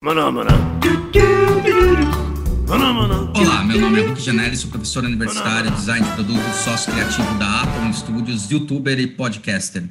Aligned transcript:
Maná, 0.00 0.30
maná. 0.30 0.50
Maná, 2.68 2.92
maná. 2.92 3.32
Olá, 3.34 3.64
meu 3.64 3.80
nome 3.80 4.00
é 4.00 4.06
Hulk 4.06 4.20
Janelli, 4.20 4.56
sou 4.56 4.70
professor 4.70 5.02
universitário, 5.02 5.72
design 5.72 6.06
de 6.06 6.14
produto, 6.14 6.54
sócio 6.62 6.92
criativo 6.92 7.36
da 7.36 7.62
Atom 7.62 7.92
Studios, 7.92 8.48
youtuber 8.48 8.96
e 9.00 9.08
podcaster. 9.08 9.90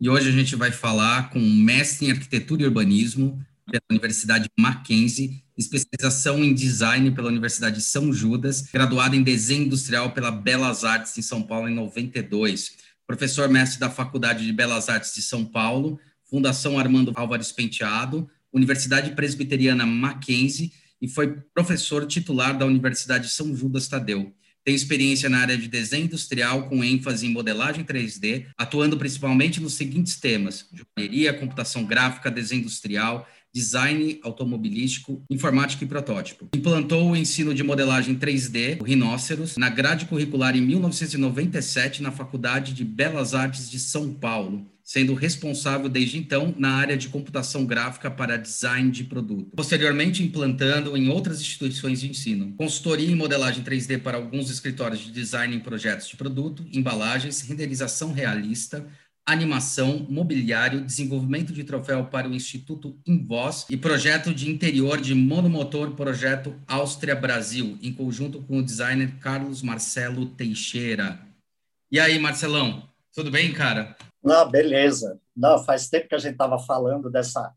E 0.00 0.10
hoje 0.10 0.28
a 0.28 0.32
gente 0.32 0.56
vai 0.56 0.72
falar 0.72 1.30
com 1.30 1.38
um 1.38 1.54
mestre 1.54 2.08
em 2.08 2.10
arquitetura 2.10 2.64
e 2.64 2.66
urbanismo 2.66 3.40
pela 3.70 3.84
Universidade 3.92 4.50
Mackenzie, 4.58 5.44
especialização 5.56 6.42
em 6.42 6.52
design 6.52 7.12
pela 7.12 7.28
Universidade 7.28 7.76
de 7.76 7.82
São 7.82 8.12
Judas, 8.12 8.62
graduado 8.72 9.14
em 9.14 9.22
desenho 9.22 9.66
industrial 9.66 10.10
pela 10.10 10.32
Belas 10.32 10.82
Artes 10.82 11.14
de 11.14 11.22
São 11.22 11.40
Paulo 11.40 11.68
em 11.68 11.74
92. 11.76 12.72
Professor 13.06 13.48
mestre 13.48 13.78
da 13.78 13.88
Faculdade 13.88 14.44
de 14.44 14.52
Belas 14.52 14.88
Artes 14.88 15.14
de 15.14 15.22
São 15.22 15.44
Paulo, 15.44 16.00
Fundação 16.28 16.76
Armando 16.76 17.12
Álvares 17.14 17.52
Penteado, 17.52 18.28
Universidade 18.54 19.10
Presbiteriana 19.10 19.84
Mackenzie 19.84 20.72
e 21.02 21.08
foi 21.08 21.36
professor 21.52 22.06
titular 22.06 22.56
da 22.56 22.64
Universidade 22.64 23.28
São 23.28 23.54
Judas 23.54 23.88
Tadeu. 23.88 24.32
Tem 24.64 24.74
experiência 24.74 25.28
na 25.28 25.40
área 25.40 25.58
de 25.58 25.68
desenho 25.68 26.04
industrial 26.04 26.68
com 26.68 26.82
ênfase 26.82 27.26
em 27.26 27.30
modelagem 27.30 27.84
3D, 27.84 28.46
atuando 28.56 28.96
principalmente 28.96 29.60
nos 29.60 29.74
seguintes 29.74 30.18
temas: 30.18 30.66
joalheria, 30.72 31.34
computação 31.34 31.84
gráfica, 31.84 32.30
desenho 32.30 32.62
industrial, 32.62 33.28
design 33.54 34.18
automobilístico, 34.22 35.22
informática 35.30 35.84
e 35.84 35.86
protótipo. 35.86 36.48
Implantou 36.54 37.10
o 37.10 37.16
ensino 37.16 37.54
de 37.54 37.62
modelagem 37.62 38.16
3D, 38.16 38.80
o 38.80 38.84
Rhinóceros, 38.84 39.56
na 39.56 39.68
grade 39.68 40.06
curricular 40.06 40.56
em 40.56 40.60
1997 40.60 42.02
na 42.02 42.10
Faculdade 42.10 42.74
de 42.74 42.84
Belas 42.84 43.32
Artes 43.32 43.70
de 43.70 43.78
São 43.78 44.12
Paulo 44.12 44.66
sendo 44.84 45.14
responsável 45.14 45.88
desde 45.88 46.18
então 46.18 46.54
na 46.58 46.74
área 46.74 46.96
de 46.96 47.08
computação 47.08 47.64
gráfica 47.64 48.10
para 48.10 48.36
design 48.36 48.90
de 48.90 49.04
produto. 49.04 49.50
Posteriormente, 49.56 50.22
implantando 50.22 50.94
em 50.94 51.08
outras 51.08 51.40
instituições 51.40 52.02
de 52.02 52.10
ensino. 52.10 52.52
Consultoria 52.52 53.10
em 53.10 53.14
modelagem 53.14 53.64
3D 53.64 54.02
para 54.02 54.18
alguns 54.18 54.50
escritórios 54.50 55.00
de 55.00 55.10
design 55.10 55.56
em 55.56 55.60
projetos 55.60 56.06
de 56.06 56.16
produto, 56.16 56.66
embalagens, 56.70 57.40
renderização 57.40 58.12
realista, 58.12 58.86
animação, 59.26 60.06
mobiliário, 60.08 60.84
desenvolvimento 60.84 61.52
de 61.52 61.64
troféu 61.64 62.04
para 62.06 62.28
o 62.28 62.34
Instituto 62.34 62.98
Invoz 63.06 63.64
e 63.70 63.76
projeto 63.76 64.34
de 64.34 64.50
interior 64.50 65.00
de 65.00 65.14
monomotor 65.14 65.92
projeto 65.92 66.54
Áustria 66.66 67.16
Brasil, 67.16 67.78
em 67.82 67.92
conjunto 67.92 68.42
com 68.42 68.58
o 68.58 68.62
designer 68.62 69.18
Carlos 69.20 69.62
Marcelo 69.62 70.26
Teixeira. 70.26 71.18
E 71.90 71.98
aí, 71.98 72.18
Marcelão, 72.18 72.88
tudo 73.14 73.30
bem, 73.30 73.52
cara? 73.52 73.96
Não, 74.22 74.50
beleza. 74.50 75.18
Não, 75.34 75.58
faz 75.64 75.88
tempo 75.88 76.08
que 76.08 76.14
a 76.14 76.18
gente 76.18 76.32
estava 76.32 76.58
falando 76.58 77.10
dessa, 77.10 77.52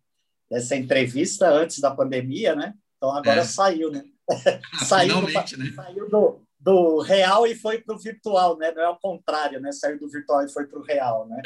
dessa 0.50 0.76
entrevista 0.76 1.50
antes 1.50 1.80
da 1.80 1.92
pandemia, 1.92 2.56
né? 2.56 2.74
Então 2.96 3.12
agora 3.12 3.42
é. 3.42 3.46
saiu, 3.46 3.92
né? 3.92 4.04
saiu, 4.86 5.22
do, 5.22 5.28
né? 5.28 5.74
saiu 5.76 6.10
do, 6.10 6.42
do 6.68 7.00
real 7.00 7.48
e 7.48 7.56
foi 7.56 7.80
para 7.80 7.96
o 7.96 7.98
virtual, 7.98 8.58
né? 8.58 8.74
Não 8.74 8.84
é 8.84 8.90
o 8.90 9.00
contrário, 9.00 9.58
né? 9.62 9.72
Saiu 9.72 9.98
do 9.98 10.10
virtual 10.10 10.44
e 10.44 10.52
foi 10.52 10.68
para 10.68 10.78
o 10.78 10.84
real, 10.84 11.26
né? 11.26 11.42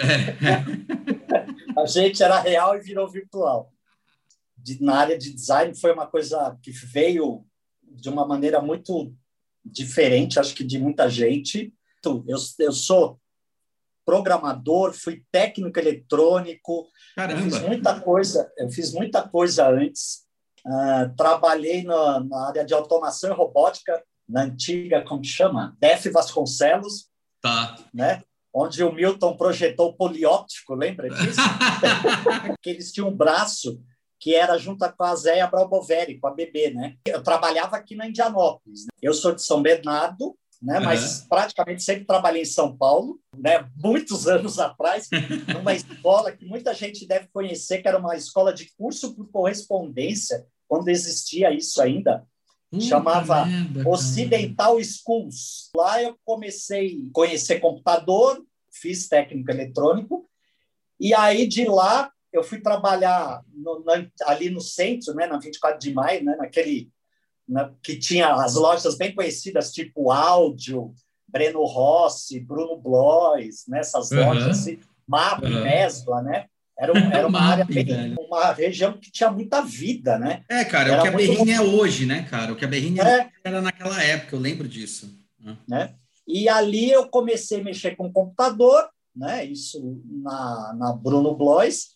É. 1.78 1.80
a 1.80 1.86
gente 1.86 2.24
era 2.24 2.40
real 2.40 2.76
e 2.76 2.82
virou 2.82 3.08
virtual. 3.08 3.72
De, 4.58 4.82
na 4.84 4.96
área 4.96 5.16
de 5.16 5.32
design 5.32 5.80
foi 5.80 5.94
uma 5.94 6.08
coisa 6.08 6.58
que 6.64 6.72
veio 6.72 7.46
de 7.84 8.10
uma 8.10 8.26
maneira 8.26 8.60
muito 8.64 9.14
diferente, 9.64 10.40
acho 10.40 10.56
que 10.56 10.64
de 10.64 10.80
muita 10.80 11.08
gente. 11.08 11.72
Eu, 12.04 12.40
eu 12.58 12.72
sou 12.72 13.22
programador, 14.04 14.92
fui 14.92 15.24
técnico 15.32 15.78
eletrônico, 15.78 16.90
fiz 17.44 17.62
muita 17.62 18.02
coisa, 18.02 18.52
eu 18.58 18.72
fiz 18.72 18.92
muita 18.92 19.30
coisa 19.30 19.70
antes. 19.70 20.26
Uh, 20.66 21.16
trabalhei 21.16 21.84
na, 21.84 22.20
na, 22.22 22.48
área 22.48 22.66
de 22.66 22.74
automação 22.74 23.32
e 23.32 23.36
robótica, 23.36 24.04
na 24.32 24.44
antiga, 24.44 25.04
como 25.04 25.24
chama? 25.24 25.76
Def 25.80 26.06
Vasconcelos. 26.08 27.10
Tá. 27.42 27.78
Né? 27.94 28.24
Onde 28.54 28.84
o 28.84 28.92
Milton 28.92 29.36
projetou 29.36 29.90
o 29.90 29.94
polióptico, 29.94 30.76
lembra 30.76 31.10
disso? 31.10 31.40
que 32.62 32.70
eles 32.70 32.92
tinham 32.92 33.10
um 33.10 33.16
braço 33.16 33.82
que 34.20 34.36
era 34.36 34.58
junto 34.58 34.88
com 34.94 35.04
a 35.04 35.16
Zéia 35.16 35.48
Braboveri, 35.48 36.20
com 36.20 36.28
a 36.28 36.34
BB, 36.34 36.76
né? 36.76 36.96
Eu 37.08 37.24
trabalhava 37.24 37.76
aqui 37.76 37.96
na 37.96 38.08
Indianópolis. 38.08 38.84
Né? 38.86 38.90
Eu 39.02 39.16
sou 39.16 39.34
de 39.34 39.42
São 39.42 39.64
Bernardo, 39.64 40.38
né? 40.62 40.78
Uhum. 40.78 40.86
Mas 40.86 41.26
praticamente 41.28 41.82
sempre 41.82 42.06
trabalhei 42.06 42.44
em 42.44 42.46
São 42.46 42.78
Paulo, 42.78 43.20
né? 43.36 43.68
Muitos 43.76 44.28
anos 44.30 44.60
atrás, 44.60 45.10
numa 45.52 45.74
escola 45.74 46.32
que 46.32 46.46
muita 46.46 46.74
gente 46.74 47.08
deve 47.08 47.28
conhecer, 47.34 47.82
que 47.82 47.88
era 47.88 47.98
uma 47.98 48.16
escola 48.16 48.54
de 48.54 48.72
curso 48.78 49.16
por 49.16 49.28
correspondência, 49.32 50.46
quando 50.68 50.90
existia 50.90 51.52
isso 51.52 51.82
ainda. 51.82 52.24
Chamava 52.80 53.46
Ocidental 53.86 54.78
Schools. 54.84 55.70
Lá 55.76 56.02
eu 56.02 56.18
comecei 56.24 56.98
a 57.10 57.14
conhecer 57.14 57.60
computador, 57.60 58.42
fiz 58.72 59.10
técnico 59.10 59.52
eletrônico, 59.52 60.30
e 61.00 61.14
aí 61.14 61.48
de 61.48 61.66
lá 61.66 62.10
eu 62.32 62.44
fui 62.44 62.62
trabalhar 62.62 63.44
no, 63.54 63.84
na, 63.84 64.08
ali 64.26 64.50
no 64.50 64.62
centro, 64.62 65.14
né, 65.14 65.28
na 65.28 65.38
24 65.38 65.78
de 65.78 65.94
maio, 65.94 66.24
né, 66.24 66.36
naquele 66.38 66.90
né, 67.48 67.70
que 67.84 67.98
tinha 67.98 68.34
as 68.34 68.56
lojas 68.56 68.98
bem 68.98 69.14
conhecidas, 69.14 69.74
tipo 69.74 70.12
Áudio, 70.12 70.94
Breno 71.28 71.64
Rossi, 71.66 72.40
Bruno 72.40 72.78
Blois, 72.78 73.66
nessas 73.68 74.12
né, 74.12 74.22
uhum. 74.22 74.28
lojas 74.28 74.60
assim, 74.60 74.80
MAP, 75.08 75.44
uhum. 75.44 75.64
Mesbla, 75.64 76.22
né? 76.22 76.48
Era, 76.82 76.94
um, 76.94 77.12
era 77.12 77.28
uma 77.30 77.40
área 77.40 77.64
bem, 77.64 78.16
uma 78.18 78.52
região 78.54 78.94
que 78.94 79.12
tinha 79.12 79.30
muita 79.30 79.62
vida, 79.62 80.18
né? 80.18 80.44
É, 80.50 80.66
cara, 80.66 80.94
era 80.94 81.00
o 81.00 81.04
que 81.04 81.08
a 81.10 81.12
Berrinha 81.12 81.56
é 81.58 81.62
hoje, 81.62 82.08
né, 82.08 82.24
cara? 82.24 82.52
O 82.52 82.56
que 82.56 82.66
a 82.66 82.68
Berrinha 82.68 83.04
é. 83.04 83.30
era 83.44 83.62
naquela 83.62 84.02
época, 84.02 84.36
eu 84.36 84.40
lembro 84.40 84.68
disso. 84.68 85.16
Né? 85.40 85.58
né? 85.68 85.96
E 86.28 86.50
ali 86.50 86.90
eu 86.90 87.08
comecei 87.08 87.62
a 87.62 87.64
mexer 87.64 87.96
com 87.96 88.12
computador, 88.12 88.90
né? 89.16 89.46
Isso 89.46 90.02
na, 90.06 90.74
na 90.76 90.94
Bruno 90.94 91.36
Blois. 91.36 91.90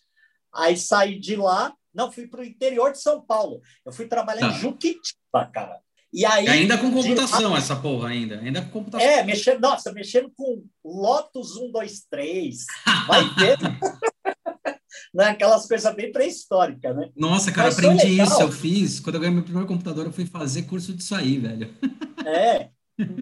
Aí 0.54 0.76
saí 0.76 1.18
de 1.18 1.34
lá, 1.34 1.74
não, 1.92 2.12
fui 2.12 2.28
para 2.28 2.42
o 2.42 2.44
interior 2.44 2.92
de 2.92 3.00
São 3.00 3.20
Paulo. 3.20 3.60
Eu 3.84 3.90
fui 3.90 4.06
trabalhar 4.06 4.48
tá. 4.48 4.54
em 4.54 4.60
Juquitiba, 4.60 5.50
cara. 5.52 5.80
E 6.12 6.24
aí, 6.24 6.48
ainda 6.48 6.78
com 6.78 6.92
computação, 6.92 7.52
de... 7.52 7.58
essa 7.58 7.76
porra, 7.76 8.08
ainda. 8.08 8.38
Ainda 8.38 8.62
com 8.62 8.70
computação. 8.70 9.06
É, 9.06 9.22
mexendo, 9.24 9.60
nossa, 9.60 9.92
mexendo 9.92 10.32
com 10.34 10.64
Lotus 10.84 11.54
123. 11.54 12.64
Vai 13.06 13.24
ver. 13.34 13.58
né? 15.14 15.26
Aquelas 15.26 15.66
coisas 15.66 15.94
bem 15.94 16.12
pré-históricas, 16.12 16.96
né? 16.96 17.10
Nossa, 17.16 17.52
cara, 17.52 17.68
Mas 17.68 17.78
aprendi 17.78 18.20
isso, 18.20 18.40
eu 18.40 18.50
fiz. 18.50 19.00
Quando 19.00 19.16
eu 19.16 19.20
ganhei 19.20 19.34
meu 19.34 19.44
primeiro 19.44 19.68
computador, 19.68 20.06
eu 20.06 20.12
fui 20.12 20.26
fazer 20.26 20.62
curso 20.62 20.92
disso 20.92 21.14
aí, 21.14 21.38
velho. 21.38 21.74
É. 22.26 22.70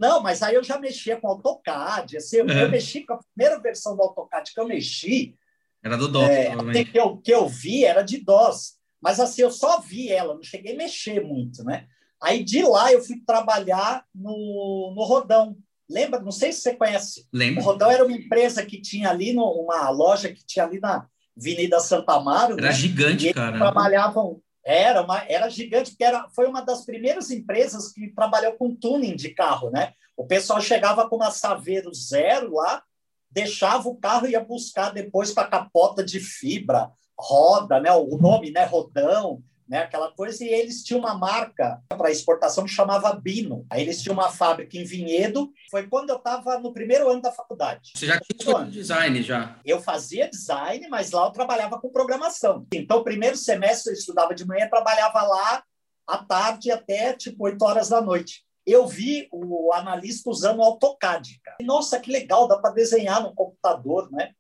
Não, 0.01 0.23
mas 0.23 0.43
aí 0.43 0.55
eu 0.55 0.63
já 0.63 0.79
mexia 0.79 1.17
com 1.17 1.29
AutoCAD. 1.29 2.17
Assim, 2.17 2.37
eu, 2.37 2.49
é. 2.49 2.63
eu 2.63 2.71
mexi 2.71 3.05
com 3.05 3.15
a 3.15 3.21
primeira 3.35 3.61
versão 3.61 3.97
do 3.97 4.03
AutoCAD 4.03 4.53
que 4.53 4.61
eu 4.61 4.69
mexi, 4.69 5.37
era 5.85 5.99
do 5.99 6.09
DOS. 6.09 6.31
É, 6.31 6.85
que, 6.85 6.99
eu, 6.99 7.19
que 7.19 7.33
eu 7.33 7.47
vi 7.47 7.85
era 7.85 8.01
de 8.01 8.19
DOS. 8.19 8.77
Mas 9.03 9.21
assim, 9.21 9.43
eu 9.43 9.51
só 9.51 9.81
vi 9.81 10.11
ela, 10.11 10.35
não 10.35 10.43
cheguei 10.43 10.73
a 10.73 10.79
mexer 10.79 11.23
muito, 11.23 11.63
né? 11.63 11.87
Aí 12.23 12.43
de 12.43 12.63
lá 12.63 12.91
eu 12.91 13.03
fui 13.03 13.21
trabalhar 13.27 14.03
no, 14.15 14.95
no 14.97 15.05
Rodão. 15.05 15.55
Lembra? 15.91 16.21
Não 16.21 16.33
sei 16.33 16.53
se 16.53 16.63
você 16.63 16.75
conhece. 16.75 17.29
Lembro. 17.31 17.61
O 17.61 17.65
Rodão 17.65 17.91
era 17.91 18.03
uma 18.03 18.17
empresa 18.17 18.65
que 18.65 18.81
tinha 18.81 19.11
ali, 19.11 19.35
no, 19.35 19.45
uma 19.45 19.91
loja 19.91 20.33
que 20.33 20.43
tinha 20.47 20.65
ali 20.65 20.81
na 20.81 21.07
Avenida 21.37 21.81
Santa 21.81 22.15
Amaro. 22.15 22.55
Era 22.55 22.69
né? 22.69 22.73
gigante, 22.73 23.33
cara. 23.33 23.57
trabalhavam. 23.59 24.41
Era, 24.65 25.03
uma, 25.03 25.23
era 25.29 25.49
gigante, 25.51 25.91
porque 25.91 26.05
era, 26.05 26.27
foi 26.35 26.47
uma 26.47 26.63
das 26.63 26.87
primeiras 26.87 27.31
empresas 27.31 27.93
que 27.93 28.09
trabalhou 28.09 28.55
com 28.55 28.75
tuning 28.75 29.15
de 29.15 29.29
carro, 29.31 29.71
né? 29.71 29.93
O 30.17 30.27
pessoal 30.27 30.61
chegava 30.61 31.09
com 31.09 31.17
uma 31.17 31.31
Saveiro 31.31 31.93
zero 31.93 32.55
lá, 32.55 32.83
deixava 33.31 33.89
o 33.89 33.97
carro 33.97 34.27
e 34.27 34.31
ia 34.31 34.41
buscar 34.41 34.91
depois 34.91 35.33
com 35.33 35.41
a 35.41 35.47
capota 35.47 36.03
de 36.03 36.19
fibra, 36.19 36.91
roda, 37.19 37.79
né? 37.79 37.93
O 37.93 38.17
nome, 38.17 38.51
né? 38.51 38.65
Rodão, 38.65 39.43
né? 39.69 39.79
Aquela 39.79 40.11
coisa. 40.13 40.45
E 40.45 40.49
eles 40.49 40.83
tinham 40.83 41.01
uma 41.01 41.15
marca 41.15 41.83
para 41.89 42.11
exportação 42.11 42.65
que 42.65 42.71
chamava 42.71 43.13
Bino. 43.15 43.67
Aí 43.71 43.83
eles 43.83 44.03
tinham 44.03 44.15
uma 44.15 44.31
fábrica 44.31 44.77
em 44.77 44.85
Vinhedo. 44.85 45.51
Foi 45.71 45.87
quando 45.87 46.11
eu 46.11 46.17
estava 46.17 46.59
no 46.59 46.73
primeiro 46.73 47.11
ano 47.11 47.23
da 47.23 47.33
faculdade. 47.33 47.93
Você 47.95 48.07
já 48.07 48.21
tinha 48.21 48.65
design 48.65 49.23
já? 49.23 49.59
Eu 49.65 49.81
fazia 49.81 50.29
design, 50.29 50.89
mas 50.89 51.11
lá 51.11 51.27
eu 51.27 51.33
trabalhava 51.33 51.81
com 51.81 51.91
programação. 51.91 52.67
Então, 52.73 53.05
primeiro 53.05 53.37
semestre 53.37 53.93
eu 53.93 53.97
estudava 53.97 54.35
de 54.35 54.47
manhã, 54.47 54.69
trabalhava 54.69 55.23
lá 55.23 55.63
à 56.07 56.19
tarde 56.19 56.71
até 56.71 57.13
tipo 57.15 57.45
8 57.45 57.63
horas 57.63 57.89
da 57.89 58.01
noite 58.01 58.45
eu 58.67 58.87
vi 58.87 59.29
o 59.31 59.73
analista 59.73 60.31
usando 60.31 60.61
o 60.61 60.63
AutoCAD. 60.63 61.41
Cara. 61.45 61.57
Nossa, 61.63 62.01
que 62.01 62.11
legal, 62.11 62.49
dá 62.49 62.59
para 62.59 62.73
desenhar 62.73 63.23
no 63.23 63.35
computador, 63.35 64.11
né? 64.11 64.33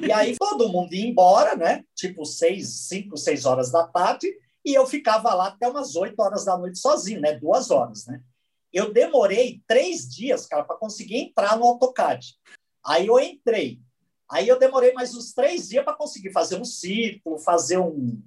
E 0.00 0.10
aí 0.10 0.36
todo 0.40 0.70
mundo 0.70 0.94
ia 0.94 1.06
embora, 1.06 1.54
né? 1.54 1.84
Tipo 1.94 2.24
seis, 2.24 2.86
cinco, 2.88 3.16
seis 3.16 3.44
horas 3.44 3.70
da 3.70 3.86
tarde, 3.86 4.28
e 4.68 4.74
eu 4.74 4.86
ficava 4.86 5.32
lá 5.32 5.48
até 5.48 5.66
umas 5.66 5.96
oito 5.96 6.20
horas 6.20 6.44
da 6.44 6.58
noite 6.58 6.78
sozinho, 6.78 7.22
né? 7.22 7.32
Duas 7.32 7.70
horas, 7.70 8.04
né? 8.06 8.22
Eu 8.70 8.92
demorei 8.92 9.62
três 9.66 10.06
dias, 10.06 10.44
cara, 10.44 10.62
para 10.62 10.76
conseguir 10.76 11.16
entrar 11.16 11.56
no 11.56 11.64
AutoCAD. 11.64 12.34
Aí 12.84 13.06
eu 13.06 13.18
entrei. 13.18 13.80
Aí 14.30 14.46
eu 14.46 14.58
demorei 14.58 14.92
mais 14.92 15.14
uns 15.14 15.32
três 15.32 15.70
dias 15.70 15.82
para 15.82 15.96
conseguir 15.96 16.32
fazer 16.32 16.60
um 16.60 16.66
círculo, 16.66 17.38
fazer 17.38 17.78
um, 17.78 18.22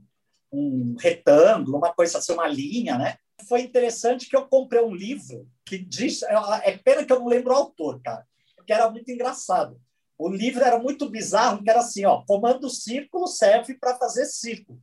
um 0.51 0.95
retângulo, 0.97 1.77
uma 1.77 1.93
coisa 1.93 2.17
assim, 2.17 2.33
uma 2.33 2.47
linha, 2.47 2.97
né? 2.97 3.17
Foi 3.47 3.61
interessante 3.61 4.27
que 4.27 4.35
eu 4.35 4.47
comprei 4.47 4.81
um 4.81 4.95
livro 4.95 5.47
que 5.63 5.77
diz. 5.77 6.23
É, 6.23 6.33
é 6.63 6.75
pena 6.75 7.05
que 7.05 7.13
eu 7.13 7.19
não 7.19 7.27
lembro 7.27 7.53
o 7.53 7.55
autor, 7.55 8.01
cara, 8.01 8.25
porque 8.55 8.73
era 8.73 8.89
muito 8.89 9.11
engraçado. 9.11 9.79
O 10.17 10.27
livro 10.27 10.63
era 10.63 10.79
muito 10.79 11.07
bizarro, 11.07 11.63
que 11.63 11.69
era 11.69 11.81
assim, 11.81 12.03
ó, 12.03 12.23
comando 12.25 12.67
círculo 12.67 13.27
serve 13.27 13.75
para 13.75 13.95
fazer 13.95 14.25
círculo. 14.25 14.81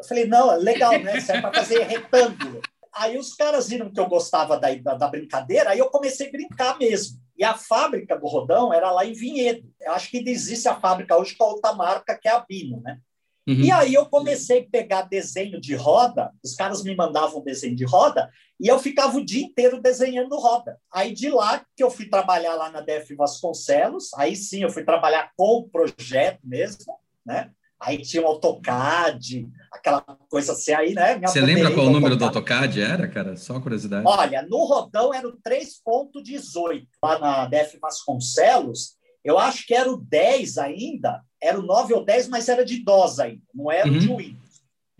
Eu 0.00 0.04
falei, 0.04 0.26
não, 0.26 0.50
é 0.50 0.56
legal, 0.56 0.98
né? 0.98 1.20
Serve 1.20 1.42
para 1.42 1.52
fazer 1.52 1.82
retângulo. 1.82 2.62
Aí 2.92 3.18
os 3.18 3.34
caras 3.34 3.68
viram 3.68 3.90
que 3.90 4.00
eu 4.00 4.08
gostava 4.08 4.58
da, 4.58 4.74
da, 4.74 4.94
da, 4.94 5.08
brincadeira, 5.08 5.70
aí 5.70 5.78
eu 5.78 5.90
comecei 5.90 6.28
a 6.28 6.32
brincar 6.32 6.78
mesmo. 6.78 7.20
E 7.36 7.44
a 7.44 7.54
fábrica 7.54 8.18
do 8.18 8.26
Rodão 8.26 8.72
era 8.72 8.90
lá 8.90 9.04
em 9.04 9.12
Vinhedo. 9.12 9.70
Eu 9.80 9.92
acho 9.92 10.10
que 10.10 10.18
existe 10.26 10.68
a 10.68 10.80
fábrica 10.80 11.16
hoje 11.16 11.36
com 11.36 11.44
a 11.44 11.48
outra 11.48 11.72
marca, 11.74 12.18
que 12.18 12.26
é 12.26 12.32
a 12.32 12.40
Bino, 12.40 12.80
né? 12.80 12.98
Uhum. 13.46 13.60
E 13.60 13.70
aí 13.70 13.94
eu 13.94 14.06
comecei 14.06 14.60
a 14.60 14.70
pegar 14.70 15.02
desenho 15.02 15.60
de 15.60 15.74
roda, 15.74 16.32
os 16.42 16.54
caras 16.54 16.82
me 16.82 16.94
mandavam 16.94 17.42
desenho 17.42 17.76
de 17.76 17.84
roda, 17.84 18.30
e 18.58 18.68
eu 18.68 18.78
ficava 18.78 19.16
o 19.16 19.24
dia 19.24 19.44
inteiro 19.44 19.80
desenhando 19.80 20.38
roda. 20.38 20.78
Aí 20.92 21.12
de 21.12 21.30
lá 21.30 21.64
que 21.76 21.82
eu 21.82 21.90
fui 21.90 22.08
trabalhar 22.08 22.54
lá 22.54 22.70
na 22.70 22.80
DF 22.80 23.14
Vasconcelos, 23.14 24.12
aí 24.14 24.36
sim 24.36 24.62
eu 24.62 24.70
fui 24.70 24.84
trabalhar 24.84 25.32
com 25.36 25.58
o 25.58 25.68
projeto 25.68 26.40
mesmo, 26.44 26.94
né? 27.24 27.50
Aí 27.80 27.98
tinha 28.02 28.22
o 28.22 28.26
AutoCAD, 28.26 29.48
aquela 29.72 30.02
coisa 30.28 30.52
assim, 30.52 30.72
aí, 30.72 30.92
né? 30.92 31.18
Você 31.20 31.40
lembra 31.40 31.72
qual 31.72 31.86
o 31.86 31.90
número 31.90 32.14
do 32.14 32.24
AutoCAD 32.26 32.82
era, 32.82 33.08
cara? 33.08 33.36
Só 33.36 33.58
curiosidade. 33.58 34.06
Olha, 34.06 34.42
no 34.42 34.64
rodão 34.64 35.14
era 35.14 35.26
o 35.26 35.38
3.18, 35.38 36.86
lá 37.02 37.18
na 37.18 37.46
DF 37.46 37.78
Vasconcelos, 37.80 38.96
eu 39.24 39.38
acho 39.38 39.66
que 39.66 39.74
era 39.74 39.90
o 39.90 39.96
10 39.96 40.58
ainda, 40.58 41.22
era 41.42 41.58
o 41.58 41.62
9 41.62 41.94
ou 41.94 42.04
10, 42.04 42.28
mas 42.28 42.48
era 42.48 42.64
de 42.64 42.84
DOS 42.84 43.18
ainda, 43.18 43.42
não 43.54 43.72
era 43.72 43.88
uhum. 43.88 43.96
o 43.96 43.98
de 43.98 44.08
Windows. 44.08 44.50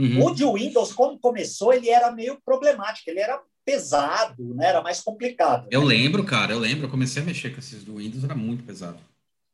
Uhum. 0.00 0.24
O 0.24 0.34
de 0.34 0.44
Windows, 0.44 0.92
como 0.94 1.18
começou, 1.18 1.74
ele 1.74 1.90
era 1.90 2.10
meio 2.10 2.40
problemático, 2.42 3.10
ele 3.10 3.20
era 3.20 3.38
pesado, 3.62 4.54
né? 4.54 4.68
era 4.68 4.82
mais 4.82 5.00
complicado. 5.00 5.68
Eu 5.70 5.84
lembro, 5.84 6.24
cara, 6.24 6.52
eu 6.52 6.58
lembro, 6.58 6.86
eu 6.86 6.90
comecei 6.90 7.22
a 7.22 7.24
mexer 7.24 7.50
com 7.50 7.58
esses 7.58 7.84
do 7.84 7.96
Windows, 7.96 8.24
era 8.24 8.34
muito 8.34 8.64
pesado. 8.64 8.98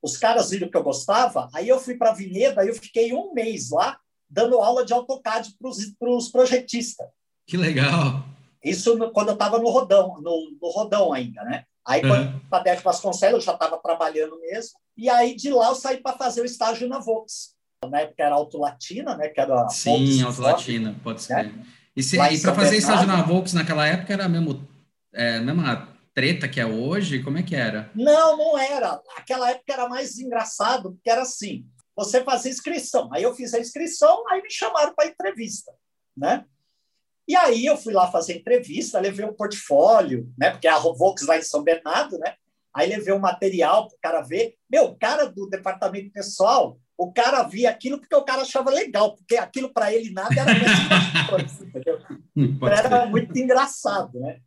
Os 0.02 0.16
caras 0.16 0.50
viram 0.50 0.70
que 0.70 0.76
eu 0.76 0.82
gostava, 0.82 1.48
aí 1.54 1.68
eu 1.68 1.80
fui 1.80 1.96
para 1.96 2.10
a 2.10 2.14
Vineda, 2.14 2.60
aí 2.60 2.68
eu 2.68 2.74
fiquei 2.74 3.12
um 3.12 3.32
mês 3.32 3.70
lá, 3.70 3.98
dando 4.28 4.60
aula 4.60 4.84
de 4.84 4.92
AutoCAD 4.92 5.54
para 5.98 6.10
os 6.10 6.28
projetistas. 6.28 7.06
Que 7.46 7.56
legal! 7.56 8.24
Isso 8.62 8.96
no, 8.96 9.10
quando 9.12 9.28
eu 9.28 9.34
estava 9.34 9.58
no 9.58 9.70
Rodão, 9.70 10.20
no, 10.20 10.56
no 10.60 10.70
Rodão 10.70 11.12
ainda, 11.12 11.42
né? 11.44 11.64
Aí, 11.86 12.02
uhum. 12.02 12.08
quando 12.08 12.40
para 12.50 12.64
Def 12.64 12.82
Vasconcelos, 12.82 13.40
eu 13.40 13.46
já 13.46 13.52
estava 13.52 13.78
trabalhando 13.78 14.38
mesmo. 14.40 14.72
E 14.96 15.08
aí, 15.08 15.36
de 15.36 15.50
lá, 15.50 15.68
eu 15.68 15.74
saí 15.76 15.98
para 15.98 16.16
fazer 16.16 16.40
o 16.40 16.44
estágio 16.44 16.88
na 16.88 16.98
Vox. 16.98 17.54
Na 17.88 18.00
época 18.00 18.24
era 18.24 18.34
Auto 18.34 18.58
Latina, 18.58 19.16
né? 19.16 19.28
Que 19.28 19.40
era 19.40 19.68
Sim, 19.68 20.22
Auto 20.22 20.42
Latina, 20.42 20.96
pode 21.04 21.22
ser. 21.22 21.44
Né? 21.44 21.64
E, 21.96 22.00
e 22.00 22.40
para 22.40 22.54
fazer 22.54 22.76
estágio 22.76 23.06
na 23.06 23.22
Vox 23.22 23.52
naquela 23.52 23.86
época 23.86 24.12
era 24.12 24.28
mesmo, 24.28 24.66
é, 25.14 25.38
mesma 25.38 25.88
treta 26.16 26.48
que 26.48 26.58
é 26.58 26.64
hoje? 26.64 27.22
Como 27.22 27.36
é 27.36 27.42
que 27.42 27.54
era? 27.54 27.90
Não, 27.94 28.38
não 28.38 28.58
era. 28.58 28.98
Aquela 29.14 29.50
época 29.50 29.74
era 29.74 29.86
mais 29.86 30.18
engraçado, 30.18 30.92
porque 30.92 31.10
era 31.10 31.20
assim: 31.20 31.66
você 31.94 32.24
fazia 32.24 32.50
inscrição. 32.50 33.10
Aí 33.12 33.22
eu 33.22 33.34
fiz 33.34 33.52
a 33.52 33.60
inscrição, 33.60 34.26
aí 34.30 34.40
me 34.40 34.50
chamaram 34.50 34.94
para 34.94 35.08
entrevista, 35.08 35.70
né? 36.16 36.46
E 37.28 37.36
aí 37.36 37.66
eu 37.66 37.76
fui 37.76 37.92
lá 37.92 38.10
fazer 38.10 38.34
entrevista, 38.34 38.98
levei 38.98 39.26
um 39.26 39.34
portfólio, 39.34 40.32
né? 40.38 40.50
Porque 40.50 40.66
a 40.66 40.78
Vox 40.78 41.26
lá 41.26 41.36
em 41.36 41.42
São 41.42 41.62
Bernardo, 41.62 42.18
né? 42.18 42.34
Aí 42.72 42.88
levei 42.88 43.12
o 43.12 43.16
um 43.16 43.20
material 43.20 43.88
para 43.88 43.96
o 43.96 44.00
cara 44.00 44.22
ver. 44.22 44.54
Meu, 44.70 44.84
o 44.84 44.96
cara 44.96 45.26
do 45.26 45.48
departamento 45.48 46.10
pessoal, 46.12 46.78
o 46.96 47.12
cara 47.12 47.42
via 47.42 47.68
aquilo 47.68 47.98
porque 47.98 48.14
o 48.14 48.24
cara 48.24 48.42
achava 48.42 48.70
legal, 48.70 49.14
porque 49.16 49.36
aquilo 49.36 49.72
para 49.72 49.92
ele 49.92 50.12
nada 50.12 50.34
era 50.34 50.52
entendeu? 51.62 51.98
Era 52.70 53.06
muito 53.06 53.36
engraçado, 53.36 54.18
né? 54.20 54.40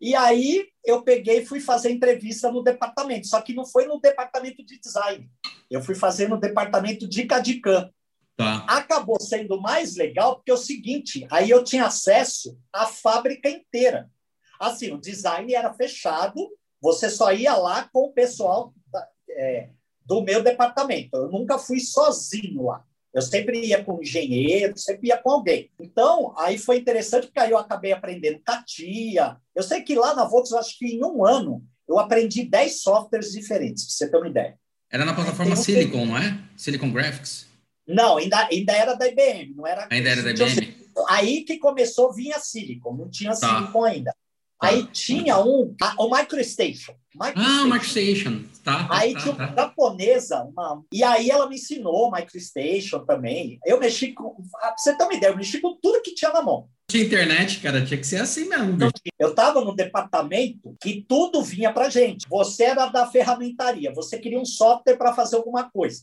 E 0.00 0.14
aí 0.14 0.66
eu 0.84 1.02
peguei 1.02 1.40
e 1.40 1.46
fui 1.46 1.60
fazer 1.60 1.90
entrevista 1.90 2.50
no 2.50 2.62
departamento, 2.62 3.26
só 3.26 3.40
que 3.40 3.52
não 3.52 3.66
foi 3.66 3.86
no 3.86 4.00
departamento 4.00 4.64
de 4.64 4.80
design. 4.80 5.30
Eu 5.70 5.82
fui 5.82 5.94
fazer 5.94 6.28
no 6.28 6.40
departamento 6.40 7.06
de 7.06 7.26
CADICAM. 7.26 7.90
Tá. 8.36 8.64
Acabou 8.66 9.20
sendo 9.20 9.60
mais 9.60 9.96
legal 9.96 10.36
porque 10.36 10.50
é 10.50 10.54
o 10.54 10.56
seguinte, 10.56 11.26
aí 11.30 11.50
eu 11.50 11.62
tinha 11.62 11.84
acesso 11.84 12.58
à 12.72 12.86
fábrica 12.86 13.50
inteira. 13.50 14.10
Assim, 14.58 14.90
o 14.92 15.00
design 15.00 15.52
era 15.54 15.74
fechado, 15.74 16.50
você 16.80 17.10
só 17.10 17.32
ia 17.32 17.54
lá 17.56 17.88
com 17.92 18.06
o 18.06 18.12
pessoal 18.12 18.72
da, 18.86 19.06
é, 19.28 19.68
do 20.06 20.22
meu 20.22 20.42
departamento. 20.42 21.14
Eu 21.14 21.30
nunca 21.30 21.58
fui 21.58 21.80
sozinho 21.80 22.64
lá. 22.64 22.84
Eu 23.12 23.22
sempre 23.22 23.58
ia 23.66 23.84
com 23.84 23.94
um 23.94 24.02
engenheiro, 24.02 24.78
sempre 24.78 25.08
ia 25.08 25.16
com 25.16 25.30
alguém. 25.30 25.70
Então, 25.80 26.32
aí 26.38 26.56
foi 26.58 26.78
interessante, 26.78 27.26
porque 27.26 27.40
aí 27.40 27.50
eu 27.50 27.58
acabei 27.58 27.92
aprendendo 27.92 28.40
CATIA. 28.40 29.36
Eu 29.54 29.62
sei 29.62 29.82
que 29.82 29.96
lá 29.96 30.14
na 30.14 30.24
Volkswagen, 30.24 30.66
acho 30.66 30.78
que 30.78 30.86
em 30.86 31.04
um 31.04 31.24
ano, 31.24 31.64
eu 31.88 31.98
aprendi 31.98 32.44
10 32.44 32.82
softwares 32.82 33.32
diferentes, 33.32 33.84
para 33.84 33.92
você 33.92 34.10
ter 34.10 34.16
uma 34.16 34.28
ideia. 34.28 34.58
Era 34.90 35.04
na 35.04 35.14
plataforma 35.14 35.56
Silicon, 35.56 36.06
não 36.06 36.16
é? 36.16 36.38
Silicon 36.56 36.90
Graphics? 36.92 37.46
Não, 37.86 38.18
ainda, 38.18 38.48
ainda 38.50 38.72
era 38.72 38.94
da 38.94 39.08
IBM, 39.08 39.54
não 39.56 39.66
era. 39.66 39.88
Ainda 39.90 40.08
era 40.08 40.22
da 40.22 40.30
IBM. 40.30 40.74
Aí 41.08 41.42
que 41.42 41.58
começou 41.58 42.12
vinha 42.12 42.38
Silicon, 42.38 42.94
não 42.94 43.08
tinha 43.08 43.30
tá. 43.30 43.58
Silicon 43.58 43.84
ainda. 43.84 44.14
Tá. 44.60 44.68
Aí 44.68 44.86
tinha 44.88 45.38
um, 45.38 45.74
o 45.98 46.16
MicroStation. 46.16 46.94
MicroStation. 47.14 47.62
Ah, 47.62 47.64
MicroStation. 47.64 48.44
Tá, 48.62 48.84
tá, 48.84 48.88
aí 48.90 49.14
tá, 49.14 49.20
tinha 49.20 49.34
uma 49.34 49.48
tá. 49.48 49.62
japonesa, 49.62 50.42
uma, 50.42 50.84
e 50.92 51.02
aí 51.02 51.30
ela 51.30 51.48
me 51.48 51.54
ensinou 51.54 52.12
MicroStation 52.12 52.98
também. 53.06 53.58
Eu 53.64 53.80
mexi 53.80 54.12
com, 54.12 54.36
pra 54.52 54.74
você 54.76 54.94
ter 54.94 55.04
uma 55.04 55.14
ideia, 55.14 55.30
eu 55.30 55.36
mexi 55.36 55.60
com 55.62 55.78
tudo 55.80 56.02
que 56.02 56.14
tinha 56.14 56.30
na 56.30 56.42
mão. 56.42 56.68
Tinha 56.90 57.04
internet, 57.04 57.60
cara, 57.60 57.84
tinha 57.84 57.98
que 57.98 58.06
ser 58.06 58.20
assim 58.20 58.48
mesmo. 58.48 58.74
Então, 58.74 58.90
eu 59.18 59.30
estava 59.30 59.64
no 59.64 59.74
departamento 59.74 60.76
que 60.78 61.04
tudo 61.08 61.42
vinha 61.42 61.72
para 61.72 61.88
gente. 61.88 62.28
Você 62.28 62.64
era 62.64 62.86
da 62.86 63.06
ferramentaria, 63.06 63.94
você 63.94 64.18
queria 64.18 64.38
um 64.38 64.44
software 64.44 64.98
para 64.98 65.14
fazer 65.14 65.36
alguma 65.36 65.70
coisa. 65.70 66.02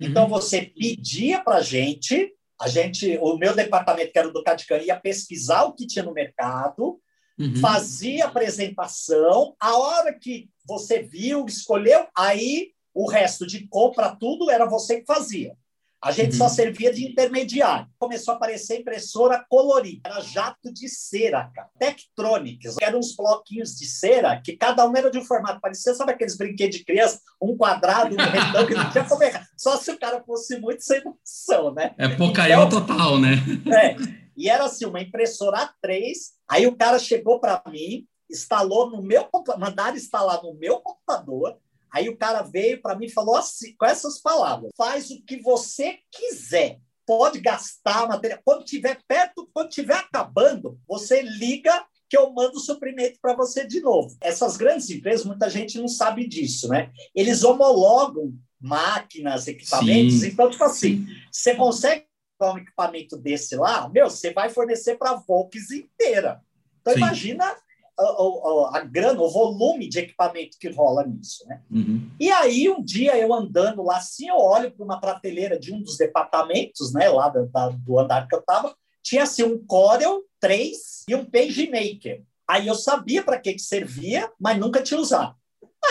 Então 0.00 0.24
uhum. 0.24 0.28
você 0.28 0.62
pedia 0.62 1.42
para 1.42 1.56
a 1.56 1.62
gente, 1.62 2.32
a 2.60 2.68
gente, 2.68 3.18
o 3.20 3.36
meu 3.36 3.54
departamento, 3.54 4.12
que 4.12 4.18
era 4.18 4.30
do 4.30 4.44
Cadican, 4.44 4.78
ia 4.78 5.00
pesquisar 5.00 5.64
o 5.64 5.72
que 5.72 5.86
tinha 5.86 6.04
no 6.04 6.12
mercado, 6.12 7.00
uhum. 7.38 7.56
fazia 7.56 8.26
apresentação, 8.26 9.54
a 9.60 9.76
hora 9.76 10.12
que 10.12 10.48
você 10.66 11.02
viu, 11.02 11.46
escolheu, 11.46 12.06
aí 12.16 12.70
o 12.94 13.08
resto 13.08 13.46
de 13.46 13.66
compra, 13.68 14.16
tudo 14.16 14.50
era 14.50 14.66
você 14.66 15.00
que 15.00 15.06
fazia. 15.06 15.56
A 16.02 16.12
gente 16.12 16.32
uhum. 16.32 16.38
só 16.38 16.48
servia 16.48 16.92
de 16.92 17.04
intermediário. 17.04 17.88
Começou 17.98 18.32
a 18.32 18.36
aparecer 18.36 18.78
impressora 18.78 19.44
colorida. 19.48 20.02
Era 20.04 20.20
jato 20.20 20.72
de 20.72 20.88
cera, 20.88 21.50
cara. 21.54 21.68
Tektronix. 21.78 22.76
Eram 22.80 23.00
uns 23.00 23.16
bloquinhos 23.16 23.74
de 23.74 23.86
cera 23.86 24.40
que 24.40 24.56
cada 24.56 24.86
um 24.88 24.94
era 24.94 25.10
de 25.10 25.18
um 25.18 25.24
formato. 25.24 25.60
Parecia, 25.60 25.94
sabe 25.94 26.12
aqueles 26.12 26.36
brinquedos 26.36 26.76
de 26.76 26.84
criança? 26.84 27.20
Um 27.42 27.56
quadrado, 27.56 28.14
um 28.14 28.18
retão, 28.18 28.66
que 28.66 28.74
não 28.74 28.90
tinha 28.90 29.04
como 29.04 29.22
errar. 29.22 29.48
Só 29.56 29.76
se 29.78 29.90
o 29.90 29.98
cara 29.98 30.22
fosse 30.22 30.60
muito 30.60 30.82
sem 30.82 31.02
noção, 31.02 31.74
né? 31.74 31.92
É 31.98 32.08
pocaião 32.08 32.66
então, 32.66 32.86
total, 32.86 33.18
né? 33.18 33.34
É. 33.66 34.25
E 34.36 34.48
era 34.48 34.64
assim, 34.64 34.84
uma 34.84 35.00
impressora 35.00 35.72
A3. 35.82 36.12
Aí 36.48 36.66
o 36.66 36.76
cara 36.76 36.98
chegou 36.98 37.40
para 37.40 37.62
mim, 37.68 38.06
instalou 38.30 38.90
no 38.90 39.02
meu 39.02 39.24
computador, 39.24 39.60
mandaram 39.60 39.96
instalar 39.96 40.42
no 40.42 40.54
meu 40.54 40.80
computador 40.80 41.58
Aí 41.96 42.10
o 42.10 42.16
cara 42.16 42.42
veio 42.42 42.82
para 42.82 42.94
mim 42.94 43.06
e 43.06 43.10
falou 43.10 43.36
assim, 43.36 43.74
com 43.74 43.86
essas 43.86 44.18
palavras: 44.18 44.70
faz 44.76 45.10
o 45.10 45.22
que 45.22 45.40
você 45.40 45.98
quiser. 46.10 46.78
Pode 47.06 47.40
gastar 47.40 48.06
matéria. 48.06 48.38
Quando 48.44 48.64
tiver 48.64 48.98
perto, 49.08 49.48
quando 49.54 49.70
tiver 49.70 49.94
acabando, 49.94 50.78
você 50.86 51.22
liga 51.22 51.86
que 52.08 52.16
eu 52.18 52.30
mando 52.32 52.58
o 52.58 52.60
suprimento 52.60 53.18
para 53.20 53.34
você 53.34 53.66
de 53.66 53.80
novo. 53.80 54.14
Essas 54.20 54.56
grandes 54.56 54.90
empresas, 54.90 55.24
muita 55.24 55.48
gente 55.48 55.78
não 55.78 55.88
sabe 55.88 56.26
disso, 56.28 56.68
né? 56.68 56.90
Eles 57.14 57.44
homologam 57.44 58.34
máquinas, 58.60 59.48
equipamentos. 59.48 60.20
Sim. 60.20 60.28
Então, 60.28 60.50
tipo 60.50 60.64
assim, 60.64 61.06
você 61.32 61.54
consegue 61.54 62.06
um 62.40 62.58
equipamento 62.58 63.16
desse 63.16 63.56
lá, 63.56 63.88
meu, 63.88 64.10
você 64.10 64.32
vai 64.32 64.48
fornecer 64.48 64.96
para 64.96 65.10
a 65.10 65.16
Volks 65.16 65.70
inteira. 65.70 66.40
Então, 66.80 66.92
Sim. 66.92 67.00
imagina 67.00 67.56
a, 67.98 68.78
a, 68.78 68.80
grana, 68.80 69.20
o 69.20 69.30
volume 69.30 69.88
de 69.88 70.00
equipamento 70.00 70.58
que 70.58 70.68
rola 70.68 71.06
nisso. 71.06 71.46
Né? 71.48 71.62
Uhum. 71.70 72.10
E 72.20 72.30
aí, 72.30 72.68
um 72.68 72.82
dia, 72.82 73.16
eu 73.16 73.32
andando 73.32 73.82
lá 73.82 73.96
assim, 73.96 74.28
eu 74.28 74.36
olho 74.36 74.70
para 74.70 74.84
uma 74.84 75.00
prateleira 75.00 75.58
de 75.58 75.72
um 75.72 75.80
dos 75.80 75.96
departamentos, 75.96 76.92
né, 76.92 77.08
lá 77.08 77.28
do, 77.28 77.46
da, 77.46 77.68
do 77.70 77.98
andar 77.98 78.28
que 78.28 78.34
eu 78.34 78.40
estava, 78.40 78.76
tinha 79.02 79.22
assim 79.22 79.42
um 79.44 79.64
Corel 79.64 80.22
3 80.40 81.04
e 81.08 81.14
um 81.14 81.24
PageMaker. 81.24 82.22
Aí 82.48 82.66
eu 82.66 82.74
sabia 82.74 83.22
para 83.22 83.40
que, 83.40 83.54
que 83.54 83.62
servia, 83.62 84.30
mas 84.38 84.58
nunca 84.58 84.82
tinha 84.82 85.00
usado. 85.00 85.34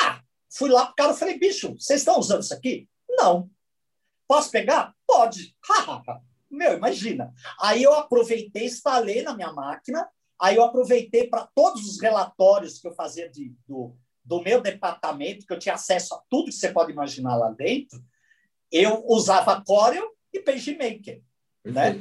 Ah, 0.01 0.21
fui 0.49 0.69
lá 0.69 0.85
para 0.85 0.91
o 0.91 0.95
cara 0.95 1.13
e 1.13 1.17
falei, 1.17 1.39
bicho, 1.39 1.75
vocês 1.77 2.01
estão 2.01 2.19
usando 2.19 2.43
isso 2.43 2.53
aqui? 2.53 2.87
Não. 3.09 3.49
Posso 4.27 4.51
pegar? 4.51 4.93
Pode. 5.05 5.55
Meu, 6.55 6.77
imagina. 6.77 7.33
Aí 7.61 7.83
eu 7.83 7.93
aproveitei, 7.93 8.65
instalei 8.65 9.21
na 9.21 9.35
minha 9.35 9.53
máquina, 9.53 10.07
Aí 10.39 10.57
eu 10.57 10.63
aproveitei 10.63 11.27
para 11.27 11.47
todos 11.55 11.87
os 11.87 12.01
relatórios 12.01 12.79
que 12.79 12.87
eu 12.87 12.93
fazia 12.93 13.29
de, 13.29 13.53
do, 13.67 13.95
do 14.23 14.41
meu 14.41 14.61
departamento, 14.61 15.45
que 15.45 15.53
eu 15.53 15.59
tinha 15.59 15.75
acesso 15.75 16.13
a 16.13 16.21
tudo 16.29 16.45
que 16.45 16.51
você 16.51 16.71
pode 16.71 16.91
imaginar 16.91 17.37
lá 17.37 17.49
dentro, 17.51 18.03
eu 18.71 19.03
usava 19.07 19.63
Corel 19.65 20.11
e 20.33 20.39
PageMaker. 20.39 21.21
Né? 21.63 21.99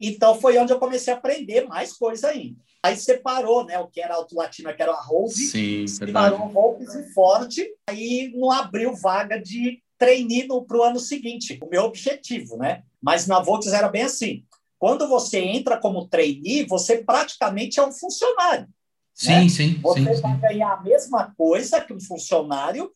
Então 0.00 0.40
foi 0.40 0.56
onde 0.58 0.72
eu 0.72 0.78
comecei 0.78 1.12
a 1.12 1.16
aprender 1.16 1.66
mais 1.66 1.92
coisa 1.92 2.28
ainda. 2.28 2.58
Aí 2.82 2.96
separou, 2.96 3.64
né? 3.64 3.78
O 3.78 3.88
que 3.88 4.00
era 4.00 4.14
Alto 4.14 4.36
Latina, 4.36 4.72
que 4.72 4.80
era 4.80 4.92
a 4.92 5.00
Rose, 5.00 5.46
Sim, 5.46 5.86
separou 5.88 6.46
o 6.46 6.48
Volks 6.48 6.94
e 6.94 7.12
Forte. 7.12 7.68
Aí 7.88 8.32
não 8.34 8.50
abriu 8.50 8.94
vaga 8.94 9.38
de 9.40 9.82
trainee 9.98 10.46
para 10.46 10.76
o 10.76 10.82
ano 10.82 11.00
seguinte, 11.00 11.58
o 11.62 11.68
meu 11.68 11.82
objetivo, 11.82 12.56
né? 12.56 12.84
Mas 13.06 13.28
na 13.28 13.38
Volks 13.38 13.72
era 13.72 13.88
bem 13.88 14.02
assim. 14.02 14.42
Quando 14.80 15.06
você 15.06 15.38
entra 15.38 15.78
como 15.78 16.08
trainee, 16.08 16.66
você 16.66 16.98
praticamente 16.98 17.78
é 17.78 17.86
um 17.86 17.92
funcionário. 17.92 18.66
Sim, 19.14 19.30
né? 19.30 19.48
sim. 19.48 19.78
Você 19.80 20.00
sim, 20.00 20.20
vai 20.20 20.34
sim. 20.34 20.40
ganhar 20.40 20.72
a 20.72 20.82
mesma 20.82 21.32
coisa 21.38 21.80
que 21.80 21.92
um 21.92 22.00
funcionário. 22.00 22.90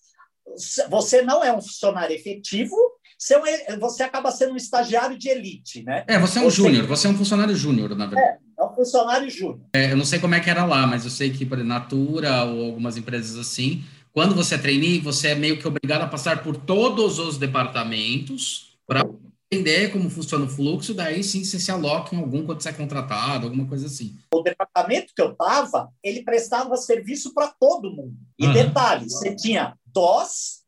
Você 0.91 1.23
não 1.23 1.45
é 1.45 1.53
um 1.57 1.63
funcionário 1.63 2.15
efetivo, 2.15 2.75
você, 3.17 3.35
é 3.35 3.77
um, 3.77 3.79
você 3.79 4.03
acaba 4.03 4.33
sendo 4.33 4.55
um 4.55 4.57
estagiário 4.57 5.17
de 5.17 5.29
elite, 5.29 5.85
né? 5.85 6.03
É, 6.09 6.19
você 6.19 6.41
é 6.41 6.43
um 6.43 6.47
Você- 6.47 6.57
júnior, 6.57 6.87
você 6.87 7.07
é 7.07 7.11
um 7.11 7.17
funcionário 7.17 7.55
júnior, 7.55 7.95
na 7.95 8.07
verdade. 8.07 8.39
É 8.59 8.65
um 8.65 8.75
funcionário 8.75 9.31
júnior. 9.31 9.61
É, 9.73 9.93
eu 9.93 9.97
não 9.97 10.05
sei 10.05 10.19
como 10.19 10.35
é 10.35 10.41
que 10.41 10.51
era 10.51 10.65
lá, 10.65 10.89
mas 10.89 11.05
eu 11.05 11.11
sei 11.11 11.31
que, 11.31 11.47
por 11.47 11.57
exemplo, 11.57 11.73
Natura 11.73 12.45
ou 12.45 12.67
algumas 12.67 12.97
empresas 12.97 13.39
assim, 13.39 13.85
quando 14.13 14.35
você 14.35 14.57
é 14.57 14.59
trainee, 14.59 14.99
você 14.99 15.29
é 15.29 15.35
meio 15.37 15.57
que 15.57 15.69
obrigado 15.69 16.03
a 16.03 16.09
passar 16.09 16.43
por 16.43 16.57
todos 16.57 17.21
os 17.21 17.39
departamentos 17.39 18.77
para 18.87 19.05
entender 19.53 19.91
como 19.91 20.09
funciona 20.09 20.45
o 20.45 20.49
fluxo, 20.49 20.95
daí 20.95 21.25
sim 21.25 21.43
você 21.43 21.59
se 21.59 21.73
aloca 21.73 22.15
em 22.15 22.21
algum 22.21 22.47
quando 22.47 22.63
você 22.63 22.69
é 22.69 22.73
contratado, 22.73 23.47
alguma 23.47 23.67
coisa 23.67 23.87
assim. 23.87 24.17
O 24.33 24.43
departamento 24.43 25.13
que 25.15 25.21
eu 25.21 25.33
estava, 25.33 25.93
ele 26.05 26.23
prestava 26.23 26.77
serviço 26.77 27.35
para 27.35 27.49
todo 27.49 27.91
mundo. 27.91 28.15
E 28.39 28.45
Aham. 28.45 28.53
detalhe, 28.53 29.11
você 29.11 29.35
tinha 29.35 29.77
DOS, 29.87 30.63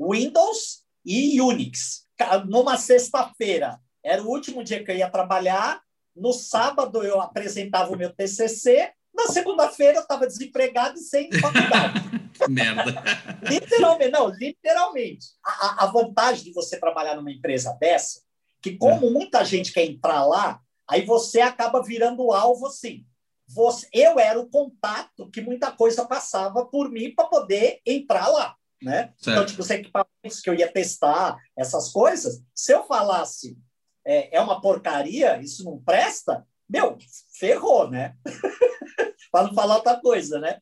Windows 0.00 0.82
e 1.04 1.40
Unix. 1.42 2.06
Numa 2.48 2.78
sexta-feira, 2.78 3.78
era 4.02 4.22
o 4.22 4.28
último 4.28 4.64
dia 4.64 4.82
que 4.82 4.90
eu 4.90 4.96
ia 4.96 5.10
trabalhar. 5.10 5.82
No 6.16 6.32
sábado, 6.32 7.02
eu 7.02 7.20
apresentava 7.20 7.92
o 7.92 7.98
meu 7.98 8.10
TCC. 8.14 8.92
Na 9.14 9.26
segunda-feira, 9.26 9.98
eu 9.98 10.02
estava 10.02 10.26
desempregado 10.26 10.98
e 10.98 11.02
sem 11.02 11.30
faculdade. 11.32 12.00
Merda. 12.48 13.02
Literalmente, 13.42 14.10
não, 14.10 14.28
literalmente. 14.28 15.26
A, 15.44 15.84
a- 15.84 15.86
vantagem 15.86 16.44
de 16.44 16.52
você 16.52 16.78
trabalhar 16.78 17.16
numa 17.16 17.30
empresa 17.30 17.76
dessa, 17.80 18.20
que 18.60 18.76
como 18.76 19.10
muita 19.10 19.44
gente 19.44 19.72
quer 19.72 19.84
entrar 19.84 20.24
lá, 20.24 20.60
aí 20.88 21.04
você 21.04 21.40
acaba 21.40 21.82
virando 21.82 22.32
alvo 22.32 22.66
assim. 22.66 23.04
Você, 23.48 23.88
eu 23.92 24.18
era 24.18 24.38
o 24.40 24.48
contato 24.48 25.28
que 25.30 25.40
muita 25.40 25.70
coisa 25.72 26.06
passava 26.06 26.64
por 26.66 26.90
mim 26.90 27.14
para 27.14 27.26
poder 27.26 27.80
entrar 27.84 28.28
lá, 28.28 28.56
né? 28.80 29.12
Então, 29.32 29.44
tipo, 29.46 29.60
os 29.60 29.70
equipamentos 29.70 30.40
que 30.42 30.48
eu 30.48 30.54
ia 30.54 30.72
testar, 30.72 31.36
essas 31.56 31.90
coisas, 31.90 32.42
se 32.54 32.72
eu 32.72 32.84
falasse 32.84 33.58
é, 34.04 34.36
é 34.36 34.40
uma 34.40 34.60
porcaria, 34.60 35.40
isso 35.40 35.64
não 35.64 35.78
presta, 35.78 36.46
meu, 36.68 36.96
ferrou, 37.38 37.90
né? 37.90 38.16
para 39.30 39.48
não 39.48 39.54
falar 39.54 39.76
outra 39.76 40.00
coisa, 40.00 40.38
né? 40.38 40.58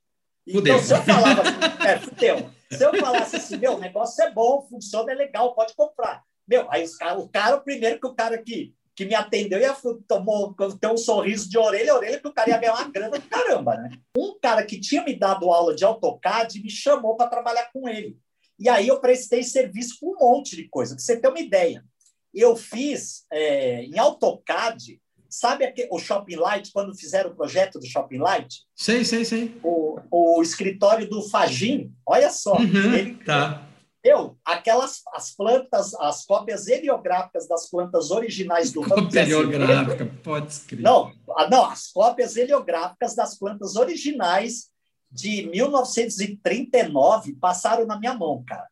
Então, 0.58 0.78
se 0.78 0.92
eu 0.92 1.02
falava 1.02 1.42
assim, 1.42 1.88
é, 1.88 1.98
fudeu. 1.98 2.50
Se 2.70 2.84
eu 2.84 2.94
falasse 2.94 3.36
assim, 3.36 3.56
meu, 3.56 3.74
o 3.74 3.80
negócio 3.80 4.22
é 4.22 4.30
bom, 4.30 4.66
funciona, 4.68 5.12
é 5.12 5.14
legal, 5.14 5.54
pode 5.54 5.74
comprar. 5.74 6.22
Meu, 6.46 6.66
aí 6.70 6.84
o 7.16 7.28
cara, 7.28 7.56
o 7.56 7.60
primeiro 7.62 8.00
que 8.00 8.06
o 8.06 8.14
cara 8.14 8.38
que, 8.38 8.74
que 8.94 9.04
me 9.04 9.14
atendeu 9.14 9.60
ia 9.60 9.76
tomou, 10.06 10.54
ter 10.80 10.88
um 10.88 10.96
sorriso 10.96 11.48
de 11.48 11.58
orelha 11.58 11.92
a 11.92 11.96
orelha, 11.96 12.20
que 12.20 12.28
o 12.28 12.32
cara 12.32 12.50
ia 12.50 12.58
ganhar 12.58 12.74
uma 12.74 12.88
grana 12.88 13.18
do 13.18 13.28
caramba, 13.28 13.76
né? 13.76 13.90
Um 14.16 14.38
cara 14.40 14.64
que 14.64 14.80
tinha 14.80 15.02
me 15.04 15.14
dado 15.14 15.50
aula 15.50 15.74
de 15.74 15.84
AutoCAD 15.84 16.60
me 16.62 16.70
chamou 16.70 17.16
para 17.16 17.30
trabalhar 17.30 17.70
com 17.72 17.88
ele. 17.88 18.18
E 18.58 18.68
aí 18.68 18.88
eu 18.88 19.00
prestei 19.00 19.42
serviço 19.42 19.98
com 20.00 20.14
um 20.14 20.18
monte 20.18 20.54
de 20.54 20.68
coisa, 20.68 20.94
para 20.94 21.02
você 21.02 21.16
ter 21.18 21.28
uma 21.28 21.40
ideia. 21.40 21.84
Eu 22.32 22.54
fiz 22.54 23.24
é, 23.32 23.84
em 23.84 23.98
AutoCAD, 23.98 25.00
sabe 25.30 25.64
aquele, 25.64 25.88
o 25.90 25.98
Shopping 25.98 26.36
Light, 26.36 26.70
quando 26.72 26.94
fizeram 26.94 27.30
o 27.30 27.34
projeto 27.34 27.78
do 27.78 27.86
Shopping 27.86 28.18
Light? 28.18 28.62
Sei, 28.74 29.04
sei, 29.04 29.24
sei. 29.24 29.58
O, 29.62 29.98
o 30.10 30.42
escritório 30.42 31.08
do 31.08 31.22
Fagin, 31.28 31.92
olha 32.04 32.30
só, 32.30 32.54
Uhum, 32.56 32.94
ele 32.94 33.14
tá. 33.24 33.66
deu 34.02 34.36
aquelas 34.44 35.02
as 35.14 35.34
plantas, 35.34 35.94
as 35.94 36.24
cópias 36.24 36.66
heliográficas 36.66 37.46
das 37.48 37.68
plantas 37.70 38.10
originais 38.10 38.72
do 38.72 38.82
Cópia 38.82 39.22
heliográfica, 39.22 40.06
pode 40.22 40.52
escrever. 40.52 40.82
Não, 40.82 41.12
ah, 41.36 41.48
não, 41.48 41.64
as 41.64 41.88
cópias 41.88 42.36
heliográficas 42.36 43.14
das 43.14 43.38
plantas 43.38 43.76
originais 43.76 44.68
de 45.10 45.46
1939 45.48 47.34
passaram 47.40 47.86
na 47.86 47.98
minha 47.98 48.14
mão, 48.14 48.44
cara. 48.46 48.66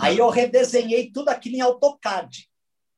Aí 0.00 0.18
eu 0.18 0.28
redesenhei 0.28 1.10
tudo 1.10 1.30
aquilo 1.30 1.56
em 1.56 1.60
AutoCAD. 1.62 2.48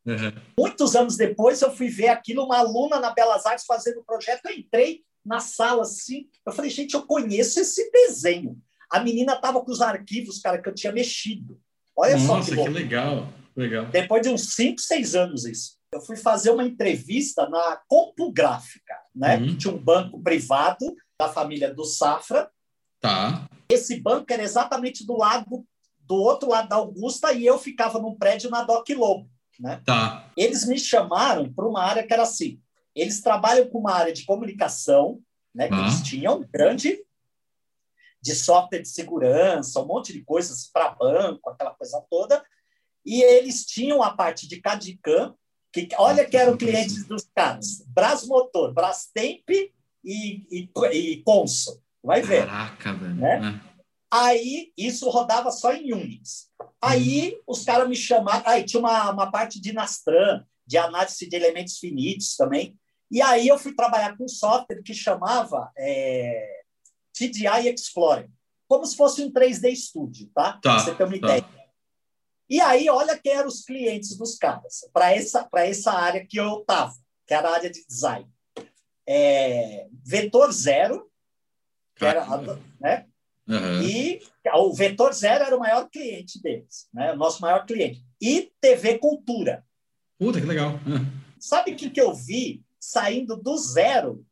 Uhum. 0.05 0.33
Muitos 0.59 0.97
anos 0.97 1.17
depois, 1.17 1.63
eu 1.63 1.75
fui 1.75 1.89
ver 1.89 2.09
aquilo, 2.09 2.45
uma 2.45 2.59
aluna 2.59 2.99
na 2.99 3.11
Belas 3.11 3.47
Artes 3.47 3.65
fazendo 3.67 4.01
o 4.01 4.05
projeto, 4.05 4.47
eu 4.47 4.59
entrei 4.59 5.03
na 5.25 5.39
sala 5.39 5.83
assim, 5.83 6.27
eu 6.45 6.53
falei, 6.53 6.71
gente, 6.71 6.95
eu 6.95 7.07
conheço 7.07 7.61
esse 7.61 7.91
desenho. 7.91 8.61
A 8.91 9.01
menina 9.01 9.35
estava 9.35 9.65
com 9.65 9.71
os 9.71 9.81
arquivos, 9.81 10.41
cara, 10.41 10.61
que 10.61 10.69
eu 10.69 10.75
tinha 10.75 10.93
mexido. 10.93 11.61
Olha 11.97 12.17
Nossa, 12.19 12.55
só 12.55 12.57
que, 12.57 12.63
que 12.63 12.69
legal. 12.69 13.29
legal. 13.57 13.87
Depois 13.87 14.23
de 14.23 14.29
uns 14.29 14.55
5, 14.55 14.81
6 14.81 15.15
anos 15.15 15.45
isso. 15.45 15.79
Eu 15.93 16.01
fui 16.01 16.17
fazer 16.17 16.51
uma 16.51 16.65
entrevista 16.65 17.49
na 17.49 17.81
Compugráfica, 17.87 18.95
né? 19.15 19.37
Uhum. 19.37 19.47
Que 19.47 19.57
tinha 19.57 19.75
um 19.75 19.79
banco 19.79 20.21
privado 20.23 20.95
da 21.21 21.29
família 21.29 21.73
do 21.73 21.85
Safra. 21.85 22.51
Tá. 23.01 23.47
Esse 23.69 24.01
banco 24.01 24.33
era 24.33 24.43
exatamente 24.43 25.07
do 25.07 25.17
lado, 25.17 25.65
do 26.01 26.15
outro 26.15 26.49
lado 26.49 26.69
da 26.69 26.77
Augusta, 26.77 27.33
e 27.33 27.45
eu 27.45 27.59
ficava 27.59 27.99
num 27.99 28.15
prédio 28.15 28.51
na 28.51 28.63
Doc 28.63 28.89
Lobo, 28.91 29.29
né? 29.63 29.81
Tá. 29.87 30.31
eles 30.37 30.67
me 30.67 30.79
chamaram 30.79 31.53
para 31.53 31.67
uma 31.67 31.83
área 31.83 32.03
que 32.07 32.13
era 32.13 32.25
assim. 32.25 32.61
Eles 32.95 33.21
trabalham 33.23 33.69
com 33.71 33.79
uma 33.79 33.93
área 33.95 34.13
de 34.13 34.25
comunicação, 34.27 35.21
né, 35.55 35.69
que 35.69 35.75
Ah. 35.75 35.81
eles 35.83 36.03
tinham 36.03 36.45
grande 36.53 36.99
de 38.21 38.35
software 38.35 38.81
de 38.83 38.89
segurança, 38.89 39.81
um 39.81 39.87
monte 39.87 40.13
de 40.13 40.23
coisas 40.25 40.69
para 40.73 40.91
banco, 40.91 41.49
aquela 41.49 41.75
coisa 41.75 42.05
toda. 42.11 42.45
E 43.05 43.23
eles 43.23 43.65
tinham 43.65 44.03
a 44.03 44.11
parte 44.15 44.47
de 44.47 44.61
CAD-CAM, 44.61 45.35
que 45.73 45.89
olha 45.99 46.25
que 46.25 46.37
eram 46.37 46.57
clientes 46.57 47.05
dos 47.07 47.29
caras: 47.35 47.83
Brasmotor, 47.89 48.73
Brastemp 48.73 49.49
e, 49.51 49.73
e, 50.05 50.71
e 50.93 51.23
Consul. 51.23 51.83
Vai 52.03 52.21
ver. 52.21 52.47
Caraca, 52.47 52.93
velho. 52.93 53.15
Né? 53.15 53.63
É. 53.69 53.72
Aí 54.13 54.71
isso 54.77 55.09
rodava 55.09 55.51
só 55.51 55.73
em 55.73 55.91
Unix. 55.95 56.51
Aí 56.83 57.41
os 57.47 57.65
caras 57.65 57.89
me 57.89 57.97
chamaram. 57.97 58.43
Aí 58.45 58.63
tinha 58.63 58.79
uma, 58.79 59.11
uma 59.11 59.31
parte 59.31 59.59
de 59.59 59.73
Nastran, 59.73 60.45
de 60.67 60.77
análise 60.77 61.27
de 61.27 61.35
elementos 61.35 61.79
finitos 61.79 62.37
também. 62.37 62.79
E 63.11 63.23
aí 63.23 63.49
eu 63.49 63.59
fui 63.59 63.75
trabalhar 63.75 64.15
com 64.15 64.25
um 64.25 64.29
software 64.29 64.83
que 64.83 64.93
chamava 64.93 65.73
é, 65.79 66.61
TDI 67.15 67.73
Explorer, 67.75 68.29
como 68.69 68.85
se 68.85 68.97
fosse 68.97 69.23
um 69.23 69.33
3D 69.33 69.75
Studio, 69.75 70.31
tá? 70.35 70.53
Tá, 70.55 70.61
Pra 70.61 70.79
você 70.79 70.95
ter 70.95 71.05
uma 71.05 71.19
tá. 71.19 71.39
ideia. 71.39 71.63
E 72.51 72.61
aí, 72.61 72.91
olha 72.91 73.19
quem 73.19 73.33
eram 73.33 73.49
os 73.49 73.65
clientes 73.65 74.15
dos 74.17 74.37
caras, 74.37 74.87
para 74.93 75.11
essa, 75.15 75.45
pra 75.45 75.67
essa 75.67 75.91
área 75.91 76.27
que 76.27 76.39
eu 76.39 76.61
estava, 76.61 76.93
que 77.27 77.33
era 77.33 77.49
a 77.49 77.55
área 77.55 77.71
de 77.71 77.83
design. 77.87 78.29
É, 79.07 79.89
Vetor 80.05 80.53
Zero, 80.53 81.11
que 81.97 82.05
era, 82.05 82.27
né? 82.79 83.07
Uhum. 83.57 83.83
E 83.83 84.21
o 84.55 84.73
Vetor 84.73 85.13
Zero 85.13 85.45
era 85.45 85.57
o 85.57 85.61
maior 85.61 85.89
cliente 85.91 86.41
deles, 86.43 86.89
né? 86.93 87.13
o 87.13 87.17
nosso 87.17 87.41
maior 87.43 87.65
cliente. 87.67 88.03
E 88.21 88.51
TV 88.61 88.99
Cultura. 88.99 89.65
Puta, 90.19 90.41
que 90.41 90.47
legal. 90.47 90.79
Ah. 90.87 91.05
Sabe 91.39 91.73
o 91.73 91.77
que, 91.77 91.91
que 91.91 92.01
eu 92.01 92.15
vi 92.15 92.63
saindo 92.79 93.37
do 93.37 93.57
zero? 93.59 94.25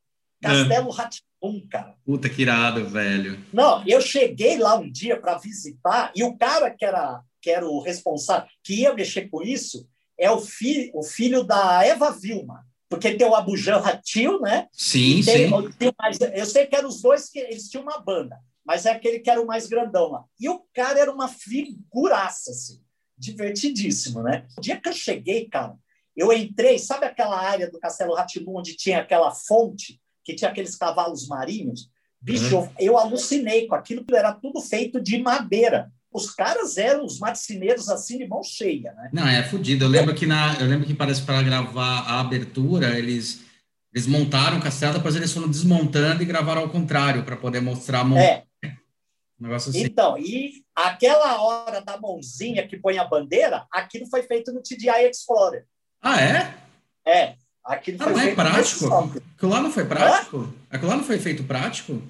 Castelo 0.42 0.90
Ratimbum, 0.90 1.66
cara. 1.68 1.94
Puta, 2.04 2.28
que 2.30 2.42
irado, 2.42 2.88
velho. 2.88 3.38
Não, 3.52 3.84
eu 3.86 4.00
cheguei 4.00 4.56
lá 4.58 4.76
um 4.76 4.90
dia 4.90 5.20
para 5.20 5.36
visitar 5.38 6.10
e 6.16 6.24
o 6.24 6.34
cara 6.36 6.70
que 6.70 6.84
era, 6.84 7.20
que 7.42 7.50
era 7.50 7.66
o 7.68 7.80
responsável, 7.80 8.48
que 8.64 8.80
ia 8.82 8.94
mexer 8.94 9.28
com 9.28 9.42
isso, 9.42 9.86
é 10.18 10.30
o, 10.30 10.38
fi, 10.40 10.90
o 10.94 11.02
filho 11.02 11.42
da 11.44 11.84
Eva 11.84 12.10
Vilma. 12.10 12.64
Porque 12.88 13.14
tem 13.14 13.26
o 13.26 13.34
Abujan 13.34 13.78
Ratil, 13.78 14.40
né? 14.40 14.66
Sim, 14.72 15.22
Tem- 15.22 15.48
sim. 15.48 15.70
tem 15.78 15.92
mais- 16.00 16.18
eu 16.20 16.46
sei 16.46 16.66
que 16.66 16.74
eram 16.74 16.88
os 16.88 17.00
dois 17.02 17.28
que 17.28 17.38
eles 17.38 17.68
tinham 17.68 17.84
uma 17.84 18.00
banda, 18.00 18.36
mas 18.70 18.86
é 18.86 18.92
aquele 18.92 19.18
que 19.18 19.28
era 19.28 19.42
o 19.42 19.46
mais 19.48 19.66
grandão 19.66 20.12
lá. 20.12 20.24
E 20.38 20.48
o 20.48 20.62
cara 20.72 21.00
era 21.00 21.12
uma 21.12 21.26
figuraça, 21.26 22.52
assim, 22.52 22.80
divertidíssimo, 23.18 24.22
né? 24.22 24.46
O 24.56 24.60
dia 24.60 24.80
que 24.80 24.88
eu 24.88 24.92
cheguei, 24.92 25.48
cara, 25.48 25.74
eu 26.16 26.32
entrei, 26.32 26.78
sabe 26.78 27.04
aquela 27.04 27.36
área 27.36 27.68
do 27.68 27.80
Castelo 27.80 28.14
Ratimbum 28.14 28.58
onde 28.58 28.76
tinha 28.76 29.00
aquela 29.00 29.32
fonte, 29.32 30.00
que 30.24 30.36
tinha 30.36 30.48
aqueles 30.48 30.76
cavalos 30.76 31.26
marinhos? 31.26 31.90
Bicho, 32.20 32.58
Uhum. 32.58 32.70
eu, 32.78 32.92
eu 32.92 32.98
alucinei 32.98 33.66
com 33.66 33.74
aquilo, 33.74 34.04
que 34.04 34.14
era 34.14 34.32
tudo 34.32 34.60
feito 34.60 35.00
de 35.00 35.18
madeira. 35.20 35.90
Os 36.12 36.30
caras 36.30 36.78
eram 36.78 37.04
os 37.04 37.18
marceneiros 37.18 37.88
assim 37.88 38.18
de 38.18 38.28
mão 38.28 38.44
cheia, 38.44 38.92
né? 38.92 39.10
Não, 39.12 39.26
é 39.26 39.42
fodido. 39.42 39.84
Eu 39.84 39.88
lembro 39.88 40.14
que 40.14 40.26
na, 40.26 40.54
eu 40.60 40.66
lembro 40.68 40.86
que 40.86 40.94
parece 40.94 41.22
para 41.22 41.42
gravar 41.42 42.02
a 42.02 42.20
abertura, 42.20 42.96
eles 42.96 43.40
eles 43.92 44.06
montaram 44.06 44.58
o 44.58 44.62
castelo, 44.62 44.94
depois 44.94 45.16
eles 45.16 45.32
foram 45.32 45.48
desmontando 45.48 46.22
e 46.22 46.26
gravaram 46.26 46.60
ao 46.62 46.68
contrário 46.70 47.24
para 47.24 47.36
poder 47.36 47.60
mostrar 47.60 48.00
a 48.00 48.04
mão. 48.04 48.18
É, 48.18 48.44
Um 49.40 49.44
negócio 49.44 49.70
assim. 49.70 49.82
Então, 49.82 50.18
e 50.18 50.62
aquela 50.74 51.40
hora 51.42 51.80
da 51.80 51.98
mãozinha 51.98 52.66
que 52.68 52.76
põe 52.76 52.98
a 52.98 53.04
bandeira, 53.04 53.66
aquilo 53.72 54.06
foi 54.06 54.22
feito 54.22 54.52
no 54.52 54.62
TDI 54.62 55.08
Explorer. 55.08 55.66
Ah, 56.02 56.20
é? 56.20 56.54
É. 57.06 57.34
Aquilo 57.64 58.02
ah, 58.02 58.10
não 58.10 58.20
é 58.20 58.34
prático? 58.34 58.86
Aquilo 59.36 59.50
lá 59.50 59.60
não 59.60 59.70
foi 59.70 59.84
prático? 59.84 60.38
Hã? 60.38 60.54
Aquilo 60.70 60.90
lá 60.90 60.96
não 60.96 61.04
foi 61.04 61.18
feito 61.18 61.44
prático? 61.44 62.02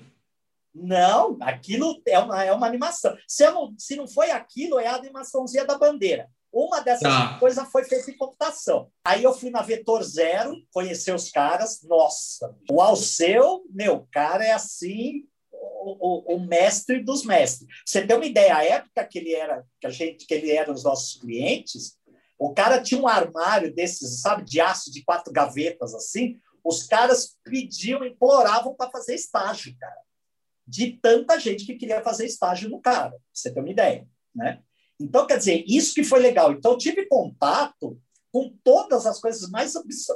Não, 0.74 1.36
aquilo 1.40 2.00
é 2.06 2.18
uma, 2.18 2.44
é 2.44 2.52
uma 2.52 2.66
animação. 2.66 3.16
Se 3.26 3.48
não, 3.50 3.74
se 3.76 3.96
não 3.96 4.06
foi 4.06 4.30
aquilo, 4.30 4.78
é 4.78 4.86
a 4.86 4.94
animaçãozinha 4.94 5.64
da 5.64 5.76
bandeira. 5.76 6.28
Uma 6.52 6.80
dessas 6.80 7.02
tá. 7.02 7.38
coisas 7.38 7.70
foi 7.70 7.84
feita 7.84 8.10
em 8.10 8.16
computação. 8.16 8.90
Aí 9.04 9.22
eu 9.22 9.32
fui 9.32 9.50
na 9.50 9.62
Vetor 9.62 10.02
Zero, 10.02 10.56
conhecer 10.72 11.14
os 11.14 11.30
caras. 11.30 11.80
Nossa, 11.84 12.54
o 12.68 12.80
Alceu, 12.80 13.62
meu, 13.70 14.08
cara 14.10 14.44
é 14.44 14.52
assim, 14.52 15.24
o, 15.82 16.34
o, 16.34 16.40
mestre 16.40 17.02
dos 17.02 17.24
mestres. 17.24 17.68
Você 17.84 18.06
tem 18.06 18.16
uma 18.16 18.26
ideia, 18.26 18.56
a 18.56 18.64
época 18.64 19.06
que 19.06 19.18
ele 19.18 19.32
era, 19.32 19.64
que 19.80 19.86
a 19.86 19.90
gente, 19.90 20.26
que 20.26 20.34
ele 20.34 20.50
era 20.50 20.70
os 20.70 20.84
nossos 20.84 21.20
clientes, 21.20 21.98
o 22.38 22.54
cara 22.54 22.82
tinha 22.82 23.00
um 23.00 23.08
armário 23.08 23.74
desses, 23.74 24.20
sabe, 24.20 24.44
de 24.44 24.60
aço 24.60 24.90
de 24.90 25.04
quatro 25.04 25.32
gavetas 25.32 25.94
assim. 25.94 26.38
Os 26.64 26.86
caras 26.86 27.36
pediam, 27.44 28.04
imploravam 28.04 28.74
para 28.74 28.90
fazer 28.90 29.14
estágio, 29.14 29.76
cara. 29.78 30.00
De 30.66 30.98
tanta 31.02 31.38
gente 31.38 31.66
que 31.66 31.74
queria 31.74 32.02
fazer 32.02 32.26
estágio 32.26 32.70
no 32.70 32.80
cara. 32.80 33.16
Você 33.32 33.52
tem 33.52 33.62
uma 33.62 33.70
ideia, 33.70 34.06
né? 34.34 34.62
Então, 34.98 35.26
quer 35.26 35.38
dizer, 35.38 35.64
isso 35.66 35.94
que 35.94 36.04
foi 36.04 36.20
legal. 36.20 36.52
Então, 36.52 36.72
eu 36.72 36.78
tive 36.78 37.06
contato 37.06 37.98
com 38.32 38.52
todas 38.62 39.06
as 39.06 39.20
coisas 39.20 39.50
mais 39.50 39.74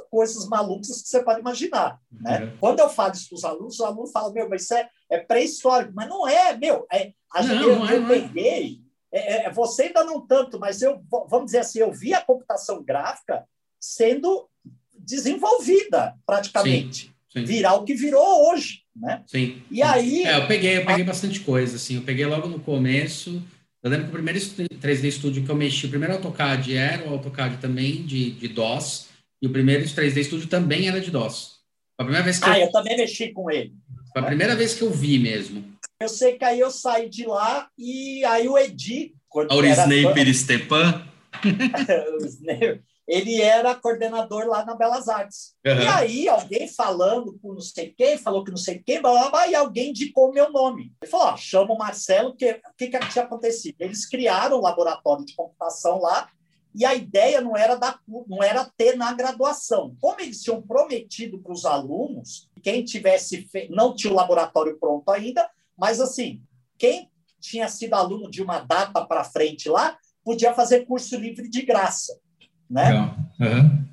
coisas 0.09 0.47
malucas 0.47 1.01
que 1.01 1.09
você 1.09 1.21
pode 1.23 1.41
imaginar. 1.41 1.99
Né? 2.11 2.45
Uhum. 2.45 2.57
Quando 2.59 2.79
eu 2.79 2.89
falo 2.89 3.13
isso 3.13 3.29
para 3.29 3.35
os 3.35 3.43
alunos, 3.43 3.73
os 3.75 3.81
alunos 3.81 4.11
falam, 4.11 4.33
meu, 4.33 4.49
mas 4.49 4.63
isso 4.63 4.73
é, 4.73 4.89
é 5.09 5.17
pré-histórico. 5.19 5.91
Mas 5.93 6.07
não 6.07 6.27
é, 6.27 6.55
meu. 6.55 6.85
É, 6.91 7.11
a 7.33 7.43
não, 7.43 7.49
gente, 7.49 7.61
não, 7.61 7.89
eu, 7.89 7.95
eu 7.95 8.05
é, 8.05 8.07
peguei, 8.07 8.81
é, 9.11 9.45
é, 9.45 9.51
você 9.51 9.83
ainda 9.83 10.03
não 10.03 10.25
tanto, 10.25 10.59
mas 10.59 10.81
eu, 10.81 11.01
vamos 11.29 11.47
dizer 11.47 11.59
assim, 11.59 11.79
eu 11.79 11.91
vi 11.91 12.13
a 12.13 12.21
computação 12.21 12.81
gráfica 12.83 13.45
sendo 13.79 14.49
desenvolvida 14.97 16.15
praticamente. 16.25 17.07
Sim, 17.31 17.39
sim. 17.39 17.45
Virar 17.45 17.75
o 17.75 17.83
que 17.83 17.93
virou 17.93 18.49
hoje. 18.49 18.83
Né? 18.95 19.21
Sim. 19.27 19.61
E 19.69 19.83
aí. 19.83 20.23
É, 20.23 20.37
eu 20.37 20.47
peguei, 20.47 20.77
eu 20.77 20.85
peguei 20.85 21.03
bastante 21.03 21.41
coisa. 21.41 21.75
Assim, 21.75 21.95
eu 21.95 22.01
peguei 22.01 22.25
logo 22.25 22.47
no 22.47 22.59
começo 22.59 23.43
eu 23.85 23.91
lembro 23.91 24.05
que 24.05 24.09
o 24.09 24.13
primeiro 24.13 24.39
3D 24.39 25.11
Studio 25.11 25.43
que 25.43 25.49
eu 25.51 25.55
mexi, 25.55 25.85
o 25.85 25.89
primeiro 25.89 26.15
AutoCAD 26.15 26.75
era 26.75 27.07
o 27.07 27.13
AutoCAD 27.13 27.57
também 27.57 28.03
de, 28.03 28.31
de 28.31 28.47
DOS, 28.47 29.09
e 29.39 29.45
o 29.45 29.51
primeiro 29.51 29.83
3D 29.83 30.23
Studio 30.23 30.47
também 30.47 30.87
era 30.87 30.99
de 30.99 31.11
DOS. 31.11 31.59
a 31.95 32.03
primeira 32.03 32.25
vez 32.25 32.39
que 32.39 32.49
ah, 32.49 32.57
eu... 32.57 32.65
eu 32.65 32.71
também 32.71 32.97
mexi 32.97 33.31
com 33.31 33.51
ele. 33.51 33.75
Foi 34.11 34.23
a 34.23 34.25
primeira 34.25 34.55
vez 34.55 34.73
que 34.73 34.81
eu 34.81 34.89
vi 34.89 35.19
mesmo. 35.19 35.63
Eu 36.01 36.09
sei 36.09 36.33
que 36.33 36.43
aí 36.43 36.59
eu 36.59 36.71
saí 36.71 37.07
de 37.07 37.27
lá 37.27 37.69
e 37.77 38.25
aí 38.25 38.47
o 38.47 38.57
Edi... 38.57 39.13
Aurisnaper 39.49 40.33
Stepan. 40.33 41.07
ele 43.07 43.39
era 43.39 43.75
coordenador 43.75 44.47
lá 44.47 44.65
na 44.65 44.75
Belas 44.75 45.07
Artes. 45.07 45.55
Uhum. 45.65 45.81
E 45.81 45.87
aí, 45.87 46.29
alguém 46.29 46.67
falando 46.67 47.37
com 47.39 47.53
não 47.53 47.61
sei 47.61 47.93
quem, 47.95 48.17
falou 48.17 48.43
que 48.43 48.49
não 48.49 48.57
sei 48.57 48.79
quem, 48.79 49.01
blá, 49.01 49.11
blá, 49.11 49.29
blá, 49.29 49.47
e 49.47 49.55
alguém 49.55 49.89
indicou 49.89 50.33
meu 50.33 50.51
nome. 50.51 50.91
Ele 51.01 51.11
falou: 51.11 51.27
ó, 51.27 51.37
chama 51.37 51.73
o 51.73 51.77
Marcelo, 51.77 52.35
que, 52.35 52.51
o 52.51 52.73
que, 52.77 52.87
que 52.87 53.09
tinha 53.09 53.25
acontecido? 53.25 53.75
Eles 53.79 54.07
criaram 54.07 54.57
um 54.57 54.61
laboratório 54.61 55.23
de 55.23 55.35
computação 55.35 55.99
lá, 55.99 56.29
e 56.73 56.83
a 56.83 56.95
ideia 56.95 57.39
não 57.41 57.55
era, 57.55 57.75
dar, 57.75 57.99
não 58.27 58.43
era 58.43 58.65
ter 58.75 58.97
na 58.97 59.13
graduação. 59.13 59.95
Como 60.01 60.19
eles 60.19 60.41
tinham 60.41 60.61
prometido 60.61 61.39
para 61.39 61.53
os 61.53 61.65
alunos, 61.65 62.49
quem 62.63 62.83
tivesse 62.83 63.47
fe... 63.47 63.69
não 63.69 63.95
tinha 63.95 64.11
o 64.11 64.15
laboratório 64.15 64.77
pronto 64.79 65.09
ainda, 65.11 65.47
mas 65.77 66.01
assim, 66.01 66.41
quem 66.77 67.09
tinha 67.39 67.69
sido 67.69 67.93
aluno 67.93 68.29
de 68.29 68.41
uma 68.41 68.59
data 68.59 69.05
para 69.05 69.23
frente 69.23 69.69
lá, 69.69 69.97
podia 70.23 70.53
fazer 70.53 70.85
curso 70.85 71.15
livre 71.15 71.47
de 71.47 71.61
graça 71.61 72.19
né? 72.69 72.93
Uhum. 73.39 73.85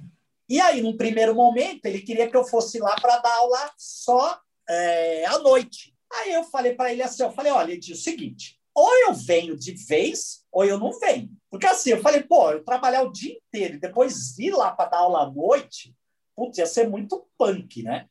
E 0.49 0.61
aí, 0.61 0.83
num 0.83 0.97
primeiro 0.97 1.35
momento, 1.35 1.87
ele 1.87 2.01
queria 2.01 2.29
que 2.29 2.37
eu 2.37 2.45
fosse 2.45 2.79
lá 2.79 2.95
para 3.01 3.19
dar 3.19 3.35
aula 3.37 3.71
só 3.77 4.39
é, 4.69 5.25
à 5.27 5.39
noite. 5.39 5.95
Aí 6.13 6.33
eu 6.33 6.45
falei 6.45 6.75
para 6.75 6.93
ele 6.93 7.03
assim, 7.03 7.23
eu 7.23 7.33
falei, 7.33 7.51
olha, 7.51 7.73
ele 7.73 7.81
disse 7.81 7.93
o 7.93 7.97
seguinte, 7.97 8.59
ou 8.75 8.91
eu 9.07 9.15
venho 9.15 9.57
de 9.57 9.73
vez, 9.73 10.45
ou 10.53 10.65
eu 10.65 10.79
não 10.79 10.99
venho. 10.99 11.31
Porque 11.51 11.67
assim, 11.67 11.91
eu 11.91 12.03
falei, 12.03 12.23
pô, 12.23 12.51
eu 12.51 12.65
trabalhar 12.65 13.03
o 13.03 13.13
dia 13.13 13.35
inteiro 13.35 13.75
e 13.75 13.81
depois 13.81 14.39
ir 14.39 14.51
lá 14.51 14.71
para 14.73 14.91
dar 14.91 14.99
aula 14.99 15.23
à 15.23 15.31
noite, 15.31 15.95
putz, 16.37 16.59
ia 16.59 16.67
ser 16.67 16.89
muito 16.89 17.27
punk, 17.39 17.83
né? 17.83 18.07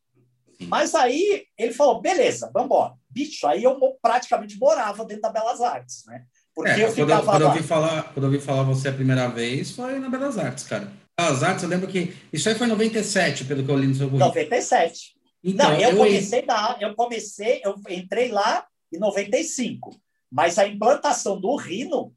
Mas 0.67 0.93
aí 0.93 1.45
ele 1.57 1.73
falou, 1.73 2.01
beleza, 2.01 2.51
vamos 2.53 2.67
embora. 2.67 2.93
Bicho, 3.09 3.47
aí 3.47 3.63
eu 3.63 3.77
praticamente 4.01 4.57
morava 4.57 5.03
dentro 5.05 5.23
da 5.23 5.29
Belas 5.29 5.61
Artes, 5.61 6.05
né? 6.05 6.25
Porque 6.55 6.71
é, 6.71 6.83
eu 6.83 6.93
quando, 6.93 7.09
eu, 7.11 7.23
quando, 7.23 7.41
eu 7.41 7.47
ouvi 7.47 7.63
falar, 7.63 8.03
quando 8.13 8.23
eu 8.25 8.31
ouvi 8.31 8.39
falar 8.39 8.63
você 8.63 8.89
a 8.89 8.93
primeira 8.93 9.27
vez, 9.27 9.71
foi 9.71 9.99
na 9.99 10.09
Belas 10.09 10.37
Artes, 10.37 10.65
cara. 10.65 10.91
Belas 11.17 11.43
Artes, 11.43 11.63
eu 11.63 11.69
lembro 11.69 11.87
que. 11.87 12.13
Isso 12.31 12.49
aí 12.49 12.55
foi 12.55 12.67
em 12.67 12.71
97, 12.71 13.45
pelo 13.45 13.63
que 13.63 13.71
eu 13.71 13.77
li 13.77 13.87
no 13.87 13.95
seu 13.95 14.07
currículo. 14.07 14.29
97. 14.29 15.15
Então, 15.43 15.71
Não, 15.71 15.79
eu, 15.79 15.89
eu 15.91 15.97
comecei 15.97 16.45
da, 16.45 16.77
eu 16.79 16.95
comecei, 16.95 17.61
eu 17.63 17.75
entrei 17.89 18.31
lá 18.31 18.65
em 18.93 18.99
95. 18.99 19.95
Mas 20.31 20.57
a 20.57 20.67
implantação 20.67 21.39
do 21.39 21.55
Rino, 21.55 22.13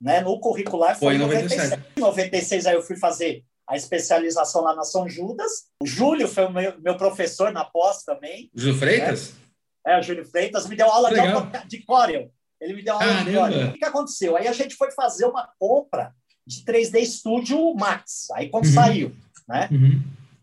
né, 0.00 0.20
no 0.20 0.38
curricular 0.40 0.98
foi, 0.98 1.08
foi 1.08 1.14
em 1.16 1.18
97. 1.18 1.82
Em 1.96 2.00
96 2.00 2.66
aí 2.66 2.74
eu 2.74 2.82
fui 2.82 2.96
fazer 2.96 3.44
a 3.66 3.76
especialização 3.76 4.62
lá 4.62 4.74
na 4.74 4.84
São 4.84 5.08
Judas. 5.08 5.66
O 5.82 5.86
Júlio 5.86 6.26
foi 6.26 6.46
o 6.46 6.50
meu, 6.50 6.80
meu 6.80 6.96
professor 6.96 7.52
na 7.52 7.64
pós 7.64 8.02
também. 8.02 8.50
Júlio 8.54 8.78
Freitas? 8.78 9.32
Né? 9.32 9.94
É, 9.94 9.98
o 9.98 10.02
Júlio 10.02 10.24
Freitas 10.24 10.66
me 10.66 10.76
deu 10.76 10.90
aula 10.90 11.10
de, 11.10 11.68
de 11.68 11.84
Corel. 11.84 12.30
Ele 12.60 12.74
me 12.74 12.82
deu 12.82 12.94
uma 12.94 13.04
aula 13.04 13.24
de 13.24 13.36
olha, 13.36 13.66
o 13.66 13.72
que, 13.72 13.78
que 13.78 13.84
aconteceu? 13.84 14.36
Aí 14.36 14.46
a 14.46 14.52
gente 14.52 14.74
foi 14.74 14.90
fazer 14.90 15.24
uma 15.24 15.48
compra 15.58 16.14
de 16.46 16.62
3D 16.64 17.04
Studio 17.06 17.74
Max. 17.74 18.28
Aí 18.32 18.48
quando 18.50 18.66
uhum. 18.66 18.72
saiu, 18.72 19.16
né? 19.48 19.68
Uhum. 19.70 20.02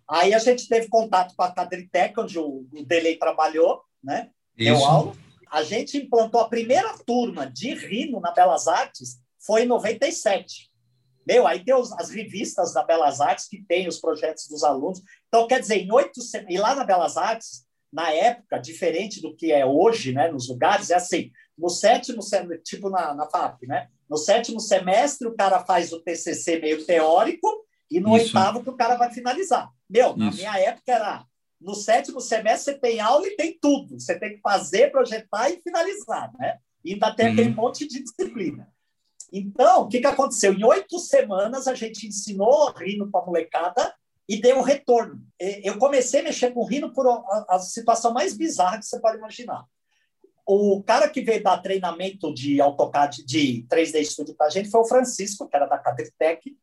Aí 0.10 0.34
a 0.34 0.40
gente 0.40 0.68
teve 0.68 0.88
contato 0.88 1.36
com 1.36 1.44
a 1.44 1.52
Cadritec, 1.52 2.18
onde 2.20 2.40
o, 2.40 2.66
o 2.72 2.86
Delay 2.86 3.18
trabalhou, 3.18 3.82
né? 4.04 4.30
Isso. 4.58 4.74
Deu 4.74 4.86
aula. 4.86 5.14
A 5.52 5.64
gente 5.64 5.98
implantou 5.98 6.42
a 6.42 6.50
primeira 6.50 6.98
turma 7.06 7.50
de 7.50 7.74
Rino 7.74 8.20
na 8.20 8.32
Belas 8.32 8.68
Artes 8.68 9.20
foi 9.40 9.64
em 9.64 9.68
97. 9.68 10.70
Meu, 11.26 11.46
aí 11.46 11.64
tem 11.64 11.74
os, 11.74 11.92
as 11.94 12.10
revistas 12.10 12.74
da 12.74 12.84
Belas 12.84 13.20
Artes 13.20 13.48
que 13.48 13.62
tem 13.64 13.88
os 13.88 14.00
projetos 14.00 14.48
dos 14.48 14.64
alunos. 14.64 15.02
Então, 15.28 15.48
quer 15.48 15.60
dizer, 15.60 15.78
em 15.78 15.92
oito 15.92 16.20
e 16.50 16.58
lá 16.58 16.74
na 16.74 16.84
Belas 16.84 17.18
Artes, 17.18 17.66
na 17.92 18.12
época, 18.12 18.60
diferente 18.60 19.22
do 19.22 19.36
que 19.36 19.52
é 19.52 19.66
hoje, 19.66 20.14
né, 20.14 20.30
nos 20.30 20.50
lugares, 20.50 20.90
é 20.90 20.96
assim, 20.96 21.32
no 21.58 21.70
sétimo 21.70 22.22
semestre, 22.22 22.64
tipo 22.64 22.90
na, 22.90 23.14
na 23.14 23.26
FAP, 23.26 23.66
né? 23.66 23.90
No 24.10 24.18
sétimo 24.18 24.60
semestre, 24.60 25.28
o 25.28 25.36
cara 25.36 25.66
faz 25.66 25.92
o 25.92 26.00
TCC 26.00 26.60
meio 26.60 26.86
teórico 26.86 27.66
e 27.90 28.00
no 28.00 28.16
Isso. 28.16 28.28
oitavo 28.28 28.64
que 28.64 28.70
o 28.70 28.78
cara 28.78 28.96
vai 28.96 29.12
finalizar. 29.12 29.70
Meu, 29.90 30.10
Isso. 30.10 30.18
na 30.18 30.32
minha 30.32 30.60
época 30.60 30.92
era 30.92 31.26
no 31.60 31.74
sétimo 31.74 32.22
semestre 32.22 32.74
você 32.74 32.80
tem 32.80 33.00
aula 33.00 33.28
e 33.28 33.36
tem 33.36 33.58
tudo. 33.60 34.00
Você 34.00 34.18
tem 34.20 34.36
que 34.36 34.42
fazer, 34.42 34.92
projetar 34.92 35.50
e 35.50 35.60
finalizar, 35.62 36.32
né? 36.38 36.60
E 36.86 36.94
ainda 36.94 37.14
tem 37.14 37.28
uhum. 37.28 37.34
aquele 37.34 37.50
monte 37.50 37.88
de 37.88 38.04
disciplina. 38.04 38.72
Então, 39.34 39.82
o 39.82 39.88
que, 39.88 40.00
que 40.00 40.08
aconteceu? 40.08 40.54
Em 40.54 40.64
oito 40.64 41.00
semanas, 41.00 41.68
a 41.68 41.74
gente 41.74 42.08
ensinou 42.08 42.72
Rino 42.72 43.10
para 43.12 43.22
a 43.22 43.26
molecada 43.26 43.94
e 44.30 44.40
deu 44.40 44.60
um 44.60 44.62
retorno. 44.62 45.22
Eu 45.40 45.78
comecei 45.80 46.22
a 46.22 46.24
mexer 46.24 46.52
com 46.52 46.64
Rino 46.64 46.94
por 46.94 47.08
a, 47.08 47.46
a 47.50 47.60
situação 47.60 48.14
mais 48.14 48.38
bizarra 48.38 48.78
que 48.78 48.86
você 48.86 49.00
pode 49.02 49.18
imaginar 49.18 49.66
o 50.48 50.82
cara 50.82 51.10
que 51.10 51.22
veio 51.22 51.44
dar 51.44 51.58
treinamento 51.58 52.34
de 52.34 52.62
AutoCAD, 52.62 53.26
de 53.26 53.66
3D 53.70 54.06
Studio 54.06 54.34
para 54.34 54.48
a 54.48 54.50
gente 54.50 54.70
foi 54.70 54.80
o 54.80 54.88
Francisco, 54.88 55.48
que 55.48 55.56
era 55.56 55.66
da 55.66 55.78
Cadritec, 55.78 56.56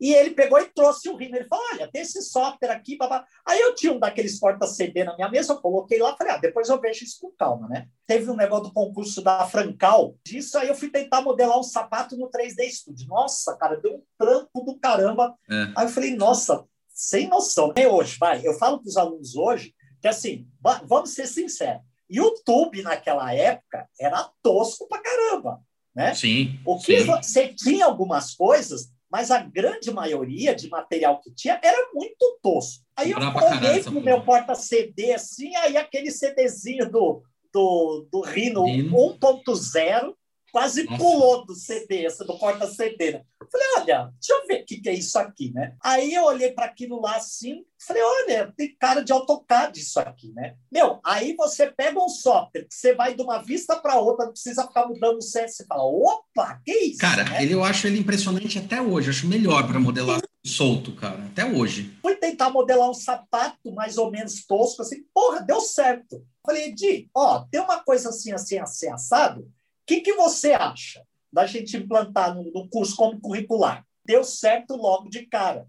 e 0.00 0.14
ele 0.14 0.30
pegou 0.30 0.58
e 0.58 0.64
trouxe 0.64 1.10
o 1.10 1.16
Rino. 1.16 1.36
Ele 1.36 1.46
falou: 1.46 1.62
Olha, 1.74 1.86
tem 1.92 2.00
esse 2.00 2.22
software 2.22 2.70
aqui. 2.70 2.96
Babá. 2.96 3.22
Aí 3.46 3.60
eu 3.60 3.74
tinha 3.74 3.92
um 3.92 3.98
daqueles 3.98 4.40
porta-CD 4.40 5.04
na 5.04 5.14
minha 5.14 5.28
mesa, 5.28 5.52
eu 5.52 5.60
coloquei 5.60 5.98
lá 5.98 6.16
falei: 6.16 6.32
Ah, 6.32 6.38
depois 6.38 6.70
eu 6.70 6.80
vejo 6.80 7.04
isso 7.04 7.18
com 7.20 7.30
calma, 7.32 7.68
né? 7.68 7.86
Teve 8.06 8.30
um 8.30 8.36
negócio 8.36 8.64
do 8.64 8.72
concurso 8.72 9.20
da 9.20 9.46
Francal, 9.46 10.16
disso 10.24 10.56
aí 10.56 10.68
eu 10.68 10.74
fui 10.74 10.88
tentar 10.88 11.20
modelar 11.20 11.58
um 11.58 11.62
sapato 11.62 12.16
no 12.16 12.30
3D 12.30 12.70
Studio. 12.70 13.06
Nossa, 13.08 13.54
cara, 13.58 13.76
deu 13.76 13.96
um 13.96 14.02
trampo 14.16 14.62
do 14.62 14.78
caramba. 14.78 15.34
É. 15.50 15.72
Aí 15.76 15.84
eu 15.84 15.90
falei: 15.90 16.16
Nossa, 16.16 16.64
sem 16.88 17.28
noção. 17.28 17.74
E 17.76 17.86
hoje, 17.86 18.16
vai, 18.18 18.40
eu 18.42 18.54
falo 18.54 18.80
para 18.80 18.88
os 18.88 18.96
alunos 18.96 19.36
hoje 19.36 19.74
que 20.00 20.08
assim, 20.08 20.48
vamos 20.88 21.10
ser 21.10 21.26
sinceros 21.26 21.89
YouTube 22.10 22.82
naquela 22.82 23.32
época 23.32 23.88
era 23.98 24.28
tosco 24.42 24.88
pra 24.88 25.00
caramba, 25.00 25.60
né? 25.94 26.14
Sim. 26.14 26.58
O 26.66 26.78
que 26.78 27.00
sim. 27.00 27.06
você 27.06 27.48
tinha 27.54 27.86
algumas 27.86 28.34
coisas, 28.34 28.90
mas 29.10 29.30
a 29.30 29.38
grande 29.38 29.92
maioria 29.92 30.54
de 30.54 30.68
material 30.68 31.20
que 31.20 31.32
tinha 31.32 31.60
era 31.62 31.88
muito 31.94 32.38
tosco. 32.42 32.84
Aí 32.96 33.12
eu 33.12 33.18
olhei 33.18 33.82
pro 33.82 34.00
meu 34.00 34.22
porta-CD 34.22 35.12
assim, 35.12 35.54
aí 35.56 35.76
aquele 35.76 36.10
CDzinho 36.10 36.90
do, 36.90 37.22
do, 37.52 38.08
do 38.10 38.20
Rhino, 38.20 38.64
Rhino. 38.64 38.96
1.0 38.96 40.14
quase 40.52 40.84
Nossa. 40.84 40.98
pulou 40.98 41.46
do 41.46 41.54
CD, 41.54 42.08
do 42.08 42.38
porta-CD. 42.38 43.12
Né? 43.12 43.24
Falei, 43.50 43.66
olha, 43.78 44.12
deixa 44.20 44.32
eu 44.32 44.46
ver 44.46 44.62
o 44.62 44.64
que, 44.64 44.80
que 44.80 44.88
é 44.88 44.94
isso 44.94 45.18
aqui, 45.18 45.52
né? 45.52 45.74
Aí 45.82 46.14
eu 46.14 46.24
olhei 46.24 46.52
para 46.52 46.66
aquilo 46.66 47.00
lá 47.00 47.16
assim, 47.16 47.64
falei, 47.84 48.02
olha, 48.02 48.54
tem 48.56 48.76
cara 48.78 49.02
de 49.02 49.12
AutoCAD 49.12 49.80
isso 49.80 49.98
aqui, 49.98 50.32
né? 50.32 50.54
Meu, 50.70 51.00
aí 51.04 51.34
você 51.34 51.66
pega 51.68 51.98
um 51.98 52.08
software 52.08 52.64
que 52.64 52.74
você 52.74 52.94
vai 52.94 53.14
de 53.14 53.22
uma 53.22 53.42
vista 53.42 53.74
para 53.74 53.98
outra, 53.98 54.26
não 54.26 54.32
precisa 54.32 54.66
ficar 54.68 54.86
mudando 54.86 55.18
o 55.18 55.22
set, 55.22 55.50
você 55.50 55.66
fala, 55.66 55.82
opa, 55.82 56.60
que 56.64 56.72
isso? 56.72 56.98
Cara, 56.98 57.24
né? 57.24 57.42
ele, 57.42 57.54
eu 57.54 57.64
acho 57.64 57.88
ele 57.88 57.98
impressionante 57.98 58.56
até 58.56 58.80
hoje, 58.80 59.10
acho 59.10 59.26
melhor 59.26 59.66
para 59.66 59.80
modelar. 59.80 60.20
solto, 60.46 60.94
cara, 60.94 61.24
até 61.24 61.44
hoje. 61.44 61.98
Fui 62.00 62.14
tentar 62.14 62.50
modelar 62.50 62.88
um 62.88 62.94
sapato 62.94 63.72
mais 63.72 63.98
ou 63.98 64.12
menos 64.12 64.46
tosco, 64.46 64.82
assim, 64.82 65.02
porra, 65.12 65.40
deu 65.40 65.60
certo. 65.60 66.24
Falei, 66.46 66.68
Edi, 66.68 67.10
ó, 67.12 67.40
tem 67.50 67.60
uma 67.60 67.82
coisa 67.82 68.10
assim, 68.10 68.32
assim, 68.32 68.58
assim, 68.58 68.88
assado. 68.88 69.40
O 69.40 69.50
que, 69.86 70.00
que 70.02 70.12
você 70.14 70.52
acha 70.52 71.02
da 71.32 71.46
gente 71.46 71.76
implantar 71.76 72.34
no, 72.34 72.50
no 72.50 72.68
curso 72.68 72.96
como 72.96 73.20
curricular? 73.20 73.84
Deu 74.04 74.24
certo 74.24 74.76
logo 74.76 75.08
de 75.08 75.26
cara. 75.26 75.68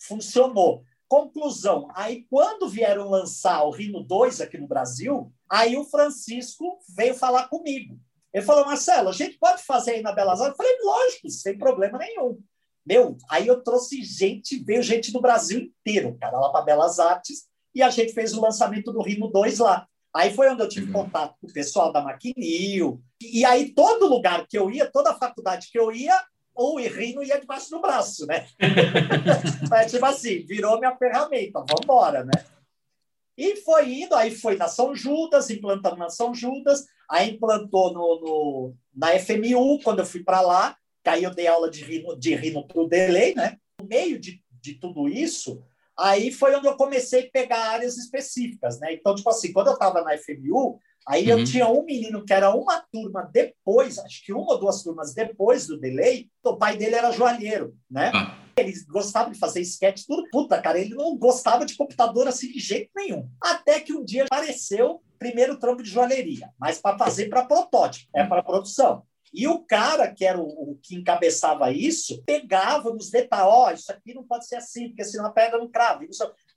Funcionou. 0.00 0.84
Conclusão, 1.08 1.88
aí 1.94 2.26
quando 2.28 2.68
vieram 2.68 3.08
lançar 3.08 3.62
o 3.62 3.70
Rino 3.70 4.02
2 4.02 4.40
aqui 4.40 4.58
no 4.58 4.66
Brasil, 4.66 5.32
aí 5.48 5.76
o 5.76 5.84
Francisco 5.84 6.80
veio 6.96 7.14
falar 7.14 7.48
comigo. 7.48 7.96
Ele 8.34 8.44
falou, 8.44 8.66
Marcelo, 8.66 9.08
a 9.10 9.12
gente 9.12 9.38
pode 9.38 9.62
fazer 9.62 9.92
aí 9.92 10.02
na 10.02 10.10
Belas 10.10 10.40
Artes? 10.40 10.58
Eu 10.58 10.64
falei, 10.64 10.78
lógico, 10.82 11.30
sem 11.30 11.56
problema 11.56 11.96
nenhum. 11.96 12.38
Meu, 12.84 13.16
aí 13.30 13.46
eu 13.46 13.62
trouxe 13.62 14.02
gente, 14.02 14.62
veio 14.64 14.82
gente 14.82 15.12
do 15.12 15.20
Brasil 15.20 15.60
inteiro, 15.60 16.16
cara, 16.20 16.38
lá 16.38 16.50
para 16.50 16.64
Belas 16.64 16.98
Artes, 16.98 17.46
e 17.74 17.82
a 17.82 17.90
gente 17.90 18.12
fez 18.12 18.34
o 18.34 18.40
lançamento 18.40 18.92
do 18.92 19.00
Rino 19.00 19.28
2 19.28 19.60
lá. 19.60 19.88
Aí 20.16 20.32
foi 20.32 20.48
onde 20.48 20.62
eu 20.62 20.68
tive 20.68 20.86
uhum. 20.86 21.04
contato 21.04 21.36
com 21.38 21.46
o 21.46 21.52
pessoal 21.52 21.92
da 21.92 22.00
Maquinil. 22.00 23.02
E 23.20 23.44
aí, 23.44 23.74
todo 23.74 24.08
lugar 24.08 24.46
que 24.48 24.56
eu 24.56 24.70
ia, 24.70 24.90
toda 24.90 25.14
faculdade 25.14 25.68
que 25.70 25.78
eu 25.78 25.92
ia, 25.92 26.18
ou 26.54 26.76
o 26.76 26.78
Rino 26.78 27.22
ia 27.22 27.38
debaixo 27.38 27.68
do 27.68 27.82
braço, 27.82 28.24
né? 28.24 28.46
Mas, 29.68 29.92
tipo 29.92 30.06
assim, 30.06 30.42
virou 30.46 30.78
minha 30.78 30.96
ferramenta, 30.96 31.58
vamos 31.58 31.82
embora, 31.84 32.24
né? 32.24 32.32
E 33.36 33.56
foi 33.56 33.92
indo, 33.92 34.14
aí 34.14 34.30
foi 34.30 34.56
na 34.56 34.68
São 34.68 34.94
Judas, 34.96 35.50
implantando 35.50 35.96
na 35.96 36.08
São 36.08 36.34
Judas, 36.34 36.86
aí 37.10 37.32
implantou 37.32 37.92
no, 37.92 38.20
no 38.20 38.74
na 38.94 39.18
FMU, 39.18 39.82
quando 39.84 39.98
eu 39.98 40.06
fui 40.06 40.24
para 40.24 40.40
lá, 40.40 40.78
que 41.04 41.10
aí 41.10 41.24
eu 41.24 41.34
dei 41.34 41.46
aula 41.46 41.70
de 41.70 41.84
rino, 41.84 42.18
de 42.18 42.34
rino 42.34 42.66
para 42.66 42.80
o 42.80 42.88
delay, 42.88 43.34
né? 43.34 43.58
No 43.78 43.86
meio 43.86 44.18
de, 44.18 44.42
de 44.62 44.76
tudo 44.76 45.06
isso, 45.10 45.62
aí 45.98 46.30
foi 46.30 46.54
onde 46.54 46.66
eu 46.66 46.76
comecei 46.76 47.26
a 47.26 47.30
pegar 47.30 47.70
áreas 47.70 47.96
específicas, 47.96 48.78
né? 48.80 48.92
Então, 48.92 49.14
tipo 49.14 49.28
assim, 49.30 49.52
quando 49.52 49.68
eu 49.68 49.72
estava 49.74 50.02
na 50.02 50.16
FMU, 50.16 50.78
aí 51.06 51.30
uhum. 51.30 51.38
eu 51.38 51.44
tinha 51.44 51.68
um 51.68 51.84
menino 51.84 52.24
que 52.24 52.32
era 52.32 52.54
uma 52.54 52.80
turma 52.92 53.28
depois, 53.32 53.98
acho 53.98 54.24
que 54.24 54.32
uma 54.32 54.52
ou 54.52 54.58
duas 54.58 54.82
turmas 54.82 55.14
depois 55.14 55.66
do 55.66 55.78
delay, 55.78 56.28
o 56.44 56.56
pai 56.56 56.76
dele 56.76 56.94
era 56.94 57.12
joalheiro, 57.12 57.74
né? 57.90 58.12
Ah. 58.14 58.36
Ele 58.58 58.72
gostava 58.88 59.30
de 59.30 59.38
fazer 59.38 59.60
sketch, 59.60 60.04
tudo. 60.06 60.26
Puta, 60.30 60.60
cara, 60.60 60.78
ele 60.78 60.94
não 60.94 61.16
gostava 61.16 61.66
de 61.66 61.76
computador 61.76 62.26
assim 62.26 62.50
de 62.50 62.58
jeito 62.58 62.90
nenhum. 62.96 63.28
Até 63.38 63.80
que 63.80 63.92
um 63.92 64.02
dia 64.02 64.24
apareceu 64.24 65.02
primeiro 65.18 65.58
trampo 65.58 65.82
de 65.82 65.90
joalheria, 65.90 66.50
mas 66.58 66.78
para 66.78 66.96
fazer 66.96 67.28
para 67.28 67.44
protótipo, 67.44 68.10
é 68.14 68.24
para 68.24 68.42
produção. 68.42 69.02
E 69.36 69.46
o 69.46 69.58
cara, 69.58 70.10
que 70.10 70.24
era 70.24 70.40
o, 70.40 70.72
o 70.72 70.78
que 70.82 70.96
encabeçava 70.96 71.70
isso, 71.70 72.22
pegava 72.24 72.88
nos 72.88 73.10
detalhes, 73.10 73.52
ó, 73.52 73.66
oh, 73.66 73.70
isso 73.70 73.92
aqui 73.92 74.14
não 74.14 74.24
pode 74.24 74.46
ser 74.46 74.56
assim, 74.56 74.88
porque 74.88 75.04
senão 75.04 75.26
a 75.26 75.30
pedra 75.30 75.58
não 75.58 75.68
crava. 75.68 76.00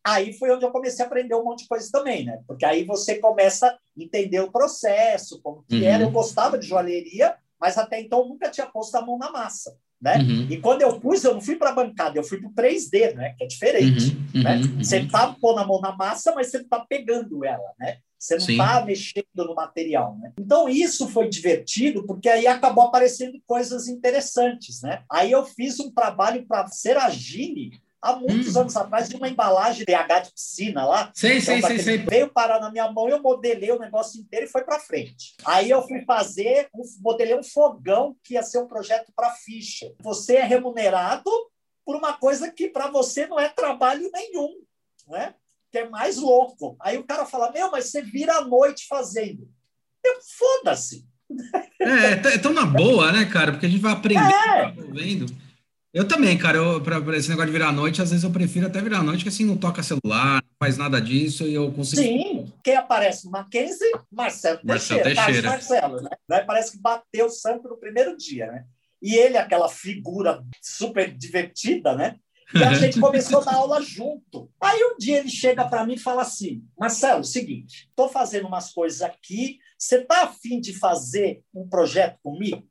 Aí 0.02 0.32
foi 0.32 0.50
onde 0.50 0.63
eu 0.63 0.72
comecei 0.72 1.04
a 1.04 1.08
aprender 1.08 1.36
um 1.36 1.44
monte 1.44 1.63
de 1.63 1.68
coisa 1.68 1.92
também, 1.92 2.24
né? 2.24 2.42
Porque 2.48 2.63
aí 2.63 2.86
você 2.86 3.20
começa 3.20 3.68
a 3.68 3.78
entender 3.98 4.39
o 4.39 4.50
processo, 4.50 5.42
como 5.42 5.65
que 5.68 5.76
uhum. 5.76 5.84
era. 5.84 6.04
Eu 6.04 6.10
gostava 6.12 6.58
de 6.58 6.68
joalheria, 6.68 7.36
mas 7.60 7.78
até 7.78 8.00
então 8.00 8.26
nunca 8.26 8.50
tinha 8.50 8.65
posto 8.65 8.96
a 8.96 9.06
mão 9.06 9.18
na 9.18 9.30
massa. 9.30 9.78
Né? 10.02 10.18
Uhum. 10.18 10.48
E 10.50 10.58
quando 10.58 10.82
eu 10.82 11.00
pus, 11.00 11.24
eu 11.24 11.34
não 11.34 11.42
fui 11.42 11.58
para 11.58 11.72
a 11.72 11.76
bancada, 11.76 12.18
eu 12.18 12.24
fui 12.24 12.40
para 12.40 12.50
o 12.50 12.54
3D, 12.54 13.16
né? 13.16 13.34
que 13.38 13.44
é 13.44 13.48
diferente. 13.48 14.18
Uhum. 14.34 14.44
Né? 14.44 14.56
Uhum. 14.58 14.84
Você 14.84 15.00
está 15.00 15.36
pondo 15.40 15.60
a 15.60 15.68
mão 15.68 15.82
na 15.82 15.96
massa, 15.96 16.34
mas 16.34 16.48
você 16.48 16.58
está 16.58 16.80
pegando 16.80 17.44
ela. 17.44 17.74
Né? 17.78 17.98
Você 18.20 18.36
não 18.36 18.48
está 18.50 18.86
mexendo 18.86 19.26
no 19.36 19.56
material, 19.56 20.18
né? 20.18 20.34
Então 20.38 20.68
isso 20.68 21.08
foi 21.08 21.30
divertido 21.30 22.06
porque 22.06 22.28
aí 22.28 22.46
acabou 22.48 22.84
aparecendo 22.84 23.42
coisas 23.48 23.88
interessantes, 23.88 24.82
né? 24.82 25.04
Aí 25.10 25.32
eu 25.32 25.46
fiz 25.46 25.80
um 25.80 25.90
trabalho 25.90 26.46
para 26.46 26.68
Seragine 26.68 27.80
há 28.02 28.16
muitos 28.16 28.56
hum. 28.56 28.62
anos 28.62 28.76
atrás 28.76 29.10
de 29.10 29.16
uma 29.16 29.28
embalagem 29.28 29.86
pH 29.86 30.20
de 30.20 30.34
piscina 30.34 30.86
lá. 30.86 31.02
Então, 31.02 31.14
sei, 31.16 31.42
sei, 31.42 31.80
sei. 31.80 31.98
Veio 31.98 32.30
parar 32.30 32.60
na 32.60 32.72
minha 32.72 32.92
mão, 32.92 33.10
eu 33.10 33.22
modelei 33.22 33.72
o 33.72 33.80
negócio 33.80 34.20
inteiro 34.20 34.46
e 34.46 34.50
foi 34.50 34.64
para 34.64 34.80
frente. 34.80 35.36
Aí 35.46 35.70
eu 35.70 35.82
fui 35.88 36.04
fazer, 36.06 36.70
um, 36.74 36.82
modelei 37.02 37.38
um 37.38 37.44
fogão 37.44 38.16
que 38.24 38.36
ia 38.36 38.44
ser 38.44 38.60
um 38.60 38.68
projeto 38.68 39.12
para 39.16 39.32
ficha. 39.32 39.94
Você 40.02 40.38
é 40.38 40.44
remunerado 40.44 41.30
por 41.86 41.96
uma 41.96 42.14
coisa 42.14 42.52
que 42.52 42.70
para 42.70 42.88
você 42.90 43.28
não 43.28 43.40
é 43.40 43.50
trabalho 43.50 44.10
nenhum, 44.14 44.56
né? 45.08 45.34
que 45.72 45.78
é 45.78 45.90
mais 45.90 46.18
louco. 46.18 46.76
Aí 46.82 46.98
o 46.98 47.04
cara 47.04 47.26
fala: 47.26 47.52
Meu, 47.52 47.72
mas 47.72 47.86
você 47.86 48.02
vira 48.02 48.38
à 48.38 48.46
noite 48.46 48.88
fazendo. 48.88 49.48
Foda-se. 50.38 51.06
É, 51.80 52.12
é, 52.14 52.38
tão 52.40 52.54
na 52.54 52.66
boa, 52.66 53.12
né, 53.12 53.26
cara? 53.26 53.52
Porque 53.52 53.66
a 53.66 53.70
gente 53.70 53.82
vai 53.82 53.94
aprendendo, 53.94 54.34
é. 54.34 54.72
vendo. 54.92 55.26
Eu 55.91 56.08
também, 56.08 56.38
cara, 56.38 56.60
pra, 56.82 56.99
esse 57.17 57.30
negócio 57.30 57.47
de 57.47 57.58
virar 57.58 57.69
à 57.69 57.71
noite, 57.71 58.02
às 58.02 58.12
vezes 58.12 58.23
eu 58.23 58.30
prefiro 58.30 58.67
até 58.67 58.80
virar 58.80 58.99
à 58.99 59.04
noite, 59.04 59.23
que 59.23 59.30
assim 59.30 59.43
não 59.43 59.58
toca 59.58 59.82
celular, 59.82 60.36
não 60.36 60.56
faz 60.60 60.78
nada 60.78 61.02
disso 61.02 61.47
e 61.47 61.54
eu 61.56 61.71
consigo. 61.71 62.02
Sim, 62.02 62.54
quem 62.63 62.75
aparece? 62.75 63.28
Mackenzie, 63.28 63.91
Marcelo, 64.12 64.60
Marcelo 64.63 65.02
Teixeira. 65.02 65.25
Teixeira. 65.25 65.49
Marcelo, 65.49 66.02
né? 66.30 66.41
Parece 66.41 66.73
que 66.73 66.80
bateu 66.80 67.25
o 67.25 67.32
santo 67.32 67.67
no 67.67 67.78
primeiro 67.78 68.15
dia, 68.15 68.52
né? 68.52 68.65
E 69.02 69.15
ele, 69.15 69.38
aquela 69.38 69.67
figura 69.67 70.43
super 70.62 71.12
divertida, 71.12 71.95
né? 71.95 72.17
E 72.54 72.63
a 72.63 72.73
gente 72.73 72.99
começou 73.02 73.41
a 73.41 73.45
dar 73.45 73.56
aula 73.56 73.82
junto. 73.82 74.52
Aí 74.62 74.80
um 74.84 74.97
dia 74.97 75.17
ele 75.19 75.30
chega 75.30 75.67
para 75.67 75.86
mim 75.88 75.93
e 75.93 75.99
fala 75.99 76.21
assim: 76.21 76.63
Marcelo, 76.78 77.23
seguinte, 77.23 77.88
estou 77.89 78.10
fazendo 78.10 78.47
umas 78.47 78.71
coisas 78.71 79.02
aqui, 79.02 79.58
você 79.75 79.97
está 80.02 80.23
afim 80.23 80.60
de 80.60 80.78
fazer 80.78 81.41
um 81.52 81.67
projeto 81.67 82.19
comigo? 82.21 82.69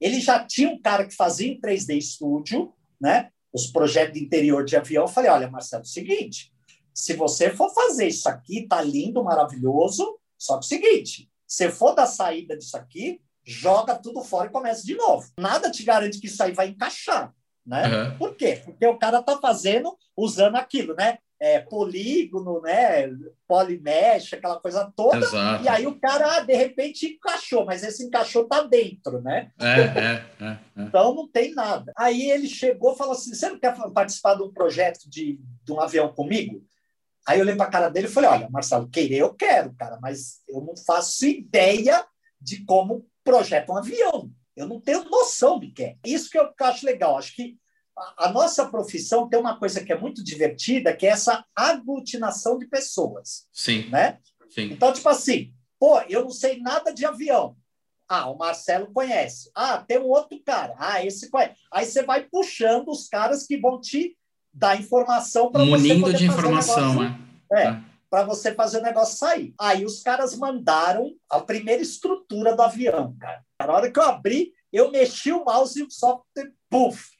Ele 0.00 0.20
já 0.20 0.44
tinha 0.44 0.68
um 0.68 0.80
cara 0.80 1.06
que 1.06 1.14
fazia 1.14 1.48
em 1.52 1.60
3D 1.60 2.00
Studio, 2.00 2.72
né? 3.00 3.30
Os 3.52 3.66
projetos 3.66 4.14
de 4.14 4.24
interior 4.24 4.64
de 4.64 4.76
avião. 4.76 5.04
Eu 5.04 5.08
falei: 5.08 5.30
olha, 5.30 5.50
Marcelo, 5.50 5.84
seguinte, 5.84 6.52
se 6.94 7.14
você 7.14 7.50
for 7.50 7.72
fazer 7.72 8.08
isso 8.08 8.28
aqui, 8.28 8.66
tá 8.66 8.82
lindo, 8.82 9.22
maravilhoso, 9.22 10.18
só 10.36 10.58
que 10.58 10.64
o 10.64 10.68
seguinte, 10.68 11.30
se 11.46 11.70
for 11.70 11.94
da 11.94 12.06
saída 12.06 12.56
disso 12.56 12.76
aqui, 12.76 13.20
joga 13.44 13.94
tudo 13.94 14.22
fora 14.22 14.48
e 14.48 14.52
começa 14.52 14.84
de 14.84 14.94
novo. 14.94 15.26
Nada 15.38 15.70
te 15.70 15.82
garante 15.82 16.20
que 16.20 16.26
isso 16.26 16.42
aí 16.42 16.52
vai 16.52 16.68
encaixar. 16.68 17.34
Né? 17.64 17.86
Uhum. 17.86 18.18
Por 18.18 18.34
quê? 18.34 18.62
Porque 18.64 18.86
o 18.86 18.98
cara 18.98 19.20
está 19.20 19.38
fazendo, 19.38 19.96
usando 20.16 20.56
aquilo, 20.56 20.94
né? 20.94 21.18
É, 21.40 21.60
polígono, 21.60 22.60
né? 22.60 23.08
Polymesh, 23.46 24.34
aquela 24.34 24.58
coisa 24.58 24.92
toda. 24.96 25.18
Exato. 25.18 25.64
E 25.64 25.68
aí 25.68 25.86
o 25.86 25.98
cara, 25.98 26.40
de 26.40 26.54
repente, 26.54 27.06
encaixou, 27.06 27.64
mas 27.64 27.84
esse 27.84 28.04
encaixou 28.04 28.48
tá 28.48 28.62
dentro, 28.62 29.20
né? 29.20 29.52
É, 29.60 29.80
é, 29.80 30.44
é, 30.44 30.44
é. 30.44 30.58
então 30.76 31.14
não 31.14 31.28
tem 31.28 31.54
nada. 31.54 31.92
Aí 31.96 32.28
ele 32.30 32.48
chegou 32.48 32.92
e 32.92 32.98
falou 32.98 33.12
assim: 33.12 33.32
você 33.34 33.48
não 33.48 33.58
quer 33.58 33.76
participar 33.92 34.34
de 34.34 34.42
um 34.42 34.52
projeto 34.52 35.08
de, 35.08 35.40
de 35.64 35.72
um 35.72 35.80
avião 35.80 36.12
comigo? 36.12 36.60
Aí 37.26 37.38
eu 37.38 37.44
olhei 37.44 37.54
para 37.54 37.66
a 37.66 37.70
cara 37.70 37.88
dele 37.88 38.08
e 38.08 38.10
falei: 38.10 38.30
olha, 38.30 38.48
Marcelo, 38.50 38.88
querer 38.88 39.18
eu 39.18 39.34
quero, 39.34 39.72
cara, 39.74 39.98
mas 40.02 40.40
eu 40.48 40.60
não 40.60 40.76
faço 40.76 41.24
ideia 41.26 42.04
de 42.40 42.64
como 42.64 43.06
projeta 43.22 43.72
um 43.72 43.76
avião. 43.76 44.30
Eu 44.56 44.66
não 44.66 44.80
tenho 44.80 45.04
noção 45.04 45.60
de 45.60 45.68
que 45.68 45.84
é. 45.84 45.96
Isso 46.04 46.30
que 46.30 46.38
eu 46.38 46.50
acho 46.62 46.84
legal. 46.84 47.16
Acho 47.16 47.34
que 47.36 47.56
a, 48.16 48.30
nossa 48.32 48.66
profissão 48.66 49.28
tem 49.28 49.38
uma 49.38 49.58
coisa 49.58 49.84
que 49.84 49.92
é 49.92 49.98
muito 49.98 50.22
divertida, 50.22 50.94
que 50.94 51.06
é 51.06 51.10
essa 51.10 51.44
aglutinação 51.54 52.58
de 52.58 52.66
pessoas. 52.66 53.46
Sim. 53.52 53.88
Né? 53.88 54.18
Sim. 54.48 54.70
Então, 54.72 54.92
tipo 54.92 55.08
assim, 55.08 55.52
pô, 55.78 56.00
eu 56.08 56.22
não 56.22 56.30
sei 56.30 56.60
nada 56.60 56.92
de 56.92 57.04
avião. 57.04 57.56
Ah, 58.08 58.30
o 58.30 58.38
Marcelo 58.38 58.90
conhece. 58.92 59.50
Ah, 59.54 59.78
tem 59.86 59.98
um 59.98 60.08
outro 60.08 60.40
cara. 60.44 60.74
Ah, 60.78 61.04
esse 61.04 61.30
conhece. 61.30 61.54
Aí 61.72 61.84
você 61.84 62.02
vai 62.02 62.24
puxando 62.24 62.88
os 62.88 63.06
caras 63.06 63.46
que 63.46 63.58
vão 63.58 63.80
te 63.80 64.16
dar 64.52 64.80
informação 64.80 65.52
para 65.52 65.62
você 65.64 65.70
Munindo 65.70 66.14
de 66.14 66.26
informação, 66.26 66.94
né? 67.02 67.18
É. 67.52 67.62
é 67.64 67.88
para 68.10 68.24
você 68.24 68.54
fazer 68.54 68.78
o 68.78 68.82
negócio 68.82 69.18
sair. 69.18 69.54
Aí 69.58 69.84
os 69.84 70.02
caras 70.02 70.36
mandaram 70.36 71.12
a 71.30 71.40
primeira 71.40 71.82
estrutura 71.82 72.56
do 72.56 72.62
avião, 72.62 73.14
cara. 73.18 73.42
Na 73.60 73.72
hora 73.72 73.90
que 73.90 73.98
eu 73.98 74.04
abri, 74.04 74.52
eu 74.72 74.90
mexi 74.90 75.32
o 75.32 75.44
mouse 75.44 75.78
e 75.78 75.82
o 75.82 75.90
software, 75.90 76.52
puf! 76.70 77.10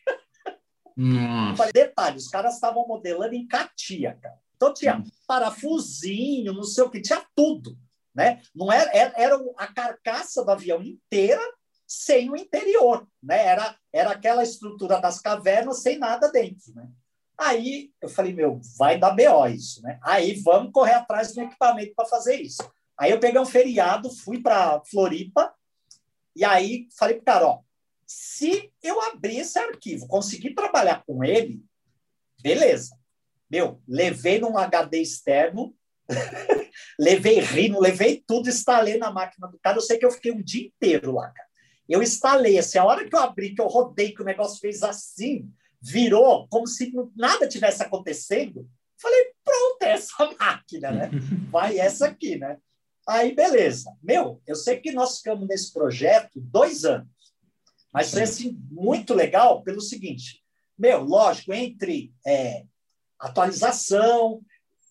Nossa. 0.99 1.71
Detalhe, 1.73 2.17
os 2.17 2.27
caras 2.27 2.55
estavam 2.55 2.85
modelando 2.87 3.35
em 3.35 3.47
catia, 3.47 4.19
cara. 4.21 4.37
Então 4.57 4.75
tinha 4.75 5.05
parafusinho, 5.29 6.53
não 6.53 6.65
sei 6.65 6.83
o 6.83 6.91
que, 6.91 7.01
tinha 7.01 7.25
tudo. 7.37 7.79
Né? 8.13 8.43
Não 8.53 8.73
era, 8.73 8.91
era, 8.93 9.13
era 9.17 9.41
a 9.57 9.69
carcaça 9.69 10.45
do 10.45 10.51
avião 10.51 10.83
inteira 10.83 11.41
sem 11.87 12.29
o 12.29 12.37
interior. 12.37 13.07
Né? 13.23 13.47
Era, 13.47 13.77
era 13.93 14.11
aquela 14.11 14.43
estrutura 14.43 15.01
das 15.01 15.21
cavernas 15.21 15.83
sem 15.83 15.97
nada 15.99 16.33
dentro. 16.33 16.75
Né? 16.75 16.89
Aí 17.39 17.93
eu 18.03 18.09
falei, 18.09 18.35
meu, 18.35 18.61
vai 18.77 18.99
dar 18.99 19.13
BO 19.13 19.47
isso, 19.47 19.81
né? 19.83 20.01
Aí 20.03 20.35
vamos 20.43 20.73
correr 20.73 20.95
atrás 20.95 21.33
do 21.33 21.41
equipamento 21.41 21.95
para 21.95 22.09
fazer 22.09 22.35
isso. 22.35 22.69
Aí 22.99 23.13
eu 23.13 23.21
peguei 23.21 23.41
um 23.41 23.47
feriado, 23.47 24.11
fui 24.11 24.43
para 24.43 24.83
Floripa, 24.91 25.55
e 26.35 26.45
aí 26.45 26.89
falei 26.99 27.15
para 27.15 27.23
o 27.23 27.25
cara, 27.25 27.47
ó, 27.47 27.61
se 28.09 28.73
eu 28.83 28.99
abrir 29.03 29.40
esse 29.40 29.59
arquivo, 29.59 30.09
conseguir 30.09 30.55
trabalhar 30.55 31.05
com 31.07 31.23
ele, 31.23 31.62
beleza. 32.42 32.97
Meu, 33.51 33.83
levei 33.87 34.40
num 34.40 34.57
HD 34.57 35.03
externo, 35.03 35.77
levei 36.99 37.38
Rino, 37.40 37.79
levei 37.79 38.25
tudo, 38.27 38.49
instalei 38.49 38.97
na 38.97 39.11
máquina 39.11 39.47
do 39.47 39.59
cara. 39.59 39.77
Eu 39.77 39.83
sei 39.83 39.99
que 39.99 40.07
eu 40.07 40.11
fiquei 40.11 40.33
um 40.33 40.42
dia 40.42 40.66
inteiro 40.66 41.12
lá, 41.12 41.31
cara. 41.31 41.49
Eu 41.87 42.03
instalei, 42.03 42.59
assim, 42.59 42.79
a 42.79 42.85
hora 42.85 43.07
que 43.07 43.14
eu 43.14 43.21
abri, 43.21 43.55
que 43.55 43.61
eu 43.61 43.66
rodei, 43.66 44.12
que 44.12 44.23
o 44.23 44.25
negócio 44.25 44.59
fez 44.59 44.83
assim, 44.83 45.51
virou 45.81 46.49
como 46.49 46.66
se 46.66 46.90
nada 47.14 47.47
tivesse 47.47 47.83
acontecendo. 47.83 48.66
Falei, 49.01 49.33
pronto, 49.44 49.83
é 49.83 49.92
essa 49.92 50.35
máquina, 50.38 50.90
né? 50.90 51.11
Vai 51.53 51.79
essa 51.79 52.07
aqui, 52.07 52.37
né? 52.38 52.57
Aí, 53.07 53.35
beleza. 53.35 53.94
Meu, 54.03 54.40
eu 54.47 54.55
sei 54.55 54.79
que 54.79 54.92
nós 54.92 55.18
ficamos 55.18 55.47
nesse 55.47 55.73
projeto 55.73 56.40
dois 56.40 56.85
anos, 56.85 57.09
mas 57.92 58.11
foi 58.11 58.22
assim, 58.22 58.59
muito 58.70 59.14
legal 59.14 59.62
pelo 59.62 59.81
seguinte: 59.81 60.42
meu, 60.79 61.03
lógico, 61.03 61.53
entre 61.53 62.12
é, 62.27 62.64
atualização, 63.18 64.42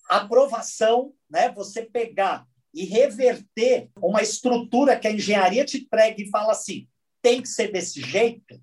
aprovação, 0.09 1.13
né? 1.29 1.51
Você 1.51 1.83
pegar 1.83 2.45
e 2.73 2.85
reverter 2.85 3.89
uma 4.01 4.21
estrutura 4.21 4.99
que 4.99 5.07
a 5.07 5.11
engenharia 5.11 5.65
te 5.65 5.77
entrega 5.77 6.21
e 6.21 6.29
fala 6.29 6.51
assim, 6.51 6.87
tem 7.21 7.41
que 7.41 7.47
ser 7.47 7.71
desse 7.71 8.01
jeito. 8.01 8.61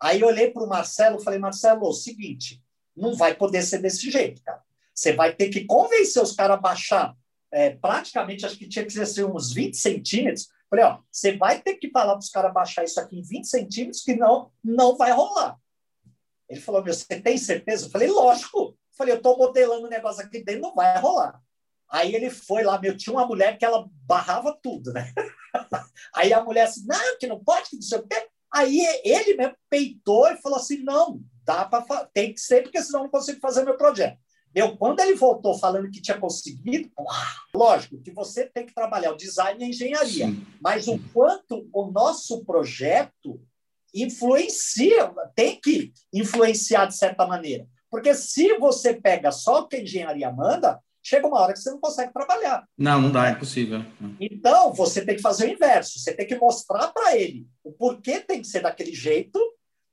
Aí 0.00 0.20
eu 0.20 0.26
olhei 0.26 0.50
para 0.50 0.64
o 0.64 0.68
Marcelo 0.68 1.20
e 1.20 1.24
falei, 1.24 1.38
Marcelo, 1.38 1.84
é 1.84 1.88
o 1.88 1.92
seguinte, 1.92 2.60
não 2.96 3.14
vai 3.14 3.34
poder 3.34 3.62
ser 3.62 3.78
desse 3.78 4.10
jeito, 4.10 4.42
cara. 4.42 4.62
Você 4.92 5.12
vai 5.12 5.34
ter 5.34 5.48
que 5.48 5.64
convencer 5.64 6.22
os 6.22 6.32
caras 6.32 6.56
a 6.56 6.60
baixar 6.60 7.16
é, 7.54 7.70
praticamente, 7.70 8.44
acho 8.44 8.58
que 8.58 8.68
tinha 8.68 8.84
que 8.84 8.90
ser 8.90 9.24
uns 9.24 9.52
20 9.52 9.76
centímetros. 9.76 10.48
Falei, 10.74 10.86
ó, 10.86 10.98
você 11.08 11.36
vai 11.36 11.62
ter 11.62 11.74
que 11.76 11.88
falar 11.88 12.14
para 12.14 12.18
os 12.18 12.30
caras 12.30 12.52
baixar 12.52 12.82
isso 12.82 12.98
aqui 12.98 13.16
em 13.16 13.22
20 13.22 13.44
centímetros, 13.44 14.02
que 14.02 14.16
não, 14.16 14.50
não 14.62 14.96
vai 14.96 15.12
rolar. 15.12 15.56
Ele 16.48 16.60
falou, 16.60 16.82
meu, 16.82 16.92
você 16.92 17.20
tem 17.20 17.38
certeza? 17.38 17.86
Eu 17.86 17.90
falei, 17.90 18.08
lógico. 18.08 18.76
falei, 18.98 19.14
eu 19.14 19.18
estou 19.18 19.38
modelando 19.38 19.86
o 19.86 19.90
negócio 19.90 20.24
aqui 20.24 20.42
dentro, 20.42 20.62
não 20.62 20.74
vai 20.74 20.98
rolar. 20.98 21.40
Aí 21.88 22.12
ele 22.12 22.28
foi 22.28 22.64
lá, 22.64 22.76
meu, 22.80 22.96
tinha 22.96 23.14
uma 23.14 23.24
mulher 23.24 23.56
que 23.56 23.64
ela 23.64 23.88
barrava 24.04 24.58
tudo, 24.60 24.92
né? 24.92 25.12
Aí 26.12 26.32
a 26.32 26.42
mulher 26.42 26.64
assim, 26.64 26.84
não, 26.88 27.18
que 27.20 27.28
não 27.28 27.38
pode, 27.38 27.70
que 27.70 27.76
não 27.76 27.82
sei 27.82 27.98
o 27.98 28.08
quê. 28.08 28.28
Aí 28.52 28.80
ele 29.04 29.36
mesmo 29.36 29.54
peitou 29.70 30.28
e 30.28 30.38
falou 30.38 30.58
assim, 30.58 30.78
não, 30.82 31.20
dá 31.44 31.66
para 31.66 32.04
tem 32.06 32.34
que 32.34 32.40
ser, 32.40 32.64
porque 32.64 32.82
senão 32.82 33.00
eu 33.00 33.04
não 33.04 33.10
consigo 33.10 33.38
fazer 33.38 33.64
meu 33.64 33.76
projeto. 33.76 34.18
Meu, 34.54 34.76
quando 34.76 35.00
ele 35.00 35.14
voltou 35.14 35.58
falando 35.58 35.90
que 35.90 36.00
tinha 36.00 36.18
conseguido, 36.18 36.90
lógico 37.54 38.00
que 38.00 38.12
você 38.12 38.46
tem 38.46 38.64
que 38.64 38.74
trabalhar 38.74 39.12
o 39.12 39.16
design 39.16 39.60
e 39.60 39.64
a 39.64 39.68
engenharia, 39.68 40.26
Sim. 40.26 40.46
mas 40.60 40.86
o 40.86 40.98
quanto 41.12 41.68
o 41.72 41.90
nosso 41.90 42.44
projeto 42.44 43.40
influencia, 43.94 45.12
tem 45.34 45.58
que 45.60 45.92
influenciar 46.12 46.86
de 46.86 46.96
certa 46.96 47.26
maneira. 47.26 47.66
Porque 47.90 48.14
se 48.14 48.58
você 48.58 48.94
pega 48.94 49.30
só 49.30 49.60
o 49.60 49.68
que 49.68 49.76
a 49.76 49.82
engenharia 49.82 50.32
manda, 50.32 50.80
chega 51.00 51.26
uma 51.26 51.38
hora 51.38 51.52
que 51.52 51.60
você 51.60 51.70
não 51.70 51.78
consegue 51.78 52.12
trabalhar. 52.12 52.66
Não, 52.76 53.00
não 53.00 53.12
dá, 53.12 53.28
é 53.28 53.32
impossível. 53.32 53.84
Então, 54.18 54.72
você 54.72 55.04
tem 55.04 55.14
que 55.14 55.22
fazer 55.22 55.46
o 55.46 55.52
inverso. 55.52 55.98
Você 55.98 56.12
tem 56.12 56.26
que 56.26 56.36
mostrar 56.36 56.88
para 56.88 57.16
ele 57.16 57.46
o 57.62 57.70
porquê 57.70 58.20
tem 58.20 58.40
que 58.40 58.48
ser 58.48 58.62
daquele 58.62 58.92
jeito. 58.92 59.38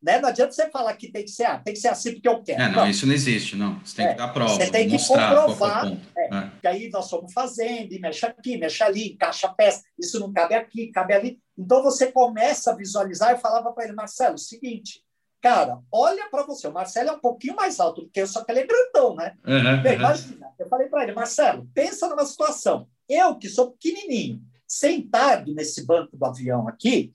Né? 0.01 0.19
Não 0.19 0.29
adianta 0.29 0.51
você 0.51 0.69
falar 0.69 0.95
que 0.95 1.11
tem 1.11 1.23
que 1.23 1.29
ser, 1.29 1.43
ah, 1.43 1.59
tem 1.59 1.73
que 1.73 1.79
ser 1.79 1.89
assim 1.89 2.13
porque 2.13 2.27
eu 2.27 2.41
quero. 2.41 2.61
É, 2.61 2.67
não, 2.69 2.77
não, 2.77 2.89
isso 2.89 3.05
não 3.05 3.13
existe, 3.13 3.55
não. 3.55 3.79
Você 3.79 3.97
tem 3.97 4.05
é, 4.07 4.11
que 4.11 4.17
dar 4.17 4.29
prova. 4.29 4.55
Você 4.55 4.71
tem 4.71 4.89
que 4.89 4.97
comprovar. 4.97 5.91
É, 6.17 6.35
é. 6.35 6.51
Que 6.59 6.67
aí 6.67 6.89
nós 6.89 7.09
fomos 7.09 7.31
fazendo, 7.31 7.93
e 7.93 7.99
mexe 7.99 8.25
aqui, 8.25 8.57
mexe 8.57 8.83
ali, 8.83 9.13
encaixa 9.13 9.47
a 9.47 9.53
peça, 9.53 9.83
isso 9.99 10.19
não 10.19 10.33
cabe 10.33 10.55
aqui, 10.55 10.87
cabe 10.87 11.13
ali. 11.13 11.39
Então 11.55 11.83
você 11.83 12.11
começa 12.11 12.71
a 12.71 12.75
visualizar. 12.75 13.31
Eu 13.31 13.37
falava 13.37 13.71
para 13.71 13.83
ele, 13.83 13.93
Marcelo, 13.93 14.35
o 14.35 14.39
seguinte, 14.39 15.03
Cara, 15.41 15.79
olha 15.91 16.29
para 16.29 16.43
você. 16.43 16.67
O 16.67 16.71
Marcelo 16.71 17.09
é 17.09 17.13
um 17.13 17.19
pouquinho 17.19 17.55
mais 17.55 17.79
alto 17.79 18.03
do 18.03 18.09
que 18.09 18.21
eu, 18.21 18.27
só 18.27 18.43
que 18.43 18.51
ele 18.51 18.59
é 18.59 18.67
grandão, 18.67 19.15
né? 19.15 19.35
Uhum, 19.43 19.81
Bem, 19.81 19.95
imagina, 19.95 20.47
eu 20.59 20.67
falei 20.67 20.87
para 20.87 21.01
ele, 21.03 21.13
Marcelo, 21.13 21.67
pensa 21.73 22.07
numa 22.07 22.23
situação. 22.25 22.87
Eu, 23.09 23.35
que 23.35 23.49
sou 23.49 23.71
pequenininho, 23.71 24.39
sentado 24.67 25.51
nesse 25.55 25.83
banco 25.83 26.15
do 26.15 26.23
avião 26.23 26.67
aqui, 26.67 27.11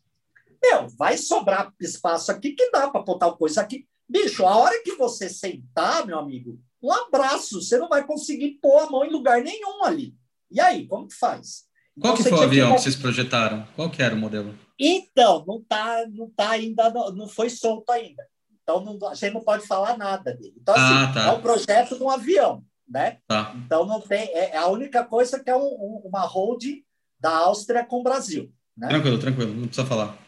meu, 0.63 0.89
vai 0.91 1.17
sobrar 1.17 1.73
espaço 1.81 2.31
aqui 2.31 2.53
que 2.53 2.71
dá 2.71 2.89
para 2.89 3.03
botar 3.03 3.33
coisa 3.33 3.61
aqui. 3.61 3.87
Bicho, 4.09 4.47
a 4.47 4.57
hora 4.57 4.83
que 4.83 4.93
você 4.93 5.29
sentar, 5.29 6.07
meu 6.07 6.19
amigo, 6.19 6.61
um 6.83 6.93
abraço, 6.93 7.61
você 7.61 7.79
não 7.79 7.89
vai 7.89 8.07
conseguir 8.07 8.59
pôr 8.63 8.79
a 8.79 8.91
mão 8.91 9.05
em 9.05 9.11
lugar 9.11 9.43
nenhum 9.43 9.85
ali. 9.85 10.15
E 10.51 10.61
aí, 10.61 10.87
como 10.87 11.09
que 11.09 11.15
faz? 11.15 11.65
Qual 12.01 12.15
então, 12.15 12.25
que 12.25 12.31
foi 12.31 12.39
o 12.39 12.43
avião 12.43 12.71
que... 12.71 12.77
que 12.77 12.83
vocês 12.83 12.97
projetaram? 12.97 13.67
Qual 13.75 13.91
que 13.91 14.03
era 14.03 14.15
o 14.15 14.19
modelo? 14.19 14.57
Então, 14.79 15.45
não 15.47 15.59
está 15.59 16.07
não 16.09 16.31
tá 16.31 16.51
ainda, 16.51 16.91
não, 16.91 17.11
não 17.13 17.29
foi 17.29 17.49
solto 17.51 17.91
ainda. 17.91 18.23
Então, 18.63 18.85
não, 18.85 19.09
a 19.09 19.15
gente 19.15 19.33
não 19.33 19.41
pode 19.41 19.67
falar 19.67 19.97
nada 19.97 20.35
dele. 20.35 20.55
Então, 20.61 20.75
assim, 20.75 20.95
ah, 20.95 21.13
tá. 21.13 21.27
é 21.29 21.31
um 21.31 21.41
projeto 21.41 21.97
de 21.97 22.03
um 22.03 22.11
avião, 22.11 22.65
né? 22.87 23.19
Tá. 23.27 23.55
Então, 23.57 23.87
não 23.87 24.01
tem... 24.01 24.29
É, 24.35 24.51
é 24.51 24.57
a 24.57 24.69
única 24.69 25.05
coisa 25.05 25.43
que 25.43 25.49
é 25.49 25.57
um, 25.57 25.61
um, 25.61 26.03
uma 26.05 26.21
holding 26.21 26.85
da 27.19 27.35
Áustria 27.35 27.85
com 27.85 28.01
o 28.01 28.03
Brasil. 28.03 28.53
Né? 28.77 28.89
Tranquilo, 28.89 29.19
tranquilo, 29.19 29.55
não 29.55 29.67
precisa 29.67 29.87
falar. 29.87 30.19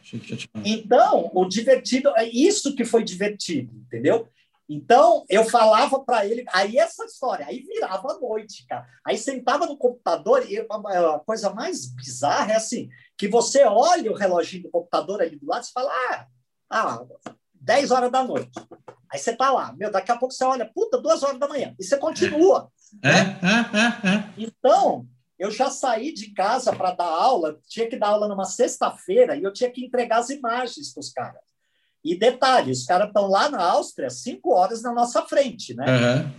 Então, 0.64 1.30
o 1.34 1.44
divertido, 1.44 2.10
é 2.16 2.24
isso 2.24 2.74
que 2.74 2.84
foi 2.84 3.04
divertido, 3.04 3.74
entendeu? 3.76 4.26
Então, 4.68 5.24
eu 5.28 5.44
falava 5.44 6.00
para 6.00 6.26
ele, 6.26 6.44
aí 6.52 6.78
essa 6.78 7.04
história, 7.04 7.46
aí 7.46 7.60
virava 7.60 8.12
a 8.12 8.18
noite, 8.18 8.66
cara. 8.66 8.86
Aí 9.04 9.16
sentava 9.16 9.66
no 9.66 9.78
computador 9.78 10.44
e 10.48 10.58
a 10.58 11.18
coisa 11.20 11.50
mais 11.50 11.86
bizarra 11.86 12.52
é 12.52 12.56
assim, 12.56 12.88
que 13.16 13.26
você 13.28 13.64
olha 13.64 14.10
o 14.10 14.14
reloginho 14.14 14.64
do 14.64 14.70
computador 14.70 15.22
ali 15.22 15.36
do 15.36 15.46
lado 15.46 15.64
e 15.64 15.72
fala, 15.72 15.90
ah, 15.90 16.26
ah, 16.70 17.04
10 17.54 17.90
horas 17.90 18.12
da 18.12 18.22
noite. 18.22 18.52
Aí 19.10 19.18
você 19.18 19.34
tá 19.34 19.50
lá, 19.50 19.74
meu, 19.74 19.90
daqui 19.90 20.12
a 20.12 20.16
pouco 20.16 20.34
você 20.34 20.44
olha, 20.44 20.66
puta, 20.66 20.98
duas 20.98 21.22
horas 21.22 21.38
da 21.38 21.48
manhã. 21.48 21.74
E 21.78 21.84
você 21.84 21.96
continua. 21.96 22.70
É, 23.02 23.08
né? 23.08 23.40
é, 23.42 24.08
é, 24.08 24.14
é. 24.14 24.24
Então, 24.36 25.06
eu 25.38 25.50
já 25.50 25.70
saí 25.70 26.12
de 26.12 26.32
casa 26.32 26.74
para 26.74 26.92
dar 26.92 27.04
aula, 27.04 27.60
tinha 27.68 27.88
que 27.88 27.96
dar 27.96 28.08
aula 28.08 28.26
numa 28.26 28.44
sexta-feira 28.44 29.36
e 29.36 29.42
eu 29.42 29.52
tinha 29.52 29.70
que 29.70 29.84
entregar 29.84 30.18
as 30.18 30.30
imagens 30.30 30.92
para 30.92 31.00
os 31.00 31.10
caras. 31.10 31.42
E 32.04 32.16
detalhe, 32.18 32.72
os 32.72 32.84
caras 32.84 33.08
estão 33.08 33.28
lá 33.28 33.48
na 33.48 33.62
Áustria, 33.62 34.10
cinco 34.10 34.50
horas 34.50 34.82
na 34.82 34.92
nossa 34.92 35.22
frente, 35.22 35.74
né? 35.74 35.84
Uhum. 35.86 36.38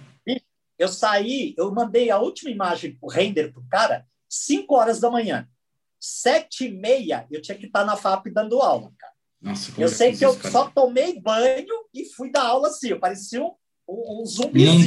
Eu 0.78 0.88
saí, 0.88 1.54
eu 1.58 1.70
mandei 1.74 2.10
a 2.10 2.18
última 2.18 2.50
imagem 2.50 2.96
para 2.96 3.06
o 3.06 3.12
render 3.12 3.52
para 3.52 3.62
o 3.62 3.68
cara, 3.68 4.08
cinco 4.30 4.76
horas 4.76 5.02
da 5.02 5.12
manhã. 5.12 5.46
Sete 6.00 6.68
e 6.68 6.72
meia, 6.72 7.28
eu 7.30 7.42
tinha 7.42 7.58
que 7.58 7.66
estar 7.66 7.84
na 7.84 7.98
FAP 7.98 8.28
dando 8.28 8.62
aula, 8.62 8.90
cara. 8.98 9.14
Nossa, 9.42 9.74
eu 9.78 9.90
sei 9.90 10.16
que 10.16 10.26
eu 10.26 10.36
cara? 10.38 10.52
só 10.52 10.70
tomei 10.70 11.20
banho 11.20 11.86
e 11.94 12.06
fui 12.06 12.32
dar 12.32 12.46
aula 12.46 12.70
assim, 12.70 12.90
eu 12.90 13.00
parecia 13.00 13.44
um, 13.44 13.54
um, 13.90 14.22
um 14.22 14.26
zumbizinho, 14.26 14.80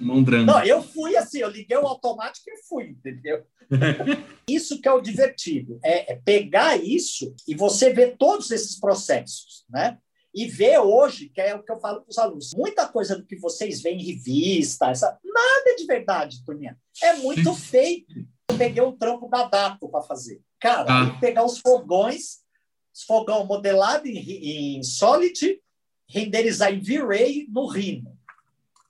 Mondrango, 0.00 0.46
né? 0.46 0.52
Não, 0.52 0.64
eu 0.64 0.82
fui 0.82 1.16
assim, 1.16 1.38
eu 1.38 1.48
liguei 1.48 1.76
o 1.76 1.86
automático 1.86 2.50
e 2.50 2.62
fui, 2.68 2.88
entendeu? 2.88 3.44
isso 4.48 4.80
que 4.80 4.88
é 4.88 4.92
o 4.92 5.00
divertido, 5.00 5.78
é, 5.82 6.12
é, 6.12 6.16
pegar 6.16 6.76
isso 6.76 7.34
e 7.46 7.54
você 7.54 7.92
ver 7.92 8.16
todos 8.18 8.50
esses 8.50 8.78
processos, 8.78 9.64
né? 9.70 9.98
E 10.34 10.46
ver 10.46 10.80
hoje, 10.80 11.28
que 11.28 11.40
é 11.40 11.54
o 11.54 11.62
que 11.62 11.70
eu 11.70 11.78
falo 11.78 12.00
para 12.00 12.10
os 12.10 12.18
alunos, 12.18 12.52
muita 12.56 12.88
coisa 12.88 13.16
do 13.16 13.24
que 13.24 13.36
vocês 13.36 13.80
veem 13.80 14.00
em 14.00 14.04
revista, 14.04 14.90
essa, 14.90 15.16
nada 15.24 15.70
é 15.70 15.76
de 15.76 15.86
verdade, 15.86 16.44
turminha. 16.44 16.76
É 17.00 17.14
muito 17.14 17.54
feito. 17.54 18.12
Eu 18.50 18.58
peguei 18.58 18.82
o 18.82 18.92
trampo 18.92 19.28
da 19.28 19.44
Dato 19.44 19.88
para 19.88 20.02
fazer. 20.02 20.42
Cara, 20.58 20.86
ah. 20.88 21.20
pegar 21.20 21.44
os 21.44 21.58
fogões, 21.58 22.40
os 22.92 23.04
fogão 23.04 23.46
modelado 23.46 24.08
em, 24.08 24.78
em 24.78 24.82
Solid, 24.82 25.60
renderizar 26.08 26.72
em 26.72 26.80
V-Ray 26.80 27.46
no 27.48 27.66
Rhino. 27.66 28.13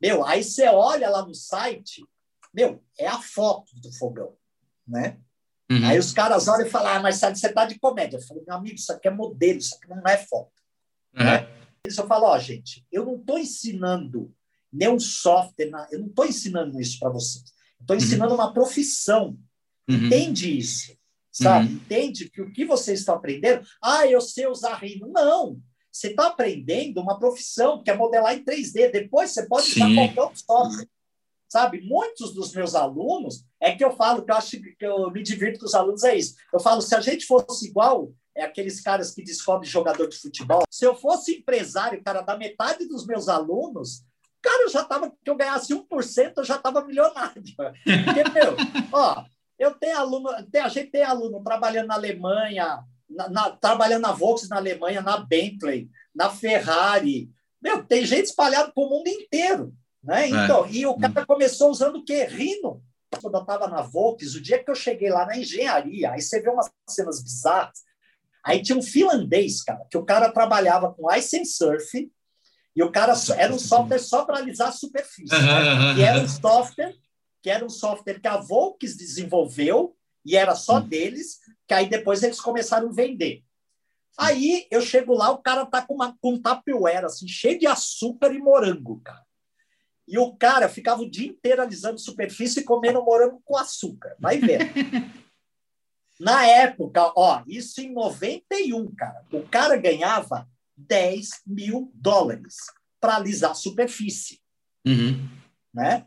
Meu, 0.00 0.24
aí 0.24 0.42
você 0.42 0.68
olha 0.68 1.08
lá 1.08 1.24
no 1.24 1.34
site, 1.34 2.04
meu, 2.52 2.82
é 2.98 3.06
a 3.06 3.20
foto 3.20 3.74
do 3.80 3.92
fogão 3.92 4.36
né? 4.86 5.18
Uhum. 5.70 5.86
Aí 5.86 5.98
os 5.98 6.12
caras 6.12 6.46
olham 6.46 6.66
e 6.66 6.70
falam, 6.70 6.92
ah, 6.92 7.00
mas 7.00 7.16
você 7.16 7.46
está 7.46 7.64
de 7.64 7.78
comédia. 7.78 8.18
Eu 8.18 8.22
falo, 8.22 8.44
meu 8.46 8.56
amigo, 8.56 8.76
isso 8.76 8.92
aqui 8.92 9.08
é 9.08 9.10
modelo, 9.10 9.58
isso 9.58 9.74
aqui 9.74 9.88
não 9.88 10.02
é 10.06 10.18
foto. 10.18 10.52
Uhum. 11.16 11.24
Né? 11.24 11.48
Eles 11.84 11.96
eu 11.96 12.06
falo, 12.06 12.26
ó, 12.26 12.36
oh, 12.36 12.38
gente, 12.38 12.86
eu 12.92 13.04
não 13.04 13.16
estou 13.16 13.38
ensinando 13.38 14.32
nenhum 14.72 14.98
software, 14.98 15.70
eu 15.90 16.00
não 16.00 16.08
estou 16.08 16.26
ensinando 16.26 16.80
isso 16.80 16.98
para 16.98 17.10
vocês. 17.10 17.44
Estou 17.80 17.96
uhum. 17.96 18.02
ensinando 18.02 18.34
uhum. 18.34 18.40
uma 18.40 18.52
profissão. 18.52 19.38
Uhum. 19.88 20.06
Entende 20.06 20.56
isso, 20.56 20.96
sabe? 21.30 21.68
Uhum. 21.68 21.74
Entende 21.74 22.30
que 22.30 22.42
o 22.42 22.52
que 22.52 22.64
vocês 22.64 23.00
estão 23.00 23.14
aprendendo, 23.14 23.66
ah, 23.82 24.06
eu 24.06 24.20
sei 24.20 24.46
usar 24.46 24.76
Rhino. 24.76 25.08
Não, 25.08 25.60
você 25.94 26.08
está 26.08 26.26
aprendendo 26.26 27.00
uma 27.00 27.18
profissão 27.18 27.82
que 27.82 27.90
é 27.90 27.96
modelar 27.96 28.34
em 28.34 28.44
3D. 28.44 28.90
Depois 28.90 29.30
você 29.30 29.46
pode 29.46 29.70
usar 29.70 29.94
qualquer 29.94 30.20
outro 30.20 30.40
software 30.40 30.88
sabe? 31.54 31.82
Muitos 31.82 32.34
dos 32.34 32.52
meus 32.52 32.74
alunos, 32.74 33.44
é 33.60 33.76
que 33.76 33.84
eu 33.84 33.92
falo, 33.92 34.24
que 34.24 34.32
eu 34.32 34.34
acho 34.34 34.60
que 34.60 34.74
eu 34.80 35.08
me 35.12 35.22
divirto 35.22 35.60
com 35.60 35.66
os 35.66 35.74
alunos, 35.74 36.02
é 36.02 36.16
isso. 36.16 36.34
Eu 36.52 36.58
falo, 36.58 36.82
se 36.82 36.96
a 36.96 37.00
gente 37.00 37.26
fosse 37.26 37.68
igual 37.68 38.12
é 38.36 38.42
aqueles 38.42 38.80
caras 38.80 39.14
que 39.14 39.22
descobrem 39.22 39.70
jogador 39.70 40.08
de 40.08 40.16
futebol, 40.16 40.64
se 40.68 40.84
eu 40.84 40.96
fosse 40.96 41.36
empresário, 41.36 42.02
cara, 42.02 42.22
da 42.22 42.36
metade 42.36 42.88
dos 42.88 43.06
meus 43.06 43.28
alunos, 43.28 44.02
cara, 44.42 44.64
eu 44.64 44.68
já 44.68 44.82
tava, 44.82 45.08
que 45.08 45.30
eu 45.30 45.36
ganhasse 45.36 45.72
1%, 45.72 46.32
eu 46.38 46.44
já 46.44 46.58
tava 46.58 46.84
milionário. 46.84 47.40
Porque, 47.54 48.30
meu, 48.30 48.56
ó, 48.92 49.24
eu 49.56 49.72
tenho 49.74 49.96
aluno, 49.96 50.30
tem, 50.50 50.60
a 50.60 50.68
gente 50.68 50.90
tem 50.90 51.04
aluno 51.04 51.44
trabalhando 51.44 51.86
na 51.86 51.94
Alemanha, 51.94 52.82
na, 53.08 53.28
na, 53.28 53.50
trabalhando 53.50 54.02
na 54.02 54.12
Volkswagen 54.12 54.50
na 54.50 54.56
Alemanha, 54.56 55.00
na 55.02 55.18
Bentley, 55.18 55.88
na 56.14 56.30
Ferrari. 56.30 57.30
Meu, 57.62 57.84
tem 57.84 58.04
gente 58.04 58.26
espalhada 58.26 58.72
para 58.72 58.84
o 58.84 58.88
mundo 58.88 59.08
inteiro. 59.08 59.74
Né? 60.02 60.24
É. 60.24 60.28
Então, 60.28 60.64
é. 60.66 60.70
E 60.70 60.86
o 60.86 60.96
cara 60.96 61.24
começou 61.26 61.70
usando 61.70 61.96
o 61.96 62.04
quê? 62.04 62.24
Rino. 62.24 62.82
Quando 63.20 63.34
eu 63.34 63.42
estava 63.42 63.68
na 63.68 63.80
Volks, 63.80 64.34
o 64.34 64.40
dia 64.40 64.62
que 64.62 64.70
eu 64.70 64.74
cheguei 64.74 65.08
lá 65.08 65.24
na 65.24 65.38
engenharia, 65.38 66.10
aí 66.10 66.20
você 66.20 66.40
vê 66.40 66.50
umas 66.50 66.70
cenas 66.88 67.22
bizarras. 67.22 67.78
Aí 68.44 68.60
tinha 68.60 68.76
um 68.76 68.82
finlandês, 68.82 69.62
cara, 69.62 69.86
que 69.88 69.96
o 69.96 70.04
cara 70.04 70.30
trabalhava 70.30 70.92
com 70.92 71.10
ice 71.14 71.38
and 71.38 71.44
surf, 71.44 72.10
E 72.76 72.82
o 72.82 72.90
cara 72.90 73.14
era 73.36 73.54
um 73.54 73.58
software 73.58 74.00
só 74.00 74.24
para 74.24 74.38
alisar 74.38 74.68
a 74.68 74.72
superfície. 74.72 75.32
Né? 75.32 75.94
E 75.96 76.02
era 76.02 76.20
um 76.20 76.28
software 76.28 76.94
que 77.40 77.50
era 77.50 77.64
um 77.64 77.70
software 77.70 78.20
que 78.20 78.26
a 78.26 78.38
Volks 78.38 78.96
desenvolveu 78.96 79.94
e 80.24 80.36
era 80.36 80.54
só 80.54 80.80
deles, 80.80 81.40
que 81.66 81.74
aí 81.74 81.88
depois 81.88 82.22
eles 82.22 82.40
começaram 82.40 82.88
a 82.88 82.92
vender. 82.92 83.42
Aí 84.16 84.66
eu 84.70 84.80
chego 84.80 85.14
lá, 85.14 85.30
o 85.30 85.38
cara 85.38 85.66
tá 85.66 85.82
com, 85.82 85.94
uma, 85.94 86.16
com 86.18 86.34
um 86.34 86.40
tapioera, 86.40 87.06
assim, 87.06 87.26
cheio 87.26 87.58
de 87.58 87.66
açúcar 87.66 88.32
e 88.32 88.38
morango, 88.38 89.00
cara. 89.00 89.24
E 90.06 90.18
o 90.18 90.34
cara 90.36 90.68
ficava 90.68 91.02
o 91.02 91.10
dia 91.10 91.28
inteiro 91.28 91.62
alisando 91.62 91.98
superfície 91.98 92.60
e 92.60 92.64
comendo 92.64 93.02
morango 93.02 93.40
com 93.44 93.56
açúcar. 93.56 94.14
Vai 94.18 94.38
ver. 94.38 94.60
Na 96.20 96.46
época, 96.46 97.12
ó, 97.16 97.42
isso 97.46 97.80
em 97.80 97.92
91, 97.92 98.94
cara, 98.94 99.24
o 99.32 99.42
cara 99.42 99.76
ganhava 99.76 100.48
10 100.76 101.42
mil 101.46 101.90
dólares 101.94 102.56
para 103.00 103.16
alisar 103.16 103.50
a 103.50 103.54
superfície. 103.54 104.40
Uhum. 104.86 105.28
Né? 105.72 106.06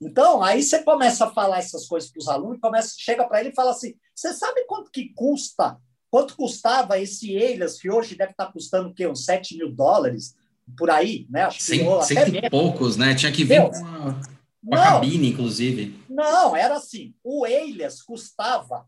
Então, 0.00 0.42
aí 0.42 0.62
você 0.62 0.82
começa 0.82 1.24
a 1.24 1.30
falar 1.30 1.58
essas 1.58 1.86
coisas 1.86 2.10
para 2.10 2.20
os 2.20 2.28
alunos, 2.28 2.60
começa, 2.60 2.94
chega 2.98 3.24
para 3.26 3.40
ele 3.40 3.50
e 3.50 3.54
fala 3.54 3.70
assim: 3.70 3.94
você 4.14 4.32
sabe 4.32 4.64
quanto 4.66 4.90
que 4.90 5.10
custa? 5.14 5.78
Quanto 6.10 6.36
custava 6.36 6.98
esse 6.98 7.32
Elias, 7.32 7.80
que 7.80 7.90
hoje 7.90 8.14
deve 8.14 8.32
estar 8.32 8.46
tá 8.46 8.52
custando 8.52 8.88
o 8.88 8.94
quê? 8.94 9.06
Uns 9.06 9.24
7 9.24 9.56
mil 9.56 9.72
dólares? 9.72 10.34
Por 10.78 10.90
aí, 10.90 11.26
né? 11.28 11.42
Acho 11.42 11.58
que 11.58 11.64
Cento 11.64 12.34
e 12.36 12.50
poucos, 12.50 12.96
né? 12.96 13.14
Tinha 13.14 13.32
que 13.32 13.44
vir 13.44 13.60
com 13.62 13.76
uma, 13.76 14.20
uma 14.62 14.82
cabine, 14.82 15.30
inclusive. 15.30 16.00
Não, 16.08 16.56
era 16.56 16.76
assim: 16.76 17.14
o 17.22 17.46
Elias 17.46 18.00
custava 18.00 18.86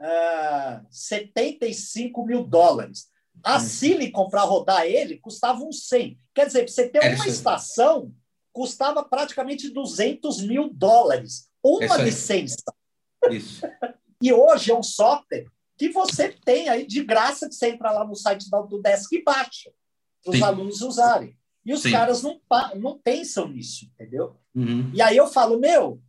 uh, 0.00 0.86
75 0.90 2.26
mil 2.26 2.44
dólares. 2.44 3.06
A 3.42 3.56
hum. 3.56 3.60
Silicon, 3.60 4.28
para 4.28 4.42
rodar 4.42 4.84
ele, 4.84 5.18
custava 5.18 5.62
uns 5.62 5.88
100. 5.88 6.18
Quer 6.34 6.46
dizer, 6.46 6.64
para 6.64 6.72
você 6.72 6.88
ter 6.88 7.04
é 7.04 7.14
uma 7.14 7.26
estação, 7.26 8.12
custava 8.54 9.04
praticamente 9.04 9.68
200 9.68 10.40
mil 10.42 10.72
dólares. 10.72 11.50
Uma 11.62 11.98
licença. 11.98 12.62
Isso. 13.30 13.62
e 14.22 14.32
hoje 14.32 14.70
é 14.70 14.74
um 14.74 14.82
software 14.82 15.46
que 15.76 15.88
você 15.88 16.28
tem 16.44 16.68
aí 16.68 16.86
de 16.86 17.02
graça 17.02 17.48
que 17.48 17.54
você 17.54 17.70
entra 17.70 17.90
lá 17.90 18.06
no 18.06 18.14
site 18.14 18.48
do 18.48 18.80
Desk 18.80 19.12
e 19.12 19.22
baixa 19.22 19.72
para 20.24 20.34
os 20.34 20.42
alunos 20.42 20.80
usarem. 20.80 21.36
E 21.66 21.72
os 21.72 21.82
Sim. 21.82 21.90
caras 21.90 22.22
não, 22.22 22.40
não 22.76 22.98
pensam 22.98 23.48
nisso, 23.48 23.86
entendeu? 23.86 24.36
Uhum. 24.54 24.90
E 24.94 25.02
aí 25.02 25.16
eu 25.16 25.26
falo, 25.26 25.58
meu, 25.58 26.00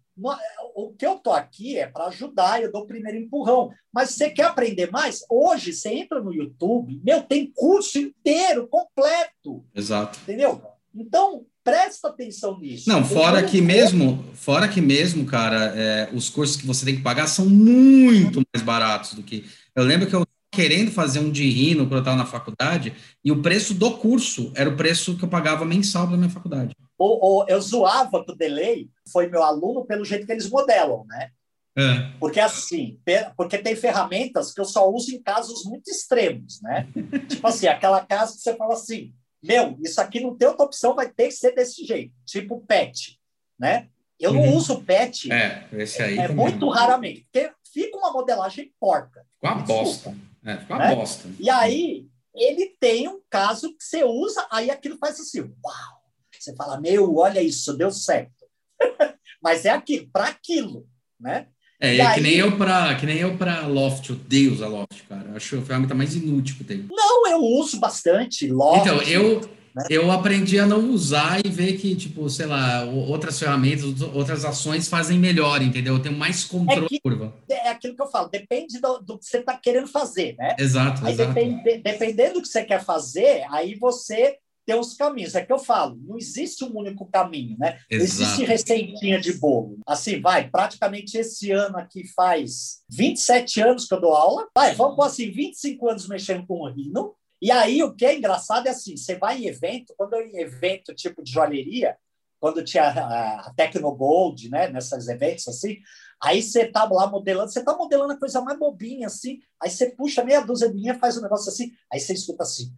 o 0.75 0.93
que 0.93 1.05
eu 1.05 1.17
tô 1.17 1.31
aqui 1.31 1.77
é 1.77 1.87
para 1.87 2.07
ajudar, 2.07 2.61
eu 2.61 2.71
dou 2.71 2.83
o 2.83 2.87
primeiro 2.87 3.17
empurrão. 3.17 3.71
Mas 3.91 4.11
você 4.11 4.29
quer 4.29 4.43
aprender 4.43 4.91
mais? 4.91 5.25
Hoje 5.29 5.73
você 5.73 5.89
entra 5.89 6.21
no 6.21 6.33
YouTube, 6.33 7.01
meu, 7.03 7.23
tem 7.23 7.51
curso 7.51 7.97
inteiro, 7.97 8.67
completo. 8.67 9.65
Exato. 9.73 10.19
Entendeu? 10.23 10.61
Então, 10.93 11.45
presta 11.65 12.09
atenção 12.09 12.59
nisso. 12.59 12.87
Não, 12.87 13.03
fora 13.03 13.41
que 13.41 13.59
mesmo, 13.59 14.23
fora 14.35 14.67
que 14.67 14.79
mesmo, 14.79 15.25
cara, 15.25 15.73
é, 15.75 16.09
os 16.13 16.29
cursos 16.29 16.55
que 16.55 16.65
você 16.65 16.85
tem 16.85 16.95
que 16.95 17.01
pagar 17.01 17.25
são 17.25 17.47
muito 17.47 18.43
mais 18.53 18.63
baratos 18.63 19.15
do 19.15 19.23
que. 19.23 19.43
Eu 19.75 19.83
lembro 19.83 20.07
que 20.07 20.15
eu 20.15 20.23
querendo 20.51 20.91
fazer 20.91 21.19
um 21.19 21.29
de 21.29 21.49
rino 21.49 21.85
quando 21.85 21.95
eu 21.95 21.99
estava 21.99 22.15
na 22.15 22.25
faculdade, 22.25 22.93
e 23.21 23.31
o 23.31 23.41
preço 23.41 23.73
do 23.73 23.97
curso 23.97 24.53
era 24.55 24.69
o 24.69 24.77
preço 24.77 25.17
que 25.17 25.25
eu 25.25 25.27
pagava 25.27 25.65
mensal 25.65 26.07
da 26.07 26.15
minha 26.15 26.29
faculdade. 26.29 26.73
O, 26.97 27.41
o, 27.41 27.45
eu 27.49 27.59
zoava 27.59 28.23
com 28.23 28.31
o 28.31 28.35
Delay, 28.35 28.87
foi 29.11 29.27
meu 29.27 29.43
aluno 29.43 29.83
pelo 29.85 30.05
jeito 30.05 30.25
que 30.25 30.31
eles 30.31 30.49
modelam, 30.49 31.03
né? 31.07 31.29
É. 31.77 32.09
Porque 32.21 32.39
assim, 32.39 32.97
porque 33.35 33.57
tem 33.57 33.75
ferramentas 33.75 34.53
que 34.53 34.61
eu 34.61 34.65
só 34.65 34.89
uso 34.89 35.13
em 35.13 35.21
casos 35.21 35.65
muito 35.65 35.91
extremos, 35.91 36.61
né? 36.61 36.87
tipo 37.27 37.45
assim, 37.45 37.67
aquela 37.67 37.99
casa 38.05 38.33
que 38.33 38.39
você 38.39 38.55
fala 38.55 38.75
assim, 38.75 39.13
meu, 39.45 39.77
isso 39.81 40.01
aqui 40.01 40.19
não 40.19 40.35
tem 40.35 40.47
outra 40.47 40.65
opção, 40.65 40.95
vai 40.95 41.09
ter 41.09 41.27
que 41.27 41.33
ser 41.33 41.53
desse 41.53 41.85
jeito, 41.85 42.13
tipo 42.25 42.61
PET, 42.65 43.19
né? 43.59 43.89
Eu 44.19 44.31
uhum. 44.31 44.45
não 44.45 44.55
uso 44.55 44.81
PET. 44.83 45.31
É, 45.31 45.67
esse 45.73 46.01
aí. 46.01 46.17
É 46.17 46.27
muito 46.27 46.67
raramente, 46.69 47.27
porque 47.31 47.51
fica 47.71 47.97
uma 47.97 48.11
modelagem 48.11 48.73
porca. 48.79 49.25
Fica 49.35 49.53
uma 49.53 49.63
bosta. 49.63 50.15
É, 50.43 50.57
fica 50.57 50.73
uma 50.73 50.87
né? 50.87 50.95
bosta. 50.95 51.29
E 51.39 51.49
aí, 51.49 52.07
ele 52.33 52.75
tem 52.79 53.07
um 53.07 53.21
caso 53.29 53.75
que 53.75 53.83
você 53.83 54.03
usa, 54.03 54.47
aí 54.51 54.69
aquilo 54.69 54.97
faz 54.97 55.19
assim, 55.19 55.41
uau! 55.41 56.05
Você 56.37 56.55
fala, 56.55 56.79
meu, 56.79 57.15
olha 57.15 57.41
isso, 57.41 57.75
deu 57.75 57.91
certo. 57.91 58.45
Mas 59.41 59.65
é 59.65 59.69
aquilo, 59.69 60.09
para 60.11 60.27
aquilo, 60.27 60.87
né? 61.19 61.47
É, 61.79 61.97
é 61.97 62.01
aí... 62.01 62.15
que 62.15 62.21
nem 62.21 62.35
eu 62.35 62.51
para 62.57 62.95
que 62.95 63.05
nem 63.05 63.17
eu 63.17 63.37
para 63.37 63.67
Loft, 63.67 64.11
odeio 64.11 64.53
usar 64.53 64.67
Loft, 64.67 65.03
cara. 65.07 65.33
Acho 65.35 65.57
a 65.57 65.61
ferramenta 65.61 65.93
mais 65.93 66.15
inútil 66.15 66.55
que 66.57 66.63
tem. 66.63 66.85
Não, 66.89 67.27
eu 67.27 67.39
uso 67.39 67.79
bastante 67.79 68.47
Loft. 68.47 68.81
Então, 68.81 69.01
eu 69.01 69.41
né? 69.75 69.83
eu 69.89 70.09
aprendi 70.09 70.57
a 70.57 70.65
não 70.65 70.89
usar 70.91 71.45
e 71.45 71.49
ver 71.49 71.73
que, 71.73 71.95
tipo, 71.95 72.29
sei 72.29 72.45
lá, 72.45 72.85
outras 72.85 73.37
ferramentas, 73.37 74.01
outras 74.13 74.45
ações 74.45 74.87
fazem 74.87 75.19
melhor, 75.19 75.61
entendeu? 75.61 75.95
Eu 75.95 76.01
tenho 76.01 76.17
mais 76.17 76.45
controle 76.45 76.85
é 76.85 76.87
que, 76.87 76.99
curva. 77.01 77.33
É 77.49 77.69
aquilo 77.69 77.93
que 77.93 78.01
eu 78.01 78.07
falo, 78.07 78.29
depende 78.29 78.79
do, 78.79 78.99
do 78.99 79.19
que 79.19 79.25
você 79.25 79.39
está 79.39 79.57
querendo 79.57 79.87
fazer, 79.87 80.35
né? 80.37 80.55
Exato, 80.57 81.05
aí 81.05 81.13
exato. 81.13 81.33
Depende, 81.33 81.81
dependendo 81.81 82.35
do 82.35 82.41
que 82.41 82.47
você 82.47 82.63
quer 82.63 82.85
fazer, 82.85 83.45
aí 83.49 83.75
você 83.75 84.37
tem 84.65 84.77
os 84.77 84.95
caminhos. 84.95 85.35
É 85.35 85.45
que 85.45 85.53
eu 85.53 85.59
falo, 85.59 85.97
não 86.01 86.17
existe 86.17 86.63
um 86.63 86.75
único 86.75 87.05
caminho, 87.05 87.57
né? 87.59 87.79
Exato. 87.89 87.91
Não 87.91 88.01
existe 88.01 88.43
receitinha 88.45 89.19
de 89.19 89.33
bolo. 89.33 89.77
Assim, 89.85 90.19
vai, 90.19 90.49
praticamente 90.49 91.17
esse 91.17 91.51
ano 91.51 91.77
aqui 91.77 92.07
faz 92.07 92.81
27 92.89 93.61
anos 93.61 93.87
que 93.87 93.93
eu 93.93 94.01
dou 94.01 94.13
aula. 94.13 94.47
Vai, 94.55 94.73
vamos 94.73 95.05
assim, 95.05 95.29
25 95.29 95.89
anos 95.89 96.07
mexendo 96.07 96.45
com 96.47 96.61
o 96.61 96.69
Rino. 96.69 97.13
E 97.41 97.51
aí, 97.51 97.83
o 97.83 97.93
que 97.93 98.05
é 98.05 98.17
engraçado 98.17 98.67
é 98.67 98.71
assim, 98.71 98.97
você 98.97 99.15
vai 99.15 99.37
em 99.37 99.47
evento, 99.47 99.93
quando 99.97 100.13
eu 100.13 100.21
em 100.21 100.37
evento 100.39 100.95
tipo 100.95 101.21
de 101.21 101.31
joalheria, 101.31 101.95
quando 102.39 102.63
tinha 102.63 102.83
a, 102.83 103.47
a 103.47 103.53
Tecnogold, 103.53 104.49
né, 104.49 104.67
nesses 104.69 105.07
eventos 105.07 105.47
assim, 105.47 105.77
aí 106.21 106.41
você 106.41 106.65
tá 106.65 106.85
lá 106.85 107.07
modelando, 107.07 107.51
você 107.51 107.63
tá 107.63 107.75
modelando 107.75 108.13
a 108.13 108.19
coisa 108.19 108.41
mais 108.41 108.57
bobinha 108.57 109.07
assim, 109.07 109.39
aí 109.61 109.69
você 109.69 109.89
puxa 109.91 110.23
meia 110.23 110.41
dúzia 110.41 110.69
de 110.69 110.75
linha, 110.75 110.99
faz 110.99 111.17
um 111.17 111.21
negócio 111.21 111.49
assim, 111.49 111.71
aí 111.91 111.99
você 111.99 112.13
escuta 112.13 112.43
assim, 112.43 112.73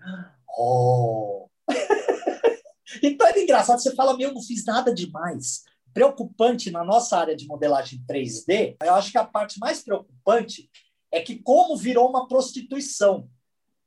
oh, 0.57 1.46
então 3.03 3.27
é 3.27 3.43
engraçado, 3.43 3.79
você 3.79 3.93
fala, 3.95 4.17
meu, 4.17 4.33
não 4.33 4.41
fiz 4.41 4.65
nada 4.65 4.93
demais. 4.93 5.63
Preocupante 5.93 6.69
na 6.71 6.83
nossa 6.83 7.17
área 7.17 7.35
de 7.35 7.47
modelagem 7.47 8.03
3D, 8.09 8.77
eu 8.83 8.93
acho 8.93 9.11
que 9.11 9.17
a 9.17 9.25
parte 9.25 9.59
mais 9.59 9.83
preocupante 9.83 10.69
é 11.11 11.21
que 11.21 11.37
como 11.37 11.75
virou 11.75 12.09
uma 12.09 12.27
prostituição. 12.27 13.29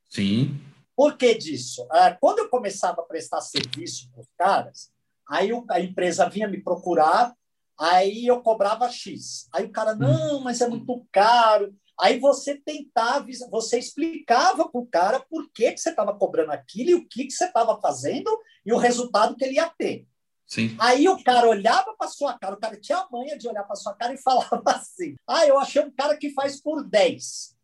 Sim. 0.08 0.60
Por 0.96 1.16
que 1.16 1.34
disso? 1.34 1.86
Ah, 1.90 2.16
quando 2.20 2.40
eu 2.40 2.48
começava 2.48 3.00
a 3.00 3.04
prestar 3.04 3.40
serviço 3.40 4.10
para 4.10 4.20
os 4.20 4.28
caras, 4.36 4.90
aí 5.28 5.50
a 5.70 5.80
empresa 5.80 6.28
vinha 6.28 6.48
me 6.48 6.62
procurar, 6.62 7.34
aí 7.78 8.26
eu 8.26 8.42
cobrava 8.42 8.90
X. 8.90 9.48
Aí 9.52 9.64
o 9.64 9.70
cara, 9.70 9.94
não, 9.94 10.40
mas 10.40 10.60
é 10.60 10.68
muito 10.68 11.06
caro. 11.10 11.74
Aí 12.00 12.18
você 12.18 12.56
tentava, 12.56 13.26
você 13.50 13.78
explicava 13.78 14.68
para 14.68 14.80
o 14.80 14.86
cara 14.86 15.20
por 15.20 15.50
que, 15.52 15.70
que 15.72 15.80
você 15.80 15.90
estava 15.90 16.16
cobrando 16.16 16.52
aquilo 16.52 16.90
e 16.90 16.94
o 16.94 17.06
que, 17.06 17.24
que 17.26 17.32
você 17.32 17.44
estava 17.44 17.78
fazendo 17.80 18.30
e 18.64 18.72
o 18.72 18.78
resultado 18.78 19.36
que 19.36 19.44
ele 19.44 19.54
ia 19.54 19.68
ter. 19.68 20.06
Sim. 20.46 20.74
Aí 20.80 21.08
o 21.08 21.22
cara 21.22 21.48
olhava 21.48 21.94
para 21.96 22.08
sua 22.08 22.36
cara, 22.38 22.54
o 22.54 22.58
cara 22.58 22.80
tinha 22.80 22.98
a 22.98 23.08
manha 23.10 23.38
de 23.38 23.46
olhar 23.46 23.62
para 23.64 23.76
sua 23.76 23.94
cara 23.94 24.14
e 24.14 24.18
falava 24.22 24.62
assim: 24.66 25.14
Ah, 25.26 25.46
eu 25.46 25.58
achei 25.58 25.82
um 25.82 25.90
cara 25.90 26.16
que 26.16 26.30
faz 26.30 26.60
por 26.60 26.82
10. 26.82 27.54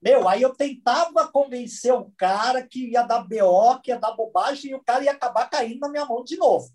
Meu, 0.00 0.28
aí 0.28 0.42
eu 0.42 0.54
tentava 0.54 1.28
convencer 1.28 1.92
o 1.92 2.12
cara 2.16 2.66
que 2.66 2.90
ia 2.90 3.02
dar 3.02 3.26
BO, 3.26 3.80
que 3.82 3.90
ia 3.90 3.98
dar 3.98 4.12
bobagem, 4.12 4.70
e 4.70 4.74
o 4.74 4.84
cara 4.84 5.02
ia 5.02 5.12
acabar 5.12 5.48
caindo 5.48 5.80
na 5.80 5.88
minha 5.88 6.04
mão 6.04 6.22
de 6.22 6.36
novo. 6.36 6.70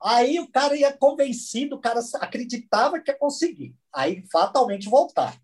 Aí 0.00 0.38
o 0.38 0.48
cara 0.48 0.76
ia 0.76 0.92
convencido, 0.92 1.76
o 1.76 1.80
cara 1.80 2.00
acreditava 2.20 3.00
que 3.00 3.10
ia 3.10 3.18
conseguir. 3.18 3.74
Aí 3.92 4.24
fatalmente 4.30 4.88
voltar. 4.88 5.36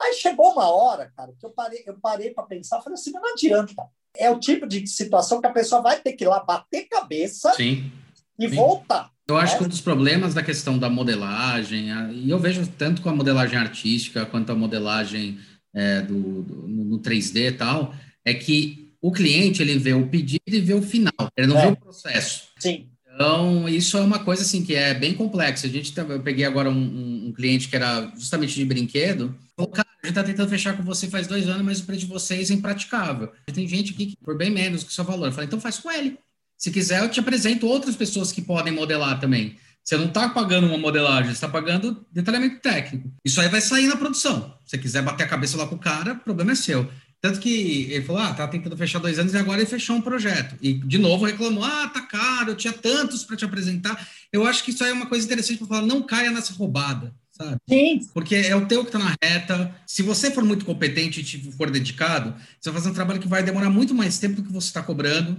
Aí 0.00 0.14
chegou 0.14 0.52
uma 0.52 0.68
hora, 0.70 1.12
cara, 1.16 1.32
que 1.38 1.44
eu 1.44 1.50
parei, 1.50 1.82
eu 1.86 1.98
parei 2.00 2.30
para 2.30 2.44
pensar, 2.44 2.82
falei 2.82 2.94
assim, 2.94 3.12
não 3.12 3.32
adianta. 3.32 3.74
É 4.16 4.30
o 4.30 4.38
tipo 4.38 4.66
de 4.66 4.86
situação 4.86 5.40
que 5.40 5.46
a 5.46 5.52
pessoa 5.52 5.82
vai 5.82 6.00
ter 6.00 6.12
que 6.12 6.24
ir 6.24 6.28
lá 6.28 6.42
bater 6.42 6.88
cabeça 6.88 7.52
Sim. 7.54 7.90
e 8.38 8.48
Sim. 8.48 8.54
voltar. 8.54 9.10
Eu 9.28 9.36
acho 9.36 9.54
né? 9.54 9.58
que 9.58 9.64
um 9.64 9.68
dos 9.68 9.80
problemas 9.80 10.34
da 10.34 10.42
questão 10.42 10.78
da 10.78 10.88
modelagem, 10.88 11.88
e 12.12 12.30
eu 12.30 12.38
vejo 12.38 12.66
tanto 12.78 13.02
com 13.02 13.08
a 13.08 13.14
modelagem 13.14 13.58
artística 13.58 14.24
quanto 14.24 14.52
a 14.52 14.54
modelagem 14.54 15.38
é, 15.74 16.00
do, 16.02 16.42
do, 16.42 16.68
no 16.68 16.98
3D 17.00 17.48
e 17.48 17.52
tal, 17.52 17.94
é 18.24 18.32
que 18.32 18.94
o 19.00 19.10
cliente 19.10 19.62
ele 19.62 19.78
vê 19.78 19.94
o 19.94 20.08
pedido 20.08 20.42
e 20.46 20.60
vê 20.60 20.74
o 20.74 20.82
final, 20.82 21.12
ele 21.36 21.46
não 21.46 21.58
é. 21.58 21.66
vê 21.66 21.72
o 21.72 21.76
processo. 21.76 22.48
Sim. 22.58 22.88
Então, 23.16 23.66
isso 23.66 23.96
é 23.96 24.00
uma 24.02 24.18
coisa 24.18 24.42
assim 24.42 24.62
que 24.62 24.74
é 24.74 24.92
bem 24.92 25.14
complexa. 25.14 25.66
A 25.66 25.70
gente 25.70 25.96
eu 25.96 26.20
peguei 26.20 26.44
agora 26.44 26.68
um, 26.68 26.74
um, 26.74 27.28
um 27.28 27.32
cliente 27.32 27.66
que 27.66 27.74
era 27.74 28.12
justamente 28.14 28.54
de 28.54 28.64
brinquedo, 28.64 29.34
a 29.58 29.84
gente 30.06 30.18
está 30.18 30.24
tentando 30.24 30.48
fechar 30.48 30.76
com 30.76 30.82
você 30.82 31.08
faz 31.08 31.26
dois 31.26 31.48
anos, 31.48 31.62
mas 31.62 31.80
o 31.80 31.84
preço 31.84 32.00
de 32.00 32.06
vocês 32.06 32.50
é 32.50 32.54
impraticável. 32.54 33.32
Tem 33.52 33.66
gente 33.66 33.92
aqui 33.92 34.06
que 34.06 34.16
por 34.16 34.36
bem 34.36 34.50
menos 34.50 34.82
que 34.82 34.90
o 34.90 34.92
seu 34.92 35.04
valor. 35.04 35.26
Eu 35.26 35.32
falei, 35.32 35.46
então 35.46 35.60
faz 35.60 35.78
com 35.78 35.90
ele. 35.90 36.18
Se 36.56 36.70
quiser, 36.70 37.02
eu 37.02 37.10
te 37.10 37.20
apresento 37.20 37.66
outras 37.66 37.96
pessoas 37.96 38.32
que 38.32 38.40
podem 38.40 38.72
modelar 38.72 39.20
também. 39.20 39.56
Você 39.84 39.96
não 39.96 40.06
está 40.06 40.28
pagando 40.28 40.66
uma 40.66 40.78
modelagem, 40.78 41.26
você 41.26 41.32
está 41.32 41.48
pagando 41.48 42.04
detalhamento 42.10 42.60
técnico. 42.60 43.12
Isso 43.24 43.40
aí 43.40 43.48
vai 43.48 43.60
sair 43.60 43.86
na 43.86 43.96
produção. 43.96 44.58
Se 44.64 44.70
você 44.70 44.78
quiser 44.78 45.02
bater 45.02 45.24
a 45.24 45.28
cabeça 45.28 45.56
lá 45.56 45.66
com 45.66 45.76
o 45.76 45.78
cara, 45.78 46.14
o 46.14 46.18
problema 46.18 46.52
é 46.52 46.54
seu. 46.56 46.90
Tanto 47.20 47.40
que 47.40 47.90
ele 47.90 48.04
falou, 48.04 48.22
ah, 48.22 48.34
tá 48.34 48.46
tentando 48.48 48.76
fechar 48.76 48.98
dois 48.98 49.18
anos 49.18 49.32
e 49.32 49.36
agora 49.36 49.60
ele 49.60 49.70
fechou 49.70 49.96
um 49.96 50.00
projeto. 50.00 50.56
E, 50.60 50.74
de 50.74 50.98
novo, 50.98 51.24
reclamou, 51.24 51.64
ah, 51.64 51.88
tá 51.88 52.00
caro, 52.00 52.50
eu 52.50 52.56
tinha 52.56 52.72
tantos 52.72 53.24
para 53.24 53.36
te 53.36 53.44
apresentar. 53.44 54.08
Eu 54.32 54.46
acho 54.46 54.64
que 54.64 54.70
isso 54.70 54.82
aí 54.82 54.90
é 54.90 54.92
uma 54.92 55.06
coisa 55.06 55.24
interessante 55.24 55.58
para 55.58 55.68
falar, 55.68 55.82
não 55.82 56.02
caia 56.02 56.30
nessa 56.30 56.52
roubada, 56.52 57.14
sabe? 57.36 57.56
Sim. 57.68 58.08
Porque 58.14 58.34
é 58.34 58.56
o 58.56 58.66
teu 58.66 58.84
que 58.84 58.90
tá 58.90 58.98
na 58.98 59.14
reta. 59.22 59.74
Se 59.86 60.02
você 60.02 60.30
for 60.30 60.44
muito 60.44 60.64
competente 60.64 61.20
e 61.20 61.52
for 61.52 61.70
dedicado, 61.70 62.34
você 62.60 62.70
vai 62.70 62.80
fazer 62.80 62.90
um 62.90 62.94
trabalho 62.94 63.20
que 63.20 63.28
vai 63.28 63.42
demorar 63.42 63.70
muito 63.70 63.94
mais 63.94 64.18
tempo 64.18 64.36
do 64.36 64.42
que 64.44 64.52
você 64.52 64.68
está 64.68 64.82
cobrando, 64.82 65.36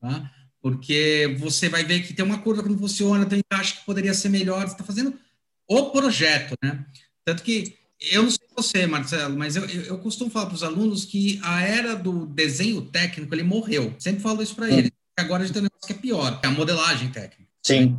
tá? 0.00 0.30
Porque 0.62 1.36
você 1.38 1.68
vai 1.68 1.84
ver 1.84 2.02
que 2.02 2.12
tem 2.12 2.24
uma 2.24 2.38
curva 2.38 2.62
que 2.62 2.68
não 2.68 2.78
funciona, 2.78 3.26
tem 3.26 3.38
um 3.38 3.42
encaixe 3.52 3.78
que 3.78 3.84
poderia 3.84 4.14
ser 4.14 4.28
melhor, 4.28 4.66
você 4.66 4.74
está 4.74 4.84
fazendo 4.84 5.14
o 5.66 5.90
projeto, 5.90 6.54
né? 6.62 6.84
Tanto 7.24 7.42
que 7.42 7.74
eu 8.00 8.22
não 8.22 8.30
sei 8.30 8.46
você, 8.56 8.86
Marcelo, 8.86 9.36
mas 9.36 9.56
eu, 9.56 9.64
eu, 9.66 9.82
eu 9.82 9.98
costumo 9.98 10.30
falar 10.30 10.46
para 10.46 10.54
os 10.54 10.62
alunos 10.62 11.04
que 11.04 11.38
a 11.42 11.60
era 11.62 11.94
do 11.94 12.26
desenho 12.26 12.82
técnico 12.82 13.34
ele 13.34 13.42
morreu. 13.42 13.94
Sempre 13.98 14.22
falo 14.22 14.42
isso 14.42 14.54
para 14.54 14.70
eles. 14.70 14.90
Agora 15.18 15.42
a 15.42 15.46
gente 15.46 15.54
tem 15.54 15.62
um 15.62 15.64
negócio 15.64 15.86
que 15.86 15.92
é 15.92 15.96
pior, 15.96 16.40
que 16.40 16.46
é 16.46 16.48
a 16.48 16.52
modelagem 16.52 17.10
técnica. 17.10 17.50
Sim. 17.62 17.98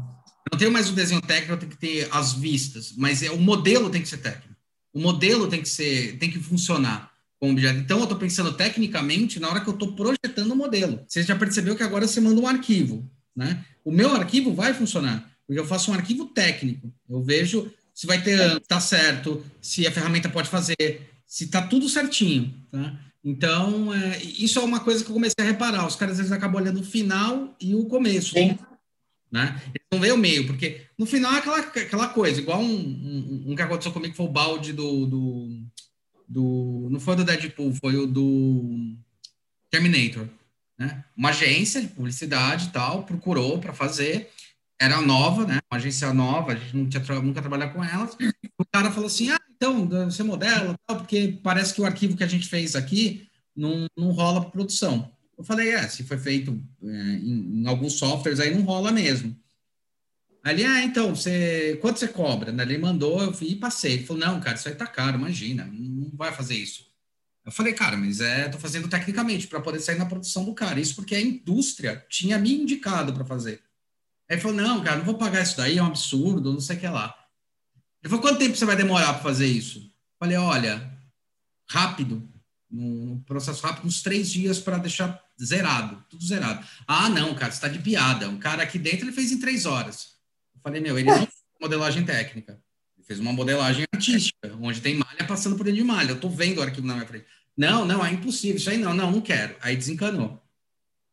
Não 0.51 0.57
tenho 0.57 0.71
mais 0.71 0.89
o 0.89 0.93
desenho 0.93 1.21
técnico, 1.21 1.57
tem 1.57 1.69
que 1.69 1.77
ter 1.77 2.07
as 2.11 2.33
vistas, 2.33 2.93
mas 2.97 3.21
é, 3.21 3.31
o 3.31 3.37
modelo 3.37 3.89
tem 3.89 4.01
que 4.01 4.07
ser 4.07 4.17
técnico. 4.17 4.55
O 4.93 4.99
modelo 4.99 5.47
tem 5.47 5.61
que 5.61 5.69
ser, 5.69 6.17
tem 6.17 6.29
que 6.29 6.39
funcionar 6.39 7.11
com 7.39 7.51
objeto. 7.51 7.79
Então 7.79 7.97
eu 7.97 8.03
estou 8.03 8.17
pensando 8.17 8.53
tecnicamente 8.53 9.39
na 9.39 9.49
hora 9.49 9.61
que 9.61 9.67
eu 9.67 9.73
estou 9.73 9.93
projetando 9.93 10.51
o 10.51 10.55
modelo. 10.55 11.03
Você 11.07 11.23
já 11.23 11.35
percebeu 11.35 11.75
que 11.75 11.83
agora 11.83 12.07
você 12.07 12.19
manda 12.19 12.41
um 12.41 12.47
arquivo, 12.47 13.09
né? 13.35 13.65
O 13.83 13.91
meu 13.91 14.13
arquivo 14.13 14.53
vai 14.53 14.73
funcionar, 14.73 15.29
porque 15.47 15.59
eu 15.59 15.65
faço 15.65 15.91
um 15.91 15.93
arquivo 15.93 16.25
técnico. 16.25 16.93
Eu 17.09 17.21
vejo 17.23 17.71
se 17.93 18.07
vai 18.07 18.21
ter 18.21 18.59
tá 18.61 18.79
certo, 18.79 19.43
se 19.61 19.85
a 19.85 19.91
ferramenta 19.91 20.29
pode 20.29 20.49
fazer, 20.49 21.09
se 21.25 21.47
tá 21.47 21.61
tudo 21.61 21.89
certinho, 21.89 22.53
tá? 22.71 22.99
Então, 23.23 23.93
é, 23.93 24.21
isso 24.23 24.57
é 24.57 24.63
uma 24.63 24.79
coisa 24.79 25.03
que 25.03 25.09
eu 25.09 25.13
comecei 25.13 25.35
a 25.39 25.43
reparar. 25.43 25.85
Os 25.85 25.95
caras, 25.95 26.17
eles 26.17 26.31
acabam 26.31 26.59
olhando 26.59 26.79
o 26.79 26.83
final 26.83 27.55
e 27.61 27.75
o 27.75 27.85
começo. 27.85 28.33
Sim. 28.33 28.57
Né? 29.31 29.61
Eles 29.67 29.87
não 29.91 29.99
veem 29.99 30.13
o 30.13 30.17
meio, 30.17 30.45
porque 30.45 30.81
no 30.97 31.05
final 31.05 31.33
é 31.33 31.37
aquela, 31.37 31.59
aquela 31.59 32.07
coisa, 32.09 32.41
igual 32.41 32.59
um, 32.59 32.65
um, 32.65 33.43
um 33.47 33.55
que 33.55 33.61
aconteceu 33.61 33.91
comigo, 33.91 34.11
que 34.11 34.17
foi 34.17 34.25
o 34.25 34.29
balde 34.29 34.73
do, 34.73 35.05
do, 35.05 35.61
do... 36.27 36.89
Não 36.91 36.99
foi 36.99 37.15
do 37.15 37.23
Deadpool, 37.23 37.73
foi 37.75 37.95
o 37.95 38.05
do 38.05 38.93
Terminator. 39.69 40.27
Né? 40.77 41.03
Uma 41.15 41.29
agência 41.29 41.79
de 41.79 41.87
publicidade 41.87 42.67
e 42.67 42.71
tal, 42.71 43.03
procurou 43.03 43.59
para 43.59 43.71
fazer, 43.71 44.29
era 44.81 44.99
nova, 44.99 45.45
né? 45.45 45.59
Uma 45.71 45.77
agência 45.77 46.11
nova, 46.11 46.53
a 46.53 46.55
gente 46.55 46.75
não 46.75 46.89
tinha 46.89 47.21
nunca 47.21 47.39
trabalhado 47.39 47.71
com 47.71 47.83
elas. 47.83 48.17
O 48.57 48.65
cara 48.65 48.89
falou 48.89 49.05
assim: 49.05 49.29
ah, 49.29 49.39
então, 49.55 49.87
você 49.87 50.23
modela, 50.23 50.75
tal, 50.87 50.97
porque 50.97 51.37
parece 51.43 51.75
que 51.75 51.81
o 51.81 51.85
arquivo 51.85 52.17
que 52.17 52.23
a 52.23 52.27
gente 52.27 52.47
fez 52.47 52.75
aqui 52.75 53.27
não, 53.55 53.85
não 53.95 54.09
rola 54.09 54.41
para 54.41 54.49
produção. 54.49 55.11
Eu 55.41 55.45
falei: 55.45 55.69
é, 55.71 55.87
se 55.87 56.03
foi 56.03 56.19
feito 56.19 56.63
é, 56.83 56.87
em, 56.87 57.61
em, 57.61 57.67
alguns 57.67 57.93
softwares 57.93 58.39
aí 58.39 58.53
não 58.53 58.61
rola 58.61 58.91
mesmo. 58.91 59.35
Ali, 60.43 60.63
ah, 60.63 60.83
então, 60.83 61.15
você, 61.15 61.77
quanto 61.81 61.99
você 61.99 62.07
cobra? 62.07 62.51
Ele 62.51 62.77
mandou, 62.77 63.21
eu 63.21 63.33
fui 63.33 63.47
e 63.49 63.55
passei. 63.55 63.93
Ele 63.93 64.05
falou: 64.05 64.23
não, 64.23 64.39
cara, 64.39 64.55
isso 64.55 64.69
aí 64.69 64.75
tá 64.75 64.85
caro, 64.85 65.17
imagina, 65.17 65.65
não 65.65 66.11
vai 66.15 66.31
fazer 66.31 66.55
isso. 66.55 66.85
Eu 67.43 67.51
falei, 67.51 67.73
cara, 67.73 67.97
mas 67.97 68.21
é, 68.21 68.49
tô 68.49 68.59
fazendo 68.59 68.87
tecnicamente 68.87 69.47
para 69.47 69.59
poder 69.59 69.79
sair 69.79 69.97
na 69.97 70.05
produção 70.05 70.45
do 70.45 70.53
cara. 70.53 70.79
Isso 70.79 70.95
porque 70.95 71.15
a 71.15 71.21
indústria 71.21 72.05
tinha 72.07 72.37
me 72.37 72.53
indicado 72.53 73.11
para 73.11 73.25
fazer. 73.25 73.63
Aí 74.29 74.35
ele 74.35 74.41
falou, 74.41 74.57
não, 74.57 74.83
cara, 74.83 74.97
não 74.97 75.05
vou 75.05 75.17
pagar 75.17 75.41
isso 75.41 75.57
daí, 75.57 75.79
é 75.79 75.83
um 75.83 75.87
absurdo, 75.87 76.53
não 76.53 76.59
sei 76.59 76.77
o 76.77 76.79
que 76.79 76.87
lá. 76.87 77.15
Ele 78.03 78.11
falou, 78.11 78.21
quanto 78.21 78.37
tempo 78.37 78.55
você 78.55 78.63
vai 78.63 78.75
demorar 78.75 79.13
para 79.13 79.23
fazer 79.23 79.47
isso? 79.47 79.79
Eu 79.79 79.91
falei, 80.19 80.37
olha, 80.37 80.95
rápido, 81.67 82.30
no 82.71 83.19
processo 83.25 83.61
rápido, 83.65 83.85
uns 83.85 84.01
três 84.01 84.31
dias 84.31 84.59
para 84.59 84.77
deixar 84.77 85.21
zerado, 85.43 86.03
tudo 86.09 86.25
zerado. 86.25 86.65
Ah, 86.87 87.09
não, 87.09 87.35
cara, 87.35 87.51
você 87.51 87.57
está 87.57 87.67
de 87.67 87.79
piada. 87.79 88.29
Um 88.29 88.37
cara 88.37 88.63
aqui 88.63 88.79
dentro 88.79 89.05
ele 89.05 89.11
fez 89.11 89.31
em 89.31 89.39
três 89.39 89.65
horas. 89.65 90.15
Eu 90.55 90.61
falei, 90.61 90.79
meu, 90.79 90.97
ele 90.97 91.09
não 91.09 91.17
fez 91.17 91.41
modelagem 91.59 92.05
técnica. 92.05 92.61
Ele 92.97 93.05
fez 93.05 93.19
uma 93.19 93.33
modelagem 93.33 93.85
artística, 93.93 94.55
onde 94.61 94.79
tem 94.79 94.95
malha 94.95 95.27
passando 95.27 95.57
por 95.57 95.65
dentro 95.65 95.81
de 95.81 95.85
malha. 95.85 96.11
Eu 96.11 96.15
estou 96.15 96.29
vendo 96.29 96.59
o 96.59 96.61
arquivo 96.61 96.87
na 96.87 96.93
minha 96.93 97.05
frente. 97.05 97.25
Não, 97.57 97.85
não, 97.85 98.05
é 98.05 98.11
impossível. 98.11 98.55
Isso 98.55 98.69
aí 98.69 98.77
não, 98.77 98.93
não, 98.93 99.11
não 99.11 99.21
quero. 99.21 99.55
Aí 99.61 99.75
desencanou. 99.75 100.41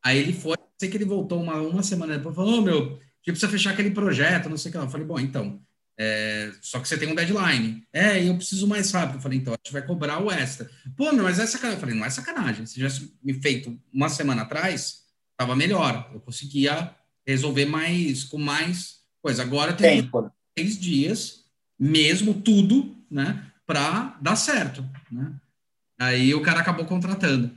Aí 0.04 0.18
ele 0.18 0.32
foi, 0.32 0.56
sei 0.78 0.88
que 0.88 0.96
ele 0.96 1.04
voltou 1.04 1.42
uma, 1.42 1.54
uma 1.54 1.82
semana 1.82 2.16
depois, 2.16 2.36
falou, 2.36 2.58
oh, 2.58 2.62
meu, 2.62 2.98
que 3.22 3.32
precisa 3.32 3.50
fechar 3.50 3.72
aquele 3.72 3.90
projeto, 3.90 4.48
não 4.48 4.56
sei 4.56 4.68
o 4.68 4.72
que 4.72 4.78
lá. 4.78 4.84
Eu 4.84 4.90
falei, 4.90 5.06
bom, 5.06 5.18
então, 5.18 5.60
é, 6.00 6.52
só 6.60 6.78
que 6.78 6.86
você 6.86 6.96
tem 6.96 7.10
um 7.10 7.14
deadline. 7.14 7.82
É, 7.92 8.22
eu 8.28 8.36
preciso 8.36 8.68
mais 8.68 8.90
rápido. 8.92 9.16
Eu 9.16 9.20
falei, 9.20 9.38
então, 9.38 9.52
a 9.52 9.56
gente 9.56 9.72
vai 9.72 9.82
cobrar 9.82 10.22
o 10.22 10.30
extra. 10.30 10.70
Pô, 10.96 11.10
meu, 11.12 11.24
mas 11.24 11.40
é 11.40 11.46
sacanagem. 11.46 11.76
Eu 11.76 11.80
falei, 11.80 11.94
não 11.96 12.04
é 12.04 12.10
sacanagem. 12.10 12.66
Se 12.66 12.74
tivesse 12.74 13.12
me 13.22 13.34
feito 13.34 13.76
uma 13.92 14.08
semana 14.08 14.42
atrás, 14.42 15.02
estava 15.32 15.56
melhor. 15.56 16.08
Eu 16.14 16.20
conseguia 16.20 16.94
resolver 17.26 17.66
mais, 17.66 18.22
com 18.22 18.38
mais 18.38 18.98
coisa. 19.20 19.42
Agora 19.42 19.72
tem 19.72 20.02
Tempo. 20.02 20.30
três 20.54 20.78
dias, 20.78 21.44
mesmo 21.78 22.32
tudo, 22.32 22.96
né, 23.10 23.44
para 23.66 24.16
dar 24.22 24.36
certo, 24.36 24.88
né? 25.10 25.32
Aí 25.98 26.32
o 26.32 26.42
cara 26.42 26.60
acabou 26.60 26.84
contratando. 26.84 27.50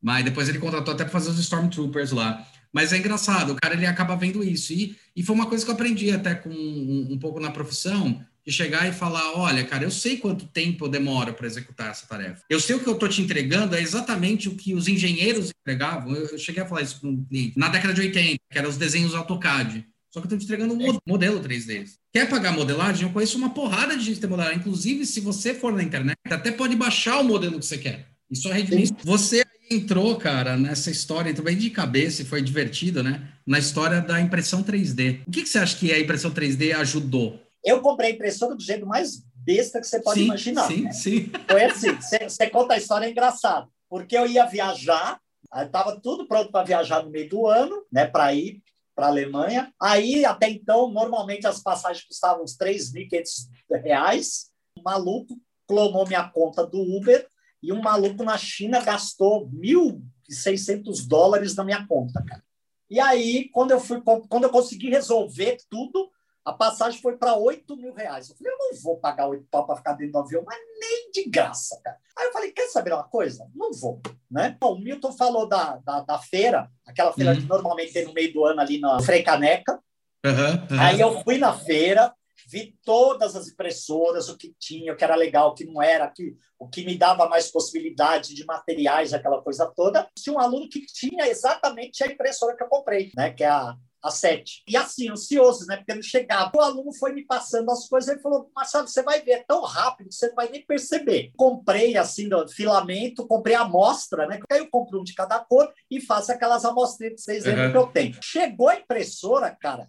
Mas 0.00 0.24
depois 0.24 0.48
ele 0.48 0.60
contratou 0.60 0.94
até 0.94 1.02
para 1.02 1.12
fazer 1.12 1.30
os 1.30 1.38
Stormtroopers 1.40 2.12
lá. 2.12 2.46
Mas 2.72 2.92
é 2.92 2.98
engraçado, 2.98 3.52
o 3.52 3.56
cara 3.56 3.74
ele 3.74 3.86
acaba 3.86 4.16
vendo 4.16 4.44
isso. 4.44 4.72
E, 4.72 4.96
e 5.16 5.22
foi 5.22 5.34
uma 5.34 5.46
coisa 5.46 5.64
que 5.64 5.70
eu 5.70 5.74
aprendi 5.74 6.10
até 6.10 6.34
com 6.34 6.50
um, 6.50 7.08
um 7.12 7.18
pouco 7.18 7.40
na 7.40 7.50
profissão, 7.50 8.24
de 8.48 8.52
chegar 8.52 8.88
e 8.88 8.92
falar: 8.92 9.38
olha, 9.38 9.62
cara, 9.64 9.84
eu 9.84 9.90
sei 9.90 10.16
quanto 10.16 10.46
tempo 10.46 10.86
eu 10.86 10.88
demoro 10.88 11.34
para 11.34 11.46
executar 11.46 11.90
essa 11.90 12.06
tarefa. 12.06 12.42
Eu 12.48 12.58
sei 12.58 12.76
o 12.76 12.80
que 12.80 12.88
eu 12.88 12.94
estou 12.94 13.08
te 13.08 13.20
entregando 13.20 13.76
é 13.76 13.82
exatamente 13.82 14.48
o 14.48 14.54
que 14.54 14.74
os 14.74 14.88
engenheiros 14.88 15.50
entregavam. 15.60 16.14
Eu, 16.14 16.28
eu 16.28 16.38
cheguei 16.38 16.62
a 16.62 16.66
falar 16.66 16.80
isso 16.80 16.98
para 16.98 17.10
um 17.10 17.24
cliente 17.24 17.58
na 17.58 17.68
década 17.68 17.92
de 17.92 18.00
80, 18.00 18.38
que 18.50 18.58
eram 18.58 18.70
os 18.70 18.78
desenhos 18.78 19.14
AutoCAD. 19.14 19.86
Só 20.10 20.20
que 20.20 20.26
eu 20.26 20.28
estou 20.28 20.38
te 20.38 20.44
entregando 20.44 20.72
um 20.72 20.98
modelo 21.06 21.40
3D. 21.40 21.86
Quer 22.10 22.26
pagar 22.30 22.52
modelagem? 22.52 23.06
Eu 23.06 23.12
conheço 23.12 23.36
uma 23.36 23.50
porrada 23.50 23.94
de 23.94 24.02
gente 24.02 24.14
que 24.14 24.20
tem 24.22 24.30
modelagem. 24.30 24.60
Inclusive, 24.60 25.04
se 25.04 25.20
você 25.20 25.52
for 25.52 25.70
na 25.70 25.82
internet, 25.82 26.16
até 26.30 26.50
pode 26.50 26.74
baixar 26.74 27.18
o 27.18 27.24
modelo 27.24 27.58
que 27.58 27.66
você 27.66 27.76
quer. 27.76 28.08
Isso 28.30 28.48
é 28.48 28.52
redimir. 28.52 28.90
Você 29.04 29.44
entrou, 29.70 30.16
cara, 30.16 30.56
nessa 30.56 30.90
história, 30.90 31.30
entrou 31.30 31.44
bem 31.44 31.56
de 31.56 31.70
cabeça 31.70 32.22
e 32.22 32.24
foi 32.24 32.42
divertido, 32.42 33.02
né? 33.02 33.28
Na 33.46 33.58
história 33.58 34.00
da 34.00 34.20
impressão 34.20 34.62
3D. 34.62 35.20
O 35.26 35.30
que, 35.30 35.42
que 35.42 35.48
você 35.48 35.58
acha 35.58 35.76
que 35.76 35.92
a 35.92 36.00
impressão 36.00 36.30
3D 36.30 36.74
ajudou? 36.74 37.40
Eu 37.64 37.80
comprei 37.80 38.10
a 38.10 38.14
impressora 38.14 38.54
do 38.54 38.62
jeito 38.62 38.86
mais 38.86 39.22
besta 39.34 39.80
que 39.80 39.86
você 39.86 40.00
pode 40.00 40.20
sim, 40.20 40.26
imaginar. 40.26 40.68
Sim, 40.68 40.82
né? 40.82 40.92
sim. 40.92 41.32
Foi 41.48 41.64
assim, 41.64 41.94
você, 41.94 42.18
você 42.18 42.50
conta 42.50 42.74
a 42.74 42.78
história 42.78 43.06
é 43.06 43.10
engraçado, 43.10 43.68
porque 43.88 44.16
eu 44.16 44.26
ia 44.26 44.44
viajar, 44.46 45.20
estava 45.56 45.98
tudo 46.00 46.26
pronto 46.26 46.50
para 46.52 46.64
viajar 46.64 47.02
no 47.02 47.10
meio 47.10 47.28
do 47.28 47.46
ano, 47.46 47.82
né, 47.90 48.06
para 48.06 48.32
ir 48.34 48.62
para 48.94 49.06
a 49.06 49.10
Alemanha. 49.10 49.72
Aí, 49.80 50.24
até 50.24 50.50
então, 50.50 50.90
normalmente 50.90 51.46
as 51.46 51.60
passagens 51.60 52.04
custavam 52.04 52.42
uns 52.42 52.56
3.500 52.56 53.82
reais. 53.82 54.50
O 54.76 54.82
maluco 54.82 55.38
clonou 55.68 56.06
minha 56.06 56.28
conta 56.28 56.66
do 56.66 56.80
Uber 56.80 57.26
e 57.62 57.72
um 57.72 57.80
maluco 57.80 58.22
na 58.22 58.38
China 58.38 58.80
gastou 58.80 59.48
1.600 59.50 61.06
dólares 61.06 61.54
na 61.54 61.64
minha 61.64 61.86
conta, 61.86 62.22
cara. 62.24 62.42
E 62.90 62.98
aí, 62.98 63.48
quando 63.50 63.72
eu 63.72 63.80
fui, 63.80 64.00
quando 64.00 64.44
eu 64.44 64.50
consegui 64.50 64.88
resolver 64.88 65.58
tudo, 65.68 66.10
a 66.44 66.52
passagem 66.52 67.00
foi 67.02 67.16
para 67.18 67.36
8 67.36 67.76
mil 67.76 67.92
reais. 67.92 68.30
Eu 68.30 68.36
falei, 68.36 68.52
eu 68.52 68.58
não 68.58 68.82
vou 68.82 68.96
pagar 68.96 69.28
8 69.28 69.46
pau 69.50 69.66
para 69.66 69.76
ficar 69.76 69.92
dentro 69.92 70.12
do 70.12 70.18
avião, 70.20 70.42
mas 70.46 70.58
nem 70.80 71.10
de 71.10 71.28
graça, 71.28 71.78
cara. 71.84 71.98
Aí 72.16 72.26
eu 72.26 72.32
falei, 72.32 72.52
quer 72.52 72.68
saber 72.68 72.94
uma 72.94 73.04
coisa? 73.04 73.46
Não 73.54 73.72
vou, 73.72 74.00
né? 74.30 74.56
Bom, 74.58 74.74
o 74.74 74.78
Milton 74.80 75.12
falou 75.12 75.46
da, 75.46 75.76
da, 75.76 76.00
da 76.00 76.18
feira, 76.18 76.70
aquela 76.86 77.12
feira 77.12 77.32
uhum. 77.32 77.40
que 77.40 77.46
normalmente 77.46 77.92
tem 77.92 78.06
no 78.06 78.14
meio 78.14 78.32
do 78.32 78.44
ano 78.46 78.60
ali 78.62 78.80
na 78.80 78.98
Freicaneca. 79.02 79.78
Uhum, 80.24 80.74
uhum. 80.74 80.80
Aí 80.80 80.98
eu 80.98 81.22
fui 81.22 81.36
na 81.36 81.52
feira, 81.52 82.14
vi 82.48 82.74
todas 82.82 83.36
as 83.36 83.48
impressoras, 83.48 84.28
o 84.28 84.36
que 84.36 84.54
tinha, 84.58 84.92
o 84.92 84.96
que 84.96 85.04
era 85.04 85.14
legal, 85.14 85.50
o 85.50 85.54
que 85.54 85.66
não 85.66 85.82
era, 85.82 86.08
que, 86.08 86.34
o 86.58 86.66
que 86.66 86.84
me 86.84 86.96
dava 86.96 87.28
mais 87.28 87.50
possibilidade 87.50 88.34
de 88.34 88.44
materiais, 88.46 89.12
aquela 89.12 89.42
coisa 89.42 89.70
toda. 89.76 90.08
Tinha 90.16 90.34
um 90.34 90.40
aluno 90.40 90.68
que 90.68 90.84
tinha 90.86 91.28
exatamente 91.28 92.02
a 92.02 92.06
impressora 92.06 92.56
que 92.56 92.62
eu 92.64 92.68
comprei, 92.68 93.12
né? 93.14 93.30
que 93.32 93.44
é 93.44 93.48
a, 93.48 93.76
a 94.02 94.10
7. 94.10 94.62
E 94.66 94.76
assim, 94.76 95.10
ansioso, 95.10 95.66
né? 95.66 95.76
Porque 95.76 95.94
não 95.94 96.02
chegava. 96.02 96.50
O 96.54 96.60
aluno 96.60 96.92
foi 96.94 97.12
me 97.12 97.24
passando 97.26 97.70
as 97.70 97.86
coisas, 97.86 98.08
ele 98.08 98.22
falou, 98.22 98.50
Marcelo, 98.56 98.88
você 98.88 99.02
vai 99.02 99.20
ver, 99.20 99.32
é 99.32 99.44
tão 99.46 99.62
rápido, 99.62 100.10
você 100.10 100.28
não 100.28 100.34
vai 100.34 100.48
nem 100.48 100.64
perceber. 100.64 101.32
Comprei, 101.36 101.98
assim, 101.98 102.28
no 102.28 102.48
filamento, 102.48 103.26
comprei 103.26 103.56
a 103.56 103.60
amostra, 103.60 104.26
né? 104.26 104.40
Aí 104.50 104.58
eu 104.58 104.70
compro 104.70 105.00
um 105.00 105.04
de 105.04 105.14
cada 105.14 105.38
cor 105.40 105.70
e 105.90 106.00
faço 106.00 106.32
aquelas 106.32 106.64
amostrinhas 106.64 107.16
de 107.16 107.22
seis 107.22 107.44
uhum. 107.44 107.70
que 107.70 107.76
eu 107.76 107.86
tenho. 107.88 108.16
Chegou 108.22 108.68
a 108.68 108.76
impressora, 108.76 109.50
cara, 109.50 109.88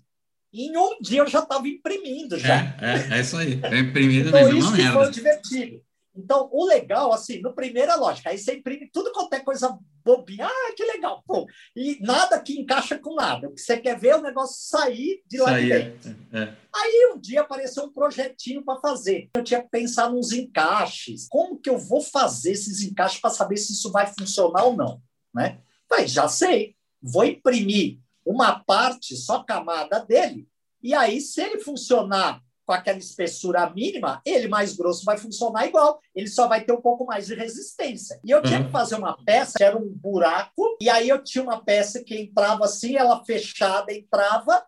em 0.53 0.77
um 0.77 0.99
dia 1.01 1.19
eu 1.21 1.27
já 1.27 1.39
estava 1.39 1.67
imprimindo 1.67 2.37
já. 2.37 2.75
É, 2.81 3.13
é, 3.13 3.17
é, 3.17 3.21
isso 3.21 3.37
aí. 3.37 3.59
É 3.63 3.79
imprimindo 3.79 4.29
então, 4.29 4.57
isso 4.57 4.73
que 4.73 4.87
foi 4.87 5.11
divertido. 5.11 5.81
Então, 6.15 6.49
o 6.51 6.65
legal, 6.65 7.13
assim, 7.13 7.39
no 7.39 7.53
primeiro 7.53 7.91
é 7.91 7.95
lógico, 7.95 8.27
aí 8.27 8.37
você 8.37 8.55
imprime 8.55 8.89
tudo 8.91 9.11
quanto 9.13 9.33
é 9.33 9.39
coisa 9.39 9.77
bobinho. 10.03 10.43
Ah, 10.43 10.73
que 10.75 10.83
legal. 10.83 11.23
Pô, 11.25 11.47
e 11.75 11.99
nada 12.01 12.39
que 12.39 12.59
encaixa 12.59 12.97
com 12.97 13.15
nada. 13.15 13.47
O 13.47 13.53
que 13.53 13.61
você 13.61 13.77
quer 13.77 13.97
ver 13.97 14.09
é 14.09 14.15
o 14.17 14.21
negócio 14.21 14.57
sair 14.59 15.21
de 15.27 15.37
lá 15.37 15.57
de 15.57 15.69
dentro. 15.69 16.15
É, 16.33 16.39
é. 16.39 16.55
Aí 16.75 17.13
um 17.13 17.19
dia 17.19 17.41
apareceu 17.41 17.83
um 17.83 17.93
projetinho 17.93 18.63
para 18.63 18.79
fazer. 18.79 19.29
Eu 19.35 19.43
tinha 19.43 19.61
que 19.61 19.69
pensar 19.69 20.09
nos 20.09 20.31
encaixes. 20.31 21.27
Como 21.29 21.59
que 21.59 21.69
eu 21.69 21.77
vou 21.77 22.01
fazer 22.01 22.51
esses 22.51 22.81
encaixes 22.81 23.19
para 23.19 23.29
saber 23.29 23.57
se 23.57 23.73
isso 23.73 23.91
vai 23.91 24.07
funcionar 24.07 24.63
ou 24.65 24.75
não? 24.75 25.01
Né? 25.33 25.59
Mas 25.89 26.11
já 26.11 26.27
sei. 26.27 26.75
Vou 27.01 27.23
imprimir 27.23 27.99
uma 28.29 28.59
parte, 28.59 29.17
só 29.17 29.43
camada 29.43 29.99
dele. 30.01 30.47
E 30.83 30.93
aí, 30.93 31.19
se 31.19 31.41
ele 31.41 31.59
funcionar 31.59 32.39
com 32.63 32.71
aquela 32.71 32.99
espessura 32.99 33.67
mínima, 33.71 34.21
ele 34.23 34.47
mais 34.47 34.75
grosso 34.75 35.03
vai 35.03 35.17
funcionar 35.17 35.65
igual. 35.65 35.99
Ele 36.13 36.27
só 36.27 36.47
vai 36.47 36.63
ter 36.63 36.71
um 36.71 36.79
pouco 36.79 37.03
mais 37.03 37.25
de 37.25 37.33
resistência. 37.33 38.19
E 38.23 38.29
eu 38.29 38.43
tinha 38.43 38.59
que 38.59 38.67
uhum. 38.67 38.71
fazer 38.71 38.93
uma 38.93 39.17
peça 39.25 39.57
que 39.57 39.63
era 39.63 39.75
um 39.75 39.89
buraco, 39.89 40.77
e 40.79 40.87
aí 40.87 41.09
eu 41.09 41.23
tinha 41.23 41.43
uma 41.43 41.65
peça 41.65 42.03
que 42.03 42.15
entrava 42.15 42.65
assim, 42.65 42.95
ela 42.95 43.25
fechada 43.25 43.91
entrava, 43.91 44.63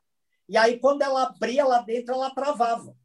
e 0.49 0.57
aí 0.57 0.79
quando 0.79 1.03
ela 1.03 1.25
abria 1.27 1.63
lá 1.63 1.83
dentro, 1.83 2.15
ela 2.15 2.31
travava. 2.31 2.95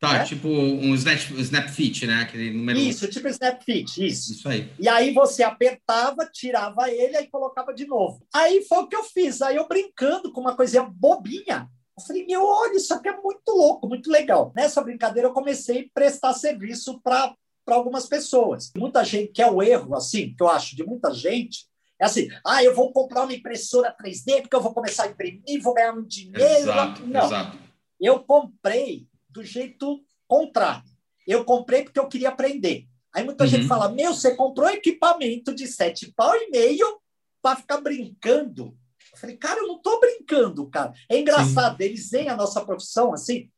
Tá, 0.00 0.12
né? 0.12 0.24
tipo 0.24 0.46
um 0.46 0.94
snap, 0.94 1.18
snap 1.38 1.68
fit, 1.68 2.06
né? 2.06 2.22
Aquele 2.22 2.52
número... 2.52 2.78
Isso, 2.78 3.08
tipo 3.08 3.26
snap 3.28 3.60
fit, 3.64 4.06
isso. 4.06 4.32
Isso 4.32 4.48
aí. 4.48 4.70
E 4.78 4.88
aí 4.88 5.12
você 5.12 5.42
apertava, 5.42 6.24
tirava 6.32 6.88
ele, 6.88 7.16
aí 7.16 7.26
colocava 7.26 7.74
de 7.74 7.84
novo. 7.84 8.24
Aí 8.32 8.64
foi 8.64 8.78
o 8.78 8.86
que 8.86 8.94
eu 8.94 9.02
fiz. 9.02 9.42
Aí 9.42 9.56
eu 9.56 9.66
brincando 9.66 10.32
com 10.32 10.40
uma 10.40 10.54
coisinha 10.54 10.84
bobinha, 10.84 11.68
eu 11.98 12.04
falei, 12.04 12.24
meu, 12.26 12.44
olha, 12.44 12.76
isso 12.76 12.94
aqui 12.94 13.08
é 13.08 13.20
muito 13.20 13.50
louco, 13.50 13.88
muito 13.88 14.08
legal. 14.08 14.52
Nessa 14.54 14.80
brincadeira, 14.80 15.28
eu 15.28 15.32
comecei 15.32 15.80
a 15.80 15.84
prestar 15.92 16.32
serviço 16.32 17.00
para 17.02 17.34
algumas 17.66 18.06
pessoas. 18.06 18.70
Muita 18.76 19.02
gente, 19.04 19.32
que 19.32 19.42
é 19.42 19.50
o 19.50 19.60
erro, 19.60 19.96
assim, 19.96 20.32
que 20.32 20.40
eu 20.40 20.48
acho 20.48 20.76
de 20.76 20.84
muita 20.84 21.12
gente, 21.12 21.66
é 22.00 22.04
assim, 22.04 22.28
ah, 22.46 22.62
eu 22.62 22.72
vou 22.72 22.92
comprar 22.92 23.24
uma 23.24 23.34
impressora 23.34 23.92
3D 24.00 24.42
porque 24.42 24.54
eu 24.54 24.60
vou 24.60 24.72
começar 24.72 25.04
a 25.04 25.08
imprimir, 25.08 25.60
vou 25.60 25.74
ganhar 25.74 25.92
um 25.92 26.06
dinheiro. 26.06 26.40
Exato, 26.40 27.04
Não, 27.04 27.26
exato. 27.26 27.58
eu 28.00 28.20
comprei 28.20 29.07
do 29.28 29.42
jeito 29.42 30.04
contrário. 30.26 30.90
Eu 31.26 31.44
comprei 31.44 31.82
porque 31.82 31.98
eu 31.98 32.08
queria 32.08 32.30
aprender. 32.30 32.86
Aí 33.14 33.24
muita 33.24 33.44
uhum. 33.44 33.50
gente 33.50 33.66
fala, 33.66 33.90
meu, 33.90 34.14
você 34.14 34.34
comprou 34.34 34.68
equipamento 34.68 35.54
de 35.54 35.66
sete 35.66 36.12
pau 36.12 36.34
e 36.34 36.50
meio 36.50 37.00
para 37.42 37.56
ficar 37.56 37.80
brincando 37.80 38.76
eu 39.12 39.18
falei, 39.18 39.36
cara, 39.36 39.60
eu 39.60 39.66
não 39.66 39.76
estou 39.76 40.00
brincando, 40.00 40.68
cara. 40.68 40.92
É 41.08 41.18
engraçado, 41.18 41.76
Sim. 41.76 41.84
eles 41.84 42.10
veem 42.10 42.28
a 42.28 42.36
nossa 42.36 42.64
profissão 42.64 43.12
assim. 43.12 43.50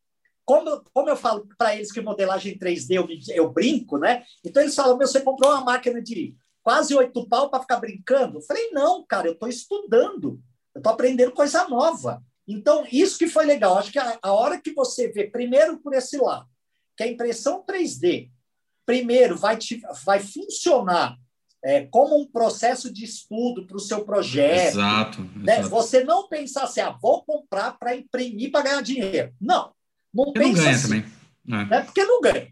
Como, 0.45 0.83
como 0.93 1.09
eu 1.09 1.15
falo 1.15 1.47
para 1.57 1.75
eles 1.75 1.91
que 1.91 2.01
modelagem 2.01 2.57
3D 2.57 2.95
eu, 2.95 3.07
eu 3.35 3.51
brinco, 3.51 3.97
né? 3.97 4.23
Então 4.43 4.61
eles 4.61 4.75
falam: 4.75 4.97
meu, 4.97 5.07
você 5.07 5.21
comprou 5.21 5.51
uma 5.51 5.63
máquina 5.63 6.01
de 6.01 6.35
quase 6.63 6.95
oito 6.95 7.27
pau 7.27 7.49
para 7.49 7.61
ficar 7.61 7.77
brincando? 7.77 8.37
Eu 8.37 8.41
falei: 8.41 8.71
não, 8.71 9.05
cara, 9.05 9.27
eu 9.27 9.33
estou 9.33 9.47
estudando, 9.47 10.41
eu 10.73 10.79
estou 10.79 10.91
aprendendo 10.91 11.31
coisa 11.31 11.67
nova. 11.67 12.23
Então, 12.51 12.85
isso 12.91 13.17
que 13.17 13.27
foi 13.27 13.45
legal. 13.45 13.77
Acho 13.77 13.91
que 13.91 13.99
a, 13.99 14.19
a 14.21 14.33
hora 14.33 14.59
que 14.59 14.73
você 14.73 15.07
vê, 15.09 15.25
primeiro 15.25 15.77
por 15.79 15.93
esse 15.93 16.17
lado, 16.17 16.47
que 16.97 17.03
a 17.03 17.07
impressão 17.07 17.63
3D, 17.65 18.29
primeiro, 18.85 19.37
vai, 19.37 19.57
te, 19.57 19.81
vai 20.03 20.19
funcionar 20.19 21.17
é, 21.63 21.85
como 21.85 22.19
um 22.19 22.27
processo 22.27 22.91
de 22.91 23.05
estudo 23.05 23.65
para 23.65 23.77
o 23.77 23.79
seu 23.79 24.03
projeto. 24.03 24.75
Exato, 24.75 25.21
né? 25.35 25.59
exato. 25.59 25.69
Você 25.69 26.03
não 26.03 26.27
pensar 26.27 26.63
assim, 26.63 26.81
ah, 26.81 26.97
vou 27.01 27.23
comprar 27.23 27.77
para 27.77 27.95
imprimir 27.95 28.51
para 28.51 28.63
ganhar 28.63 28.81
dinheiro. 28.81 29.33
Não, 29.39 29.71
não 30.13 30.25
porque 30.25 30.39
pensa 30.39 30.55
não 30.55 30.63
ganha 30.63 30.75
assim. 30.75 30.87
Também. 30.87 31.05
É. 31.47 31.65
Né? 31.65 31.81
Porque 31.83 32.03
não 32.03 32.21
ganha. 32.21 32.51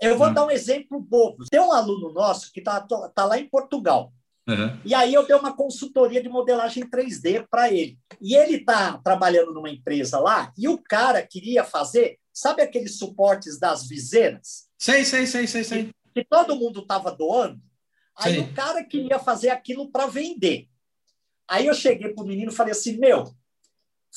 Eu 0.00 0.16
vou 0.16 0.32
dar 0.32 0.46
um 0.46 0.50
exemplo 0.50 1.00
bobo. 1.00 1.44
Tem 1.50 1.60
um 1.60 1.72
aluno 1.72 2.12
nosso 2.12 2.52
que 2.52 2.60
está 2.60 2.80
tá 2.80 3.24
lá 3.24 3.38
em 3.38 3.48
Portugal. 3.48 4.12
Uhum. 4.48 4.80
E 4.82 4.94
aí 4.94 5.12
eu 5.12 5.26
dei 5.26 5.36
uma 5.36 5.54
consultoria 5.54 6.22
de 6.22 6.28
modelagem 6.28 6.88
3D 6.88 7.46
para 7.50 7.70
ele. 7.70 7.98
E 8.18 8.34
ele 8.34 8.56
está 8.56 8.96
trabalhando 8.98 9.52
numa 9.52 9.68
empresa 9.70 10.18
lá 10.18 10.50
e 10.56 10.66
o 10.66 10.78
cara 10.78 11.22
queria 11.26 11.62
fazer, 11.62 12.18
sabe 12.32 12.62
aqueles 12.62 12.96
suportes 12.96 13.60
das 13.60 13.86
viseiras? 13.86 14.66
Sei, 14.78 15.04
sei, 15.04 15.26
sei, 15.26 15.46
sei, 15.46 15.64
sei. 15.64 15.84
Que, 15.84 15.92
que 16.14 16.24
todo 16.24 16.56
mundo 16.56 16.80
estava 16.80 17.12
doando. 17.14 17.60
Aí 18.16 18.36
Sim. 18.36 18.40
o 18.40 18.54
cara 18.54 18.82
queria 18.82 19.18
fazer 19.18 19.50
aquilo 19.50 19.90
para 19.90 20.06
vender. 20.06 20.66
Aí 21.46 21.66
eu 21.66 21.74
cheguei 21.74 22.12
para 22.12 22.24
o 22.24 22.26
menino 22.26 22.50
e 22.50 22.54
falei 22.54 22.72
assim: 22.72 22.98
meu, 22.98 23.32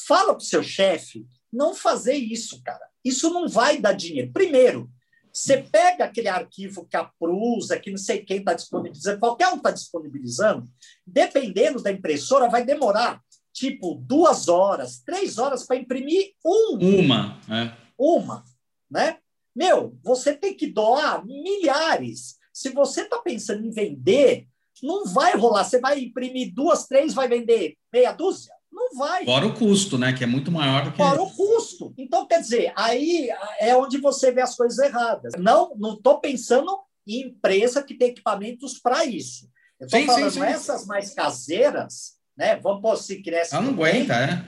fala 0.07 0.33
para 0.33 0.41
o 0.41 0.45
seu 0.45 0.63
chefe 0.63 1.25
não 1.51 1.75
fazer 1.75 2.15
isso, 2.15 2.61
cara. 2.63 2.89
Isso 3.03 3.29
não 3.29 3.47
vai 3.47 3.79
dar 3.79 3.93
dinheiro. 3.93 4.31
Primeiro, 4.31 4.89
você 5.31 5.57
pega 5.57 6.05
aquele 6.05 6.27
arquivo 6.27 6.85
que 6.85 6.97
a 6.97 7.03
Prusa, 7.03 7.79
que 7.79 7.89
não 7.89 7.97
sei 7.97 8.23
quem 8.23 8.37
está 8.37 8.53
disponibilizando, 8.53 9.19
qualquer 9.19 9.47
um 9.49 9.57
está 9.57 9.71
disponibilizando, 9.71 10.67
dependendo 11.05 11.81
da 11.81 11.91
impressora, 11.91 12.49
vai 12.49 12.65
demorar 12.65 13.21
tipo 13.53 13.95
duas 13.95 14.47
horas, 14.47 14.99
três 14.99 15.37
horas 15.37 15.65
para 15.65 15.75
imprimir 15.75 16.33
um. 16.45 16.77
Uma, 16.99 17.39
é. 17.49 17.71
Uma, 17.97 18.43
né? 18.89 19.17
Meu, 19.55 19.97
você 20.03 20.33
tem 20.33 20.53
que 20.53 20.67
doar 20.67 21.25
milhares. 21.25 22.37
Se 22.53 22.69
você 22.69 23.01
está 23.01 23.17
pensando 23.19 23.65
em 23.65 23.71
vender, 23.71 24.47
não 24.81 25.05
vai 25.05 25.35
rolar. 25.35 25.63
Você 25.63 25.79
vai 25.79 25.99
imprimir 25.99 26.53
duas, 26.53 26.87
três, 26.87 27.13
vai 27.13 27.27
vender 27.27 27.77
meia 27.91 28.11
dúzia? 28.11 28.53
Não 28.71 28.95
vai. 28.95 29.25
Fora 29.25 29.45
o 29.45 29.53
custo, 29.53 29.97
né? 29.97 30.13
Que 30.13 30.23
é 30.23 30.27
muito 30.27 30.51
maior 30.51 30.85
do 30.85 30.91
que. 30.91 30.97
Fora 30.97 31.21
o 31.21 31.29
custo. 31.29 31.93
Então, 31.97 32.25
quer 32.25 32.41
dizer, 32.41 32.71
aí 32.75 33.29
é 33.59 33.75
onde 33.75 33.97
você 33.97 34.31
vê 34.31 34.41
as 34.41 34.55
coisas 34.55 34.79
erradas. 34.79 35.33
Não 35.37 35.73
estou 35.93 36.19
pensando 36.19 36.79
em 37.07 37.27
empresa 37.27 37.83
que 37.83 37.95
tem 37.95 38.09
equipamentos 38.09 38.79
para 38.79 39.05
isso. 39.05 39.49
Eu 39.79 39.87
estou 39.87 40.05
falando 40.05 40.31
sim, 40.31 40.39
sim. 40.39 40.45
essas 40.45 40.85
mais 40.85 41.13
caseiras, 41.13 42.17
né? 42.37 42.55
Vamos 42.57 42.81
pôr 42.81 42.95
se 42.95 43.21
cresce. 43.21 43.55
Ela 43.55 43.65
não 43.65 43.73
aguenta, 43.73 44.13
é? 44.13 44.47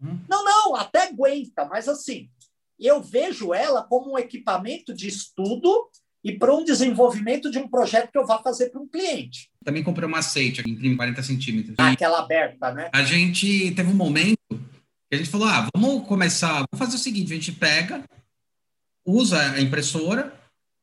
Hum. 0.00 0.18
Não, 0.28 0.44
não, 0.44 0.76
até 0.76 1.08
aguenta, 1.08 1.64
mas 1.64 1.88
assim, 1.88 2.28
eu 2.78 3.02
vejo 3.02 3.54
ela 3.54 3.82
como 3.82 4.12
um 4.12 4.18
equipamento 4.18 4.92
de 4.92 5.08
estudo 5.08 5.88
e 6.24 6.32
para 6.32 6.54
um 6.54 6.64
desenvolvimento 6.64 7.50
de 7.50 7.58
um 7.58 7.68
projeto 7.68 8.10
que 8.10 8.16
eu 8.16 8.26
vá 8.26 8.38
fazer 8.38 8.70
para 8.70 8.80
um 8.80 8.88
cliente. 8.88 9.50
Também 9.62 9.82
comprei 9.82 10.08
uma 10.08 10.20
aceite, 10.20 10.62
imprime 10.66 10.96
40 10.96 11.22
centímetros. 11.22 11.74
Ah, 11.78 11.90
aquela 11.90 12.20
aberta, 12.20 12.72
né? 12.72 12.88
A 12.92 13.02
gente 13.02 13.70
teve 13.72 13.90
um 13.90 13.94
momento 13.94 14.38
que 14.48 15.14
a 15.14 15.16
gente 15.18 15.28
falou, 15.28 15.46
ah, 15.46 15.68
vamos 15.76 16.08
começar, 16.08 16.54
vamos 16.54 16.78
fazer 16.78 16.96
o 16.96 16.98
seguinte, 16.98 17.32
a 17.32 17.36
gente 17.36 17.52
pega, 17.52 18.02
usa 19.04 19.38
a 19.38 19.60
impressora 19.60 20.32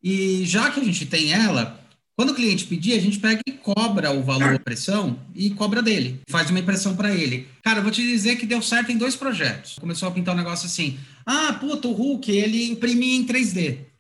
e 0.03 0.45
já 0.45 0.69
que 0.69 0.79
a 0.79 0.83
gente 0.83 1.07
tem 1.07 1.33
ela, 1.33 1.79
quando 2.15 2.31
o 2.31 2.35
cliente 2.35 2.65
pedir, 2.65 2.93
a 2.93 3.01
gente 3.01 3.19
pega 3.19 3.41
e 3.47 3.51
cobra 3.51 4.11
o 4.11 4.21
valor 4.21 4.49
da 4.49 4.55
impressão 4.55 5.17
e 5.33 5.49
cobra 5.49 5.81
dele. 5.81 6.21
Faz 6.29 6.51
uma 6.51 6.59
impressão 6.59 6.95
para 6.95 7.11
ele. 7.11 7.47
Cara, 7.63 7.79
eu 7.79 7.83
vou 7.83 7.91
te 7.91 8.03
dizer 8.03 8.35
que 8.35 8.45
deu 8.45 8.61
certo 8.61 8.91
em 8.91 8.97
dois 8.97 9.15
projetos. 9.15 9.79
Começou 9.79 10.07
a 10.07 10.11
pintar 10.11 10.35
um 10.35 10.37
negócio 10.37 10.67
assim. 10.67 10.99
Ah, 11.25 11.53
puta, 11.59 11.87
o 11.87 11.93
Hulk, 11.93 12.31
ele 12.31 12.69
imprimia 12.69 13.15
em 13.15 13.25
3D. 13.25 13.90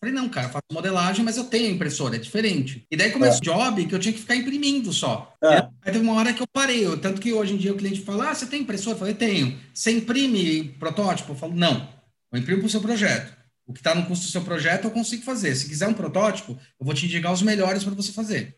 Falei, 0.00 0.14
não, 0.14 0.28
cara, 0.28 0.48
faço 0.48 0.64
modelagem, 0.72 1.24
mas 1.24 1.36
eu 1.36 1.44
tenho 1.44 1.74
impressora, 1.74 2.14
é 2.14 2.18
diferente. 2.20 2.86
E 2.88 2.96
daí 2.96 3.10
começou 3.10 3.38
é. 3.38 3.40
o 3.40 3.58
job 3.58 3.86
que 3.86 3.94
eu 3.94 3.98
tinha 3.98 4.12
que 4.12 4.20
ficar 4.20 4.36
imprimindo 4.36 4.92
só. 4.92 5.34
É. 5.42 5.56
Aí 5.82 5.92
teve 5.92 5.98
uma 5.98 6.12
hora 6.12 6.32
que 6.32 6.40
eu 6.40 6.46
parei, 6.46 6.86
eu, 6.86 6.96
tanto 6.96 7.20
que 7.20 7.32
hoje 7.32 7.54
em 7.54 7.56
dia 7.56 7.72
o 7.72 7.76
cliente 7.76 8.02
fala, 8.02 8.30
ah, 8.30 8.34
você 8.34 8.46
tem 8.46 8.62
impressora? 8.62 8.94
Eu 8.94 8.98
falei, 8.98 9.14
tenho. 9.14 9.58
Você 9.74 9.90
imprime 9.90 10.76
protótipo? 10.78 11.32
Eu 11.32 11.36
falo, 11.36 11.54
não, 11.54 11.88
eu 12.32 12.38
imprimo 12.38 12.60
para 12.60 12.68
o 12.68 12.70
seu 12.70 12.80
projeto. 12.80 13.36
O 13.66 13.72
que 13.72 13.80
está 13.80 13.94
no 13.94 14.06
custo 14.06 14.26
do 14.26 14.30
seu 14.30 14.42
projeto 14.42 14.84
eu 14.84 14.90
consigo 14.90 15.22
fazer. 15.24 15.54
Se 15.56 15.68
quiser 15.68 15.88
um 15.88 15.94
protótipo, 15.94 16.52
eu 16.52 16.86
vou 16.86 16.94
te 16.94 17.04
indicar 17.06 17.32
os 17.32 17.42
melhores 17.42 17.82
para 17.82 17.94
você 17.94 18.12
fazer. 18.12 18.56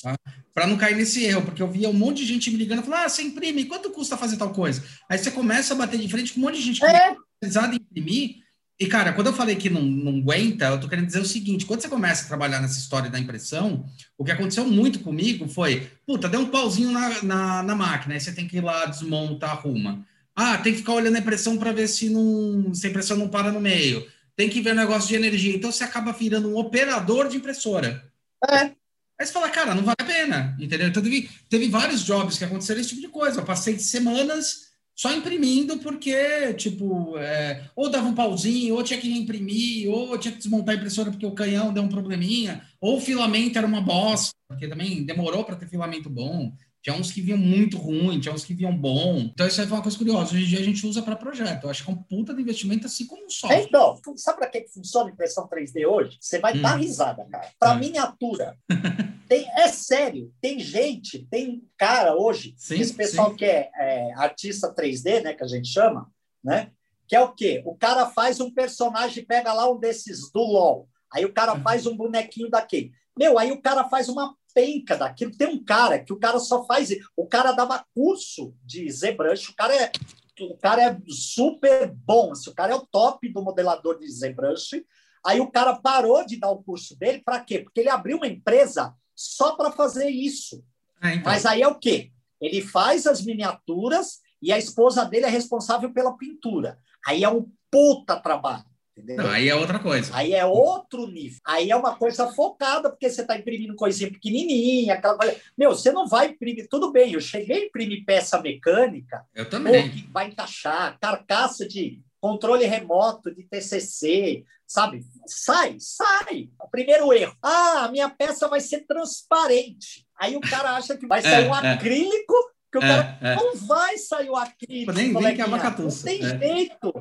Tá? 0.00 0.16
Para 0.54 0.66
não 0.66 0.76
cair 0.76 0.94
nesse 0.94 1.24
erro, 1.24 1.42
porque 1.42 1.62
eu 1.62 1.70
via 1.70 1.88
um 1.88 1.92
monte 1.92 2.18
de 2.18 2.26
gente 2.26 2.50
me 2.50 2.56
ligando, 2.56 2.82
falando, 2.82 3.04
ah, 3.04 3.08
você 3.08 3.22
imprime, 3.22 3.64
quanto 3.64 3.90
custa 3.90 4.16
fazer 4.16 4.36
tal 4.36 4.50
coisa? 4.54 4.82
Aí 5.08 5.18
você 5.18 5.30
começa 5.30 5.74
a 5.74 5.76
bater 5.76 5.98
de 5.98 6.08
frente 6.08 6.32
com 6.32 6.40
um 6.40 6.44
monte 6.44 6.56
de 6.56 6.62
gente 6.62 6.80
que 6.80 6.86
é 6.86 7.16
em 7.42 7.76
imprimir, 7.76 8.36
e, 8.78 8.86
cara, 8.86 9.14
quando 9.14 9.28
eu 9.28 9.32
falei 9.32 9.56
que 9.56 9.70
não, 9.70 9.80
não 9.80 10.18
aguenta, 10.18 10.66
eu 10.66 10.78
tô 10.78 10.86
querendo 10.86 11.06
dizer 11.06 11.20
o 11.20 11.24
seguinte: 11.24 11.64
quando 11.64 11.80
você 11.80 11.88
começa 11.88 12.24
a 12.24 12.28
trabalhar 12.28 12.60
nessa 12.60 12.78
história 12.78 13.08
da 13.08 13.18
impressão, 13.18 13.86
o 14.18 14.24
que 14.24 14.30
aconteceu 14.30 14.66
muito 14.66 15.00
comigo 15.00 15.48
foi: 15.48 15.90
puta, 16.06 16.28
deu 16.28 16.40
um 16.40 16.50
pauzinho 16.50 16.92
na, 16.92 17.22
na, 17.22 17.62
na 17.62 17.74
máquina, 17.74 18.14
aí 18.14 18.20
você 18.20 18.32
tem 18.32 18.46
que 18.46 18.58
ir 18.58 18.60
lá, 18.62 18.84
desmonta, 18.84 19.46
arruma. 19.46 20.06
Ah, 20.34 20.58
tem 20.58 20.74
que 20.74 20.80
ficar 20.80 20.92
olhando 20.92 21.16
a 21.16 21.20
impressão 21.20 21.56
para 21.56 21.72
ver 21.72 21.88
se, 21.88 22.10
não, 22.10 22.74
se 22.74 22.86
a 22.86 22.90
impressão 22.90 23.16
não 23.16 23.28
para 23.28 23.50
no 23.50 23.60
meio. 23.60 24.06
Tem 24.36 24.50
que 24.50 24.60
ver 24.60 24.72
o 24.72 24.76
negócio 24.76 25.08
de 25.08 25.14
energia. 25.14 25.56
Então 25.56 25.72
você 25.72 25.82
acaba 25.82 26.12
virando 26.12 26.50
um 26.50 26.58
operador 26.58 27.26
de 27.28 27.38
impressora. 27.38 28.04
É. 28.46 28.72
Aí 29.18 29.24
você 29.26 29.32
fala, 29.32 29.48
cara, 29.48 29.74
não 29.74 29.82
vale 29.82 29.96
a 29.98 30.04
pena, 30.04 30.54
entendeu? 30.60 30.88
Então 30.88 31.02
teve, 31.02 31.30
teve 31.48 31.68
vários 31.68 32.04
jobs 32.04 32.36
que 32.36 32.44
aconteceram 32.44 32.82
esse 32.82 32.90
tipo 32.90 33.00
de 33.00 33.08
coisa. 33.08 33.40
Eu 33.40 33.46
passei 33.46 33.78
semanas 33.78 34.65
só 34.96 35.12
imprimindo 35.12 35.78
porque, 35.78 36.54
tipo, 36.54 37.18
é, 37.18 37.68
ou 37.76 37.90
dava 37.90 38.08
um 38.08 38.14
pauzinho, 38.14 38.74
ou 38.74 38.82
tinha 38.82 38.98
que 38.98 39.10
reimprimir, 39.10 39.90
ou 39.90 40.16
tinha 40.16 40.32
que 40.32 40.38
desmontar 40.38 40.74
a 40.74 40.78
impressora 40.78 41.10
porque 41.10 41.26
o 41.26 41.34
canhão 41.34 41.70
deu 41.70 41.82
um 41.82 41.88
probleminha, 41.88 42.62
ou 42.80 42.96
o 42.96 43.00
filamento 43.00 43.58
era 43.58 43.66
uma 43.66 43.82
bosta, 43.82 44.34
porque 44.48 44.66
também 44.66 45.04
demorou 45.04 45.44
para 45.44 45.56
ter 45.56 45.68
filamento 45.68 46.08
bom. 46.08 46.50
Tinha 46.86 46.96
uns 46.96 47.10
que 47.10 47.20
vinham 47.20 47.36
muito 47.36 47.78
ruim, 47.78 48.20
tinha 48.20 48.32
uns 48.32 48.44
que 48.44 48.54
vinham 48.54 48.72
bom. 48.72 49.18
Então, 49.18 49.44
isso 49.44 49.60
aí 49.60 49.66
foi 49.66 49.76
uma 49.76 49.82
coisa 49.82 49.98
curiosa. 49.98 50.32
Hoje 50.32 50.44
em 50.44 50.46
dia 50.46 50.60
a 50.60 50.62
gente 50.62 50.86
usa 50.86 51.02
para 51.02 51.16
projeto. 51.16 51.64
Eu 51.64 51.70
acho 51.70 51.82
que 51.82 51.90
é 51.90 51.92
um 51.92 51.96
puta 51.96 52.32
de 52.32 52.40
investimento, 52.40 52.86
assim 52.86 53.08
como 53.08 53.26
um 53.26 53.28
software. 53.28 53.64
Então, 53.64 54.00
sabe 54.14 54.38
para 54.38 54.48
que 54.48 54.68
funciona 54.68 55.10
impressão 55.10 55.48
3D 55.48 55.84
hoje? 55.84 56.16
Você 56.20 56.38
vai 56.38 56.56
hum. 56.56 56.62
dar 56.62 56.76
risada, 56.76 57.24
cara. 57.24 57.50
Para 57.58 57.72
é. 57.72 57.80
miniatura. 57.80 58.56
tem, 59.28 59.50
é 59.58 59.66
sério, 59.66 60.32
tem 60.40 60.60
gente, 60.60 61.26
tem 61.28 61.60
cara 61.76 62.14
hoje, 62.14 62.54
sim, 62.56 62.78
esse 62.78 62.94
pessoal 62.94 63.30
sim. 63.30 63.36
que 63.38 63.44
é, 63.44 63.68
é, 63.74 64.12
artista 64.14 64.72
3D, 64.72 65.24
né, 65.24 65.34
que 65.34 65.42
a 65.42 65.48
gente 65.48 65.66
chama, 65.66 66.08
né? 66.44 66.70
Que 67.08 67.16
é 67.16 67.20
o 67.20 67.34
quê? 67.34 67.64
O 67.66 67.74
cara 67.74 68.06
faz 68.10 68.38
um 68.38 68.48
personagem, 68.52 69.26
pega 69.26 69.52
lá 69.52 69.68
um 69.68 69.76
desses 69.76 70.30
do 70.30 70.38
LOL. 70.38 70.88
Aí 71.12 71.24
o 71.24 71.32
cara 71.32 71.58
faz 71.58 71.84
um 71.84 71.96
bonequinho 71.96 72.48
daquele. 72.48 72.92
Meu, 73.18 73.40
aí 73.40 73.50
o 73.50 73.60
cara 73.60 73.88
faz 73.88 74.08
uma 74.08 74.36
penca 74.56 74.96
daquilo. 74.96 75.36
Tem 75.36 75.46
um 75.46 75.62
cara 75.62 75.98
que 76.02 76.14
o 76.14 76.18
cara 76.18 76.38
só 76.38 76.64
faz. 76.64 76.88
O 77.14 77.26
cara 77.26 77.52
dava 77.52 77.84
curso 77.94 78.54
de 78.64 78.90
ZBrush, 78.90 79.50
o 79.50 79.54
cara 79.54 79.76
é, 79.76 79.92
o 80.40 80.56
cara 80.56 80.82
é 80.82 80.98
super 81.10 81.92
bom, 81.92 82.32
assim, 82.32 82.48
o 82.48 82.54
cara 82.54 82.72
é 82.72 82.74
o 82.74 82.86
top 82.86 83.30
do 83.30 83.42
modelador 83.42 83.98
de 83.98 84.10
ZBrush. 84.10 84.82
Aí 85.26 85.40
o 85.40 85.50
cara 85.50 85.76
parou 85.76 86.24
de 86.24 86.38
dar 86.38 86.50
o 86.50 86.62
curso 86.62 86.98
dele, 86.98 87.20
para 87.22 87.40
quê? 87.40 87.58
Porque 87.58 87.80
ele 87.80 87.90
abriu 87.90 88.16
uma 88.16 88.26
empresa 88.26 88.94
só 89.14 89.56
para 89.56 89.70
fazer 89.70 90.08
isso. 90.08 90.64
É, 91.02 91.16
então. 91.16 91.30
Mas 91.30 91.44
aí 91.44 91.60
é 91.60 91.68
o 91.68 91.78
quê? 91.78 92.10
Ele 92.40 92.62
faz 92.62 93.06
as 93.06 93.20
miniaturas 93.22 94.20
e 94.40 94.52
a 94.52 94.58
esposa 94.58 95.04
dele 95.04 95.26
é 95.26 95.30
responsável 95.30 95.92
pela 95.92 96.16
pintura. 96.16 96.78
Aí 97.06 97.24
é 97.24 97.28
um 97.28 97.50
puta 97.70 98.18
trabalho. 98.18 98.64
Entendeu? 98.96 99.16
Não, 99.24 99.30
aí 99.30 99.48
é 99.48 99.54
outra 99.54 99.78
coisa. 99.78 100.10
Aí 100.16 100.32
é 100.32 100.46
outro 100.46 101.06
nível. 101.06 101.38
Aí 101.44 101.70
é 101.70 101.76
uma 101.76 101.94
coisa 101.96 102.32
focada, 102.32 102.88
porque 102.88 103.10
você 103.10 103.20
está 103.20 103.36
imprimindo 103.36 103.76
coisinha 103.76 104.10
pequenininha, 104.10 104.94
aquela 104.94 105.18
coisa. 105.18 105.36
Meu, 105.56 105.70
você 105.70 105.92
não 105.92 106.08
vai 106.08 106.28
imprimir. 106.28 106.66
Tudo 106.70 106.90
bem, 106.90 107.12
eu 107.12 107.20
cheguei 107.20 107.56
a 107.56 107.66
imprimir 107.66 108.06
peça 108.06 108.40
mecânica. 108.40 109.22
Eu 109.34 109.50
também. 109.50 109.90
Que 109.90 110.08
vai 110.10 110.28
encaixar, 110.28 110.98
carcaça 110.98 111.68
de 111.68 112.00
controle 112.18 112.64
remoto 112.64 113.32
de 113.34 113.42
TCC, 113.44 114.44
sabe? 114.66 115.04
Sai, 115.26 115.76
sai. 115.78 116.48
O 116.58 116.68
primeiro 116.68 117.12
erro. 117.12 117.36
Ah, 117.42 117.84
a 117.84 117.92
minha 117.92 118.08
peça 118.08 118.48
vai 118.48 118.60
ser 118.60 118.86
transparente. 118.86 120.06
Aí 120.18 120.36
o 120.36 120.40
cara 120.40 120.70
acha 120.70 120.96
que 120.96 121.06
vai 121.06 121.18
é, 121.20 121.22
sair 121.22 121.44
é, 121.44 121.48
um 121.48 121.54
acrílico, 121.54 122.34
que 122.72 122.78
o 122.78 122.82
é, 122.82 122.88
cara 122.88 123.18
é. 123.20 123.36
não 123.36 123.54
vai 123.56 123.98
sair 123.98 124.30
o 124.30 124.36
acrílico. 124.36 124.92
Nem, 124.92 125.12
nem 125.12 125.34
que 125.34 125.42
é 125.42 125.44
uma 125.44 125.58
Não 125.58 125.90
tem 126.02 126.24
é. 126.24 126.38
jeito. 126.38 126.94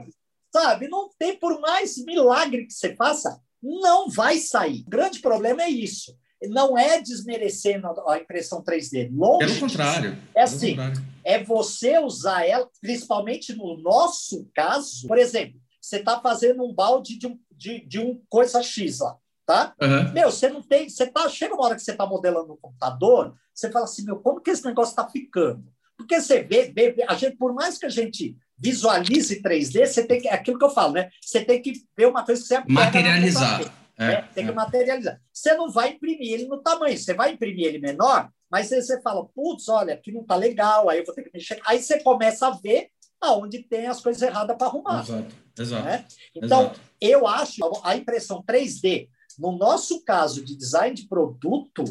Sabe? 0.56 0.88
Não 0.88 1.10
tem, 1.20 1.38
por 1.38 1.60
mais 1.60 1.98
milagre 2.06 2.66
que 2.66 2.72
você 2.72 2.96
faça, 2.96 3.42
não 3.62 4.10
vai 4.10 4.38
sair. 4.38 4.86
O 4.88 4.90
grande 4.90 5.20
problema 5.20 5.64
é 5.64 5.70
isso. 5.70 6.18
Não 6.44 6.78
é 6.78 7.02
desmerecendo 7.02 7.88
a 8.08 8.18
impressão 8.18 8.64
3D. 8.64 9.10
Longe 9.12 9.48
Pelo 9.48 9.60
contrário. 9.60 10.18
É 10.34 10.44
assim, 10.44 10.78
contrário. 10.78 11.06
é 11.26 11.44
você 11.44 12.00
usar 12.00 12.48
ela, 12.48 12.70
principalmente 12.80 13.54
no 13.54 13.76
nosso 13.82 14.50
caso. 14.56 15.06
Por 15.06 15.18
exemplo, 15.18 15.60
você 15.82 15.98
está 15.98 16.22
fazendo 16.22 16.64
um 16.64 16.74
balde 16.74 17.20
de 17.20 17.28
um, 17.28 17.38
de, 17.52 17.86
de 17.86 18.00
um 18.00 18.22
coisa 18.30 18.64
X 18.64 19.00
lá, 19.00 19.18
tá? 19.46 19.76
Uhum. 19.82 20.14
Meu, 20.14 20.32
você 20.32 20.48
não 20.48 20.62
tem... 20.62 20.88
Você 20.88 21.06
tá, 21.06 21.28
chega 21.28 21.54
uma 21.54 21.66
hora 21.66 21.76
que 21.76 21.84
você 21.84 21.92
está 21.92 22.06
modelando 22.06 22.48
no 22.48 22.58
computador, 22.58 23.36
você 23.54 23.70
fala 23.70 23.84
assim, 23.84 24.06
meu, 24.06 24.22
como 24.22 24.40
que 24.40 24.52
esse 24.52 24.64
negócio 24.64 24.92
está 24.92 25.06
ficando? 25.06 25.66
Porque 25.98 26.22
você 26.22 26.44
vê, 26.44 26.72
vê, 26.72 26.96
a 27.10 27.16
gente, 27.16 27.36
por 27.36 27.54
mais 27.54 27.78
que 27.78 27.86
a 27.86 27.90
gente 27.90 28.38
visualize 28.58 29.42
3D, 29.42 29.86
você 29.86 30.06
tem 30.06 30.22
que, 30.22 30.28
é 30.28 30.34
aquilo 30.34 30.58
que 30.58 30.66
eu 30.66 30.70
falo, 30.70 30.94
né? 30.94 31.10
Você 31.22 31.44
tem 31.44 31.62
que 31.62 31.74
ver 31.98 32.08
uma 32.08 32.26
coisa 32.26 32.42
que 32.42 32.48
você 32.48 32.64
materializar. 32.68 33.62
É, 33.98 34.08
né? 34.08 34.30
Tem 34.34 34.44
é. 34.44 34.48
que 34.48 34.54
materializar. 34.54 35.22
Você 35.32 35.54
não 35.56 35.70
vai 35.72 35.90
imprimir 35.92 36.34
ele 36.34 36.48
no 36.48 36.62
tamanho, 36.62 36.98
você 36.98 37.14
vai 37.14 37.34
imprimir 37.34 37.68
ele 37.68 37.80
menor, 37.80 38.30
mas 38.50 38.72
aí 38.72 38.82
você 38.82 39.02
fala, 39.02 39.26
putz, 39.26 39.68
olha, 39.70 39.94
aqui 39.94 40.12
não 40.12 40.24
tá 40.24 40.36
legal, 40.36 40.90
aí 40.90 41.00
eu 41.00 41.06
vou 41.06 41.14
ter 41.14 41.24
que 41.24 41.32
mexer. 41.34 41.60
Aí 41.66 41.82
você 41.82 42.02
começa 42.02 42.48
a 42.48 42.52
ver 42.52 42.90
aonde 43.20 43.64
tem 43.64 43.88
as 43.88 44.02
coisas 44.02 44.22
erradas 44.22 44.56
para 44.58 44.68
arrumar. 44.68 45.02
Exato, 45.02 45.36
exato. 45.58 45.84
Né? 45.84 46.06
Então, 46.36 46.62
exato. 46.64 46.80
eu 47.02 47.28
acho 47.28 47.82
a 47.84 47.96
impressão 47.96 48.44
3D, 48.44 49.10
no 49.38 49.58
nosso 49.58 50.04
caso 50.04 50.44
de 50.44 50.56
design 50.56 50.96
de 50.96 51.08
produto, 51.08 51.84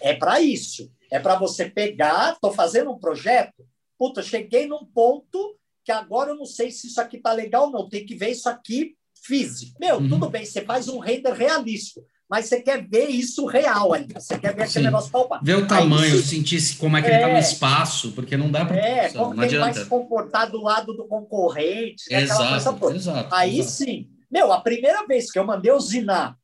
é 0.00 0.14
para 0.14 0.40
isso. 0.40 0.90
É 1.10 1.18
para 1.18 1.36
você 1.36 1.68
pegar, 1.68 2.34
estou 2.34 2.52
fazendo 2.52 2.90
um 2.90 2.98
projeto, 2.98 3.64
puta, 3.98 4.22
cheguei 4.22 4.66
num 4.66 4.84
ponto 4.84 5.56
que 5.84 5.92
agora 5.92 6.30
eu 6.30 6.36
não 6.36 6.46
sei 6.46 6.70
se 6.70 6.86
isso 6.86 7.00
aqui 7.00 7.18
tá 7.18 7.32
legal 7.32 7.66
ou 7.66 7.70
não, 7.70 7.88
tem 7.88 8.06
que 8.06 8.14
ver 8.14 8.30
isso 8.30 8.48
aqui 8.48 8.96
físico. 9.22 9.76
Meu, 9.78 9.98
uhum. 9.98 10.08
tudo 10.08 10.30
bem, 10.30 10.44
você 10.44 10.62
faz 10.62 10.88
um 10.88 10.98
render 10.98 11.32
realístico, 11.32 12.04
mas 12.28 12.46
você 12.46 12.60
quer 12.60 12.86
ver 12.86 13.08
isso 13.08 13.46
real 13.46 13.92
ali, 13.92 14.12
você 14.12 14.38
quer 14.38 14.54
ver 14.54 14.62
aquele 14.62 14.68
Sim. 14.68 14.82
negócio 14.82 15.10
palpável. 15.10 15.44
Ver 15.44 15.62
o 15.62 15.66
tamanho, 15.66 16.14
Aí, 16.14 16.22
sentir 16.22 16.76
como 16.78 16.96
é 16.96 17.02
que 17.02 17.08
é, 17.08 17.10
ele 17.10 17.22
está 17.22 17.32
no 17.32 17.38
espaço, 17.38 18.12
porque 18.12 18.36
não 18.36 18.50
dá 18.50 18.64
para... 18.64 18.76
É, 18.76 19.10
como 19.10 19.34
não 19.34 19.44
ele 19.44 19.58
vai 19.58 19.74
se 19.74 19.84
comportar 19.86 20.50
do 20.50 20.62
lado 20.62 20.94
do 20.94 21.06
concorrente, 21.06 22.10
né, 22.10 22.22
exato, 22.22 22.90
exato, 22.90 23.34
Aí 23.34 23.58
exato. 23.58 23.76
sim. 23.76 24.08
Meu, 24.30 24.52
a 24.52 24.60
primeira 24.60 25.06
vez 25.06 25.30
que 25.30 25.38
eu 25.38 25.44
mandei 25.44 25.70
usinar 25.70 26.36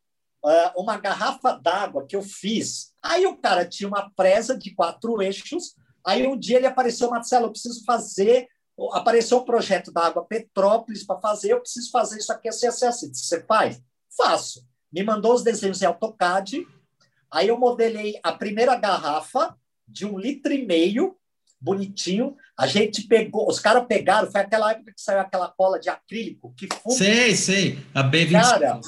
uh, 0.44 0.80
uma 0.80 0.96
garrafa 0.98 1.52
d'água 1.52 2.06
que 2.06 2.14
eu 2.14 2.22
fiz, 2.22 2.92
aí 3.02 3.26
o 3.26 3.36
cara 3.36 3.64
tinha 3.64 3.88
uma 3.88 4.10
presa 4.10 4.56
de 4.56 4.74
quatro 4.74 5.20
eixos, 5.20 5.74
aí 6.04 6.26
um 6.26 6.38
dia 6.38 6.58
ele 6.58 6.66
apareceu, 6.66 7.10
Marcelo, 7.10 7.46
eu 7.46 7.50
preciso 7.50 7.84
fazer 7.84 8.48
apareceu 8.92 9.38
um 9.38 9.44
projeto 9.44 9.92
da 9.92 10.06
Água 10.06 10.24
Petrópolis 10.24 11.04
para 11.04 11.20
fazer, 11.20 11.52
eu 11.52 11.60
preciso 11.60 11.90
fazer 11.90 12.18
isso 12.18 12.32
aqui 12.32 12.48
assim, 12.48 12.66
assim, 12.66 12.86
assim. 12.86 13.12
Você 13.12 13.42
faz? 13.42 13.82
Faço. 14.16 14.66
Me 14.92 15.02
mandou 15.02 15.34
os 15.34 15.42
desenhos 15.42 15.82
em 15.82 15.86
AutoCAD, 15.86 16.66
aí 17.30 17.48
eu 17.48 17.58
modelei 17.58 18.18
a 18.22 18.32
primeira 18.32 18.74
garrafa 18.76 19.56
de 19.86 20.06
um 20.06 20.18
litro 20.18 20.52
e 20.52 20.64
meio, 20.64 21.16
bonitinho. 21.60 22.36
A 22.56 22.66
gente 22.66 23.02
pegou, 23.02 23.48
os 23.48 23.60
caras 23.60 23.86
pegaram, 23.86 24.30
foi 24.30 24.40
aquela 24.40 24.72
época 24.72 24.92
que 24.92 25.00
saiu 25.00 25.20
aquela 25.20 25.48
cola 25.48 25.78
de 25.78 25.88
acrílico 25.88 26.54
que. 26.56 26.68
Sei, 26.88 27.36
sei, 27.36 27.78
a 27.94 28.02
B25. 28.02 28.32
Cara, 28.32 28.80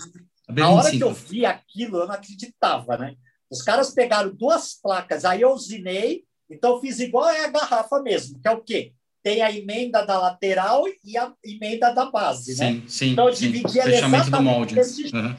a, 0.49 0.53
B25. 0.53 0.62
a 0.62 0.70
hora 0.70 0.90
que 0.90 1.01
eu 1.01 1.12
vi 1.12 1.47
aquilo, 1.47 1.99
eu 1.99 2.07
não 2.07 2.14
acreditava, 2.14 2.97
né? 2.97 3.16
Os 3.51 3.62
caras 3.62 3.90
pegaram 3.90 4.34
duas 4.34 4.74
placas, 4.74 5.26
aí 5.26 5.43
eu 5.43 5.53
usinei, 5.53 6.24
então 6.51 6.74
eu 6.74 6.80
fiz 6.80 6.99
igual 6.99 7.28
é 7.28 7.45
a 7.45 7.51
garrafa 7.51 8.01
mesmo, 8.01 8.40
que 8.40 8.49
é 8.49 8.51
o 8.51 8.62
quê? 8.62 8.95
Tem 9.23 9.41
a 9.41 9.51
emenda 9.51 10.05
da 10.05 10.18
lateral 10.18 10.85
e 11.05 11.16
a 11.16 11.33
emenda 11.45 11.93
da 11.93 12.11
base, 12.11 12.57
sim, 12.57 12.61
né? 12.61 12.83
Sim, 12.89 13.11
então 13.11 13.29
eu 13.29 13.35
dividi 13.35 13.79
ela 13.79 13.91
exatamente 13.91 14.31
do 14.31 14.43
molde. 14.43 14.75
desse 14.75 15.14
uhum. 15.14 15.37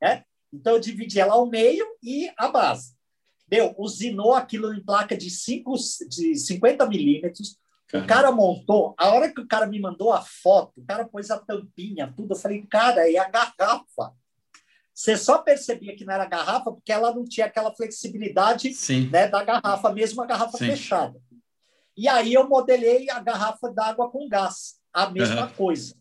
né? 0.00 0.24
Então 0.52 0.74
eu 0.74 0.80
dividi 0.80 1.20
ela 1.20 1.34
ao 1.34 1.46
meio 1.46 1.84
e 2.02 2.30
a 2.36 2.48
base. 2.48 2.96
Deu, 3.46 3.74
usinou 3.78 4.34
aquilo 4.34 4.74
em 4.74 4.82
placa 4.82 5.16
de, 5.16 5.30
cinco, 5.30 5.74
de 6.08 6.34
50 6.34 6.86
milímetros. 6.86 7.56
O 7.94 8.04
cara 8.04 8.32
montou, 8.32 8.94
a 8.98 9.10
hora 9.10 9.32
que 9.32 9.40
o 9.40 9.46
cara 9.46 9.66
me 9.66 9.80
mandou 9.80 10.12
a 10.12 10.20
foto, 10.20 10.80
o 10.80 10.84
cara 10.84 11.04
pôs 11.04 11.30
a 11.30 11.38
tampinha, 11.38 12.12
tudo, 12.16 12.34
eu 12.34 12.36
falei, 12.36 12.66
cara, 12.68 13.08
é 13.08 13.16
a 13.16 13.28
garrafa. 13.28 14.12
Você 14.92 15.16
só 15.16 15.38
percebia 15.38 15.94
que 15.94 16.04
não 16.04 16.14
era 16.14 16.24
garrafa 16.24 16.72
porque 16.72 16.90
ela 16.90 17.14
não 17.14 17.22
tinha 17.22 17.46
aquela 17.46 17.72
flexibilidade 17.72 18.72
né, 19.10 19.28
da 19.28 19.44
garrafa, 19.44 19.92
mesmo 19.92 20.22
a 20.22 20.26
garrafa 20.26 20.56
Sim. 20.58 20.66
fechada. 20.66 21.20
E 21.96 22.08
aí 22.08 22.34
eu 22.34 22.48
modelei 22.48 23.08
a 23.10 23.20
garrafa 23.20 23.70
d'água 23.72 24.10
com 24.10 24.28
gás, 24.28 24.74
a 24.92 25.10
mesma 25.10 25.46
uhum. 25.46 25.52
coisa. 25.52 25.94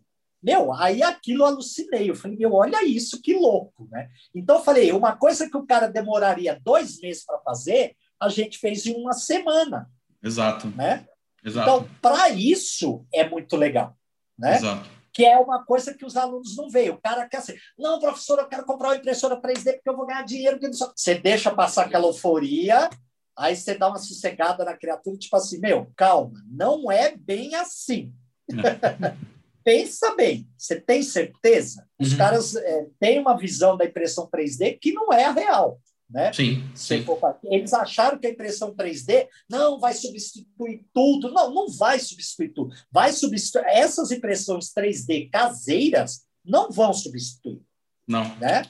Meu, 0.44 0.72
aí 0.74 1.02
aquilo 1.02 1.42
eu 1.42 1.48
alucinei. 1.48 2.10
Eu 2.10 2.16
falei, 2.16 2.38
meu, 2.38 2.54
olha 2.54 2.86
isso, 2.86 3.22
que 3.22 3.34
louco, 3.34 3.88
né? 3.90 4.10
Então 4.34 4.58
eu 4.58 4.64
falei, 4.64 4.92
uma 4.92 5.16
coisa 5.16 5.50
que 5.50 5.58
o 5.58 5.66
cara 5.66 5.88
demoraria 5.88 6.60
dois 6.64 7.00
meses 7.00 7.26
para 7.26 7.40
fazer, 7.40 7.96
a 8.20 8.30
gente 8.30 8.60
fez 8.60 8.86
em 8.86 8.94
uma 8.96 9.14
semana. 9.14 9.90
Exato. 10.22 10.68
Né? 10.68 11.08
Exato. 11.44 11.68
Então, 11.68 11.90
para 12.02 12.30
isso 12.30 13.06
é 13.14 13.28
muito 13.28 13.56
legal, 13.56 13.98
né? 14.38 14.58
Exato. 14.58 14.90
Que 15.14 15.26
é 15.26 15.38
uma 15.38 15.64
coisa 15.64 15.94
que 15.94 16.06
os 16.06 16.18
alunos 16.18 16.56
não 16.58 16.70
veem. 16.70 16.90
O 16.90 17.02
cara 17.02 17.28
quer 17.28 17.38
assim, 17.38 17.56
não, 17.78 18.00
professor, 18.00 18.38
eu 18.38 18.48
quero 18.48 18.66
comprar 18.66 18.90
uma 18.90 18.98
impressora 18.98 19.42
3D 19.42 19.76
porque 19.76 19.90
eu 19.90 19.96
vou 19.96 20.06
ganhar 20.06 20.24
dinheiro. 20.24 20.60
Você 20.96 21.16
deixa 21.16 21.50
passar 21.50 21.86
aquela 21.86 22.06
euforia, 22.06 22.90
Aí 23.38 23.56
você 23.56 23.76
dá 23.76 23.90
uma 23.90 23.98
sossegada 23.98 24.64
na 24.64 24.78
criatura, 24.78 25.18
tipo 25.18 25.36
assim, 25.36 25.60
meu, 25.60 25.92
calma, 25.96 26.42
não 26.50 26.92
é 26.92 27.16
bem 27.16 27.56
assim. 27.56 28.14
Pensa 29.64 30.16
bem, 30.16 30.48
você 30.56 30.80
tem 30.80 31.02
certeza? 31.02 31.88
Os 32.00 32.12
uhum. 32.12 32.18
caras 32.18 32.56
é, 32.56 32.86
têm 33.00 33.20
uma 33.20 33.36
visão 33.36 33.76
da 33.76 33.84
impressão 33.84 34.30
3D 34.30 34.78
que 34.80 34.94
não 34.94 35.12
é 35.12 35.26
a 35.26 35.32
real. 35.32 35.80
Né? 36.08 36.32
Sim, 36.32 36.70
sim. 36.76 37.04
Eles 37.46 37.74
acharam 37.74 38.20
que 38.20 38.28
a 38.28 38.30
impressão 38.30 38.76
3D 38.76 39.28
não 39.50 39.80
vai 39.80 39.94
substituir 39.94 40.86
tudo. 40.94 41.32
Não, 41.32 41.52
não 41.52 41.68
vai 41.68 42.00
substituir 42.00 42.50
tudo. 42.50 42.76
Vai 42.92 43.12
substituir. 43.12 43.66
Essas 43.66 44.12
impressões 44.12 44.72
3D 44.72 45.32
caseiras 45.32 46.26
não 46.44 46.70
vão 46.70 46.94
substituir. 46.94 47.60
Não. 48.08 48.24
Né? 48.38 48.64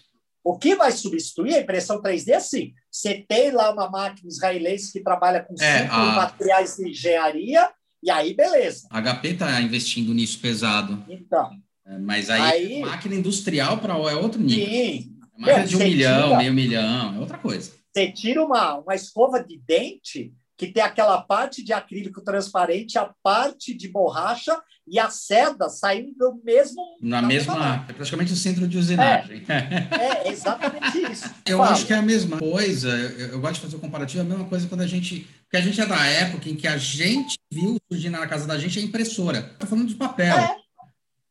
O 0.46 0.60
que 0.60 0.76
vai 0.76 0.92
substituir 0.92 1.56
a 1.56 1.62
impressão 1.62 2.00
3D 2.00 2.28
é 2.28 2.36
assim: 2.36 2.72
você 2.92 3.26
tem 3.28 3.50
lá 3.50 3.74
uma 3.74 3.90
máquina 3.90 4.30
israelense 4.30 4.94
que 4.94 5.02
trabalha 5.02 5.44
com 5.44 5.56
é, 5.60 5.82
cinco 5.82 5.94
a... 5.96 6.12
materiais 6.14 6.76
de 6.76 6.88
engenharia, 6.88 7.72
e 8.04 8.12
aí 8.12 8.36
beleza. 8.36 8.88
A 8.92 9.02
HP 9.02 9.30
está 9.30 9.60
investindo 9.60 10.14
nisso 10.14 10.40
pesado. 10.40 11.04
Então. 11.10 11.50
É, 11.88 11.98
mas 11.98 12.30
aí, 12.30 12.42
aí, 12.42 12.80
máquina 12.82 13.16
industrial 13.16 13.80
para 13.80 13.96
é 13.96 14.16
outro 14.16 14.40
nível. 14.40 14.68
Sim. 14.68 15.16
É 15.36 15.42
máquina 15.42 15.68
de 15.68 15.76
um 15.78 15.80
milhão, 15.80 16.28
tira, 16.28 16.38
meio 16.38 16.54
milhão, 16.54 17.16
é 17.16 17.20
outra 17.20 17.40
coisa. 17.40 17.72
Você 17.92 18.12
tira 18.12 18.46
uma, 18.46 18.76
uma 18.76 18.94
escova 18.94 19.44
de 19.44 19.60
dente, 19.66 20.32
que 20.56 20.68
tem 20.68 20.84
aquela 20.84 21.22
parte 21.24 21.64
de 21.64 21.74
acrílico 21.74 22.22
transparente, 22.22 23.00
a 23.00 23.12
parte 23.24 23.74
de 23.74 23.88
borracha 23.88 24.62
e 24.88 25.00
a 25.00 25.10
seda 25.10 25.68
saindo 25.70 26.14
do 26.18 26.42
mesmo. 26.44 26.82
Na 27.02 27.22
mesma. 27.22 27.86
É 27.88 27.94
praticamente 27.94 28.34
o 28.34 28.36
centro 28.36 28.68
de 28.68 28.78
usinagem. 28.78 29.44
É, 29.48 30.28
é 30.28 30.32
exatamente 30.32 31.12
isso. 31.12 31.30
Eu 31.46 31.58
Fala. 31.58 31.72
acho 31.72 31.86
que 31.86 31.94
é 31.94 31.98
a 31.98 32.02
mesma 32.02 32.38
coisa. 32.38 32.90
Eu, 32.90 33.28
eu, 33.30 33.40
gosto 33.40 33.56
de 33.56 33.62
fazer 33.62 33.76
o 33.76 33.80
comparativo, 33.80 34.20
é 34.20 34.26
a 34.26 34.30
mesma 34.30 34.46
coisa 34.46 34.68
quando 34.68 34.82
a 34.82 34.88
gente. 34.88 35.28
Porque 35.44 35.58
a 35.58 35.62
gente 35.62 35.80
é 35.80 35.86
da 35.86 36.06
época 36.06 36.50
em 36.50 36.56
que 36.56 36.68
a 36.68 36.78
gente 36.78 37.38
viu 37.52 37.78
surgir 37.90 38.10
na 38.10 38.26
casa 38.28 38.46
da 38.46 38.58
gente 38.58 38.80
a 38.80 38.82
impressora. 38.82 39.40
Estou 39.40 39.68
falando 39.68 39.88
de 39.88 39.96
papel. 39.96 40.38
É. 40.38 40.56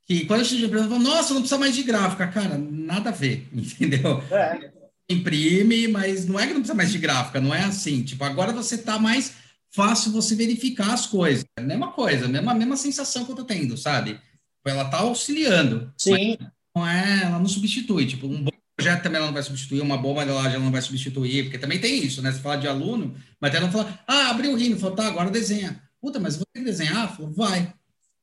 Que 0.06 0.26
quando 0.26 0.40
a 0.40 0.44
gente 0.44 0.68
falou, 0.68 0.98
nossa, 0.98 1.32
não 1.32 1.40
precisa 1.40 1.58
mais 1.58 1.74
de 1.74 1.82
gráfica. 1.82 2.26
Cara, 2.26 2.58
nada 2.58 3.10
a 3.10 3.12
ver, 3.12 3.48
entendeu? 3.54 4.22
É 4.30 4.84
imprime, 5.08 5.88
mas 5.88 6.26
não 6.26 6.38
é 6.38 6.46
que 6.46 6.52
não 6.52 6.60
precisa 6.60 6.74
mais 6.74 6.90
de 6.90 6.98
gráfica, 6.98 7.40
não 7.40 7.54
é 7.54 7.62
assim. 7.62 8.02
Tipo, 8.02 8.24
agora 8.24 8.52
você 8.52 8.74
está 8.76 8.98
mais 8.98 9.34
fácil 9.74 10.12
você 10.12 10.34
verificar 10.34 10.94
as 10.94 11.06
coisas. 11.06 11.44
É 11.56 11.60
a 11.60 11.64
mesma 11.64 11.92
coisa, 11.92 12.26
a 12.26 12.28
mesma, 12.28 12.54
mesma 12.54 12.76
sensação 12.76 13.24
que 13.24 13.32
eu 13.32 13.36
tô 13.36 13.44
tendo, 13.44 13.76
sabe? 13.76 14.20
Ela 14.64 14.86
tá 14.86 15.00
auxiliando. 15.00 15.92
Sim. 15.98 16.38
Não 16.74 16.86
é, 16.86 17.22
ela 17.24 17.38
não 17.38 17.48
substitui. 17.48 18.06
Tipo, 18.06 18.26
um 18.26 18.42
bom 18.42 18.50
projeto 18.76 19.02
também 19.02 19.18
ela 19.18 19.26
não 19.26 19.34
vai 19.34 19.42
substituir, 19.42 19.80
uma 19.80 19.98
boa 19.98 20.14
modelagem 20.14 20.54
ela 20.54 20.64
não 20.64 20.72
vai 20.72 20.82
substituir, 20.82 21.44
porque 21.44 21.58
também 21.58 21.80
tem 21.80 22.02
isso, 22.02 22.22
né? 22.22 22.32
Você 22.32 22.40
fala 22.40 22.56
de 22.56 22.66
aluno, 22.66 23.14
mas 23.40 23.54
ela 23.54 23.70
fala, 23.70 23.98
ah, 24.06 24.30
abriu 24.30 24.52
o 24.52 24.56
Rhino, 24.56 24.78
falou, 24.78 24.96
tá, 24.96 25.06
agora 25.06 25.30
desenha. 25.30 25.82
Puta, 26.00 26.18
mas 26.18 26.36
vou 26.36 26.46
ter 26.52 26.60
que 26.60 26.64
desenhar? 26.64 27.14
Falou, 27.14 27.32
vai. 27.32 27.72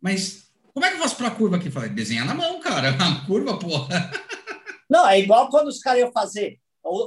Mas 0.02 0.52
como 0.74 0.86
é 0.86 0.90
que 0.90 0.96
eu 0.96 1.02
faço 1.02 1.18
para 1.18 1.28
a 1.28 1.32
curva 1.32 1.58
aqui? 1.58 1.70
Falei, 1.70 1.90
desenha 1.90 2.26
na 2.26 2.34
mão, 2.34 2.60
cara. 2.60 2.96
A 3.00 3.26
curva, 3.26 3.58
porra. 3.58 4.12
Não, 4.90 5.08
é 5.08 5.20
igual 5.20 5.50
quando 5.50 5.68
os 5.68 5.80
caras 5.80 6.00
iam 6.00 6.12
fazer 6.12 6.58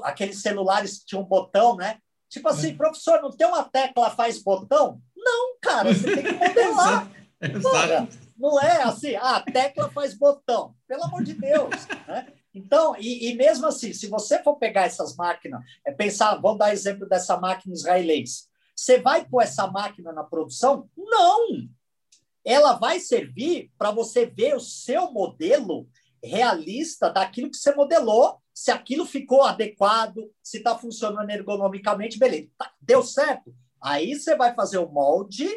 aqueles 0.02 0.40
celulares 0.40 0.98
que 0.98 1.06
tinham 1.06 1.22
um 1.22 1.26
botão, 1.26 1.76
né? 1.76 1.98
Tipo 2.34 2.48
assim, 2.48 2.76
professor, 2.76 3.22
não 3.22 3.30
tem 3.30 3.46
uma 3.46 3.62
tecla 3.62 4.10
faz 4.10 4.42
botão? 4.42 5.00
Não, 5.16 5.56
cara, 5.62 5.94
você 5.94 6.16
tem 6.16 6.24
que 6.24 6.32
modelar. 6.32 7.08
Porra, 7.62 8.08
não 8.36 8.60
é 8.60 8.82
assim, 8.82 9.14
ah, 9.14 9.36
a 9.36 9.40
tecla 9.40 9.88
faz 9.90 10.14
botão. 10.14 10.74
Pelo 10.88 11.04
amor 11.04 11.22
de 11.22 11.32
Deus. 11.32 11.86
Né? 12.08 12.26
Então, 12.52 12.96
e, 12.98 13.30
e, 13.30 13.36
mesmo 13.36 13.68
assim, 13.68 13.92
se 13.92 14.08
você 14.08 14.42
for 14.42 14.56
pegar 14.56 14.82
essas 14.82 15.14
máquinas, 15.14 15.62
é 15.86 15.92
pensar, 15.92 16.34
vamos 16.34 16.58
dar 16.58 16.72
exemplo 16.72 17.08
dessa 17.08 17.36
máquina 17.36 17.72
israelense. 17.72 18.48
Você 18.74 18.98
vai 18.98 19.24
pôr 19.24 19.42
essa 19.42 19.68
máquina 19.68 20.12
na 20.12 20.24
produção? 20.24 20.90
Não! 20.96 21.68
Ela 22.44 22.72
vai 22.72 22.98
servir 22.98 23.70
para 23.78 23.92
você 23.92 24.26
ver 24.26 24.56
o 24.56 24.60
seu 24.60 25.12
modelo 25.12 25.88
realista 26.20 27.08
daquilo 27.08 27.48
que 27.48 27.58
você 27.58 27.72
modelou 27.72 28.42
se 28.54 28.70
aquilo 28.70 29.04
ficou 29.04 29.42
adequado, 29.42 30.30
se 30.42 30.58
está 30.58 30.78
funcionando 30.78 31.28
ergonomicamente, 31.28 32.18
beleza. 32.18 32.48
Tá, 32.56 32.70
deu 32.80 33.02
certo. 33.02 33.52
Aí 33.82 34.14
você 34.14 34.36
vai 34.36 34.54
fazer 34.54 34.78
o 34.78 34.88
molde 34.88 35.48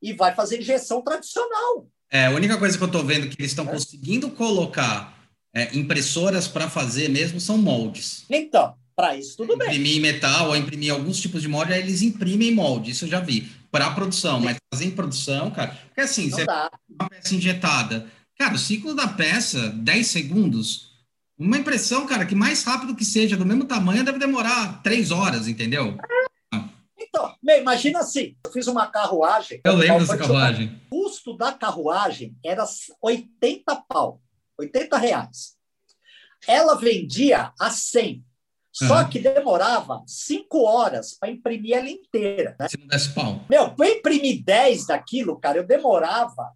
e 0.00 0.14
vai 0.14 0.34
fazer 0.34 0.60
injeção 0.60 1.02
tradicional. 1.02 1.86
É, 2.10 2.26
a 2.26 2.30
única 2.30 2.56
coisa 2.56 2.76
que 2.76 2.82
eu 2.82 2.86
estou 2.88 3.04
vendo 3.04 3.28
que 3.28 3.40
eles 3.40 3.52
estão 3.52 3.66
é. 3.66 3.72
conseguindo 3.72 4.30
colocar 4.30 5.28
é, 5.54 5.76
impressoras 5.76 6.48
para 6.48 6.70
fazer 6.70 7.08
mesmo 7.08 7.40
são 7.40 7.58
moldes. 7.58 8.24
Então, 8.30 8.74
para 8.94 9.16
isso 9.16 9.36
tudo 9.36 9.54
imprimir 9.54 9.68
bem. 9.68 9.80
Imprimir 9.80 10.00
metal 10.00 10.48
ou 10.48 10.56
imprimir 10.56 10.92
alguns 10.92 11.20
tipos 11.20 11.42
de 11.42 11.48
molde, 11.48 11.74
aí 11.74 11.80
eles 11.80 12.00
imprimem 12.00 12.54
molde, 12.54 12.92
isso 12.92 13.04
eu 13.04 13.08
já 13.10 13.20
vi. 13.20 13.52
Para 13.70 13.90
produção, 13.90 14.40
mas 14.40 14.56
fazer 14.72 14.86
em 14.86 14.92
produção, 14.92 15.50
cara. 15.50 15.78
Porque 15.88 16.00
assim, 16.00 16.30
Não 16.30 16.38
você 16.38 16.46
dá. 16.46 16.70
uma 16.88 17.08
peça 17.10 17.34
injetada. 17.34 18.06
Cara, 18.38 18.54
o 18.54 18.58
ciclo 18.58 18.94
da 18.94 19.08
peça, 19.08 19.68
10 19.68 20.06
segundos, 20.06 20.95
uma 21.38 21.58
impressão, 21.58 22.06
cara, 22.06 22.24
que 22.24 22.34
mais 22.34 22.64
rápido 22.64 22.96
que 22.96 23.04
seja, 23.04 23.36
do 23.36 23.44
mesmo 23.44 23.64
tamanho, 23.64 24.04
deve 24.04 24.18
demorar 24.18 24.82
três 24.82 25.10
horas, 25.10 25.48
entendeu? 25.48 25.98
Então, 26.98 27.34
imagina 27.42 28.00
assim, 28.00 28.36
eu 28.44 28.50
fiz 28.52 28.66
uma 28.66 28.86
carruagem. 28.86 29.60
Eu 29.64 29.74
lembro 29.74 30.00
dessa 30.00 30.16
carruagem. 30.16 30.80
O 30.90 31.02
custo 31.02 31.36
da 31.36 31.52
carruagem 31.52 32.36
era 32.44 32.64
80 33.02 33.76
pau, 33.88 34.20
80 34.58 34.96
reais. 34.96 35.56
Ela 36.46 36.74
vendia 36.74 37.52
a 37.58 37.70
100. 37.70 38.24
Só 38.72 38.98
uhum. 38.98 39.08
que 39.08 39.18
demorava 39.18 40.02
cinco 40.06 40.62
horas 40.64 41.16
para 41.18 41.30
imprimir 41.30 41.74
ela 41.74 41.88
inteira. 41.88 42.54
Né? 42.60 42.68
Se 42.68 42.78
não 42.78 42.86
desse 42.86 43.14
pau. 43.14 43.42
Meu, 43.48 43.70
para 43.70 43.88
imprimir 43.88 44.44
10 44.44 44.86
daquilo, 44.86 45.40
cara, 45.40 45.58
eu 45.58 45.66
demorava 45.66 46.52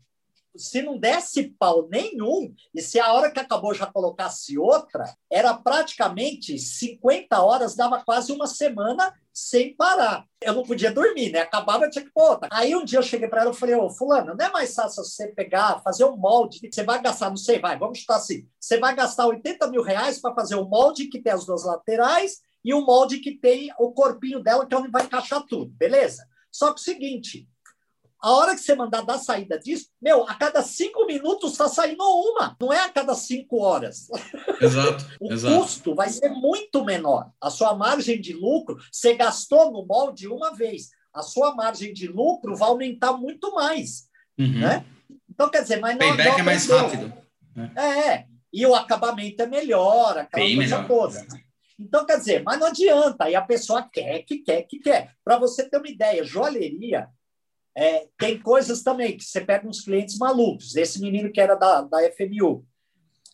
se 0.56 0.82
não 0.82 0.98
desse 0.98 1.44
pau 1.58 1.88
nenhum, 1.88 2.52
e 2.74 2.80
se 2.80 2.98
a 2.98 3.12
hora 3.12 3.30
que 3.30 3.38
acabou 3.40 3.74
já 3.74 3.86
colocasse 3.86 4.58
outra, 4.58 5.04
era 5.30 5.54
praticamente 5.54 6.58
50 6.58 7.40
horas, 7.40 7.74
dava 7.74 8.02
quase 8.04 8.32
uma 8.32 8.46
semana 8.46 9.14
sem 9.32 9.74
parar. 9.74 10.26
Eu 10.42 10.54
não 10.54 10.64
podia 10.64 10.92
dormir, 10.92 11.30
né? 11.30 11.40
Acabava, 11.40 11.88
tinha 11.88 12.04
que 12.04 12.12
pôr. 12.12 12.38
Aí 12.50 12.74
um 12.74 12.84
dia 12.84 12.98
eu 12.98 13.02
cheguei 13.02 13.28
para 13.28 13.42
ela 13.42 13.52
e 13.52 13.56
falei, 13.56 13.74
ô, 13.74 13.88
fulano, 13.88 14.34
não 14.36 14.44
é 14.44 14.50
mais 14.50 14.74
fácil 14.74 15.04
você 15.04 15.28
pegar, 15.28 15.80
fazer 15.82 16.04
um 16.04 16.16
molde, 16.16 16.60
você 16.70 16.82
vai 16.82 17.00
gastar, 17.00 17.30
não 17.30 17.36
sei, 17.36 17.58
vai, 17.58 17.78
vamos 17.78 18.00
chutar 18.00 18.16
assim, 18.16 18.46
você 18.58 18.78
vai 18.78 18.94
gastar 18.94 19.26
80 19.26 19.68
mil 19.68 19.82
reais 19.82 20.20
para 20.20 20.34
fazer 20.34 20.56
um 20.56 20.68
molde 20.68 21.06
que 21.06 21.22
tem 21.22 21.32
as 21.32 21.46
duas 21.46 21.64
laterais 21.64 22.40
e 22.64 22.74
um 22.74 22.84
molde 22.84 23.18
que 23.18 23.32
tem 23.32 23.70
o 23.78 23.92
corpinho 23.92 24.42
dela, 24.42 24.66
que 24.66 24.74
é 24.74 24.78
onde 24.78 24.90
vai 24.90 25.04
encaixar 25.04 25.42
tudo, 25.46 25.72
beleza? 25.76 26.26
Só 26.52 26.72
que 26.72 26.80
o 26.80 26.84
seguinte, 26.84 27.48
a 28.22 28.32
hora 28.32 28.54
que 28.54 28.60
você 28.60 28.74
mandar 28.74 29.00
dar 29.02 29.18
saída 29.18 29.58
disso, 29.58 29.86
meu, 30.00 30.28
a 30.28 30.34
cada 30.34 30.62
cinco 30.62 31.06
minutos 31.06 31.52
está 31.52 31.68
saindo 31.68 32.04
uma, 32.04 32.56
não 32.60 32.72
é 32.72 32.80
a 32.80 32.88
cada 32.88 33.14
cinco 33.14 33.62
horas. 33.62 34.08
Exato. 34.60 35.06
o 35.20 35.32
exato. 35.32 35.54
custo 35.54 35.94
vai 35.94 36.10
ser 36.10 36.28
muito 36.28 36.84
menor. 36.84 37.30
A 37.40 37.48
sua 37.48 37.74
margem 37.74 38.20
de 38.20 38.34
lucro, 38.34 38.76
você 38.92 39.14
gastou 39.14 39.72
no 39.72 39.86
molde 39.86 40.28
uma 40.28 40.54
vez, 40.54 40.90
a 41.14 41.22
sua 41.22 41.54
margem 41.54 41.94
de 41.94 42.06
lucro 42.06 42.54
vai 42.54 42.68
aumentar 42.68 43.14
muito 43.14 43.54
mais. 43.54 44.08
Uhum. 44.38 44.60
Né? 44.60 44.84
Então, 45.28 45.50
quer 45.50 45.62
dizer, 45.62 45.80
mas 45.80 45.96
não. 45.96 46.08
Payback 46.08 46.30
não 46.30 46.38
é 46.38 46.42
mais 46.42 46.68
rápido. 46.68 47.12
Né? 47.56 47.72
É, 47.76 48.24
e 48.52 48.66
o 48.66 48.74
acabamento 48.74 49.42
é 49.42 49.46
melhor, 49.46 50.18
aquela 50.18 50.44
Bem 50.44 50.56
coisa 50.56 50.82
melhor. 50.82 50.88
toda. 50.88 51.26
Então, 51.78 52.04
quer 52.04 52.18
dizer, 52.18 52.42
mas 52.42 52.60
não 52.60 52.66
adianta, 52.66 53.24
aí 53.24 53.34
a 53.34 53.40
pessoa 53.40 53.82
quer, 53.90 54.22
que 54.24 54.38
quer, 54.38 54.62
que 54.64 54.78
quer. 54.78 55.14
Para 55.24 55.38
você 55.38 55.66
ter 55.66 55.78
uma 55.78 55.88
ideia, 55.88 56.22
joalheria 56.22 57.08
é, 57.80 58.06
tem 58.18 58.38
coisas 58.38 58.82
também 58.82 59.16
que 59.16 59.24
você 59.24 59.40
pega 59.40 59.66
uns 59.66 59.80
clientes 59.80 60.18
malucos. 60.18 60.76
Esse 60.76 61.00
menino 61.00 61.32
que 61.32 61.40
era 61.40 61.54
da, 61.54 61.80
da 61.80 61.98
FMU. 62.12 62.62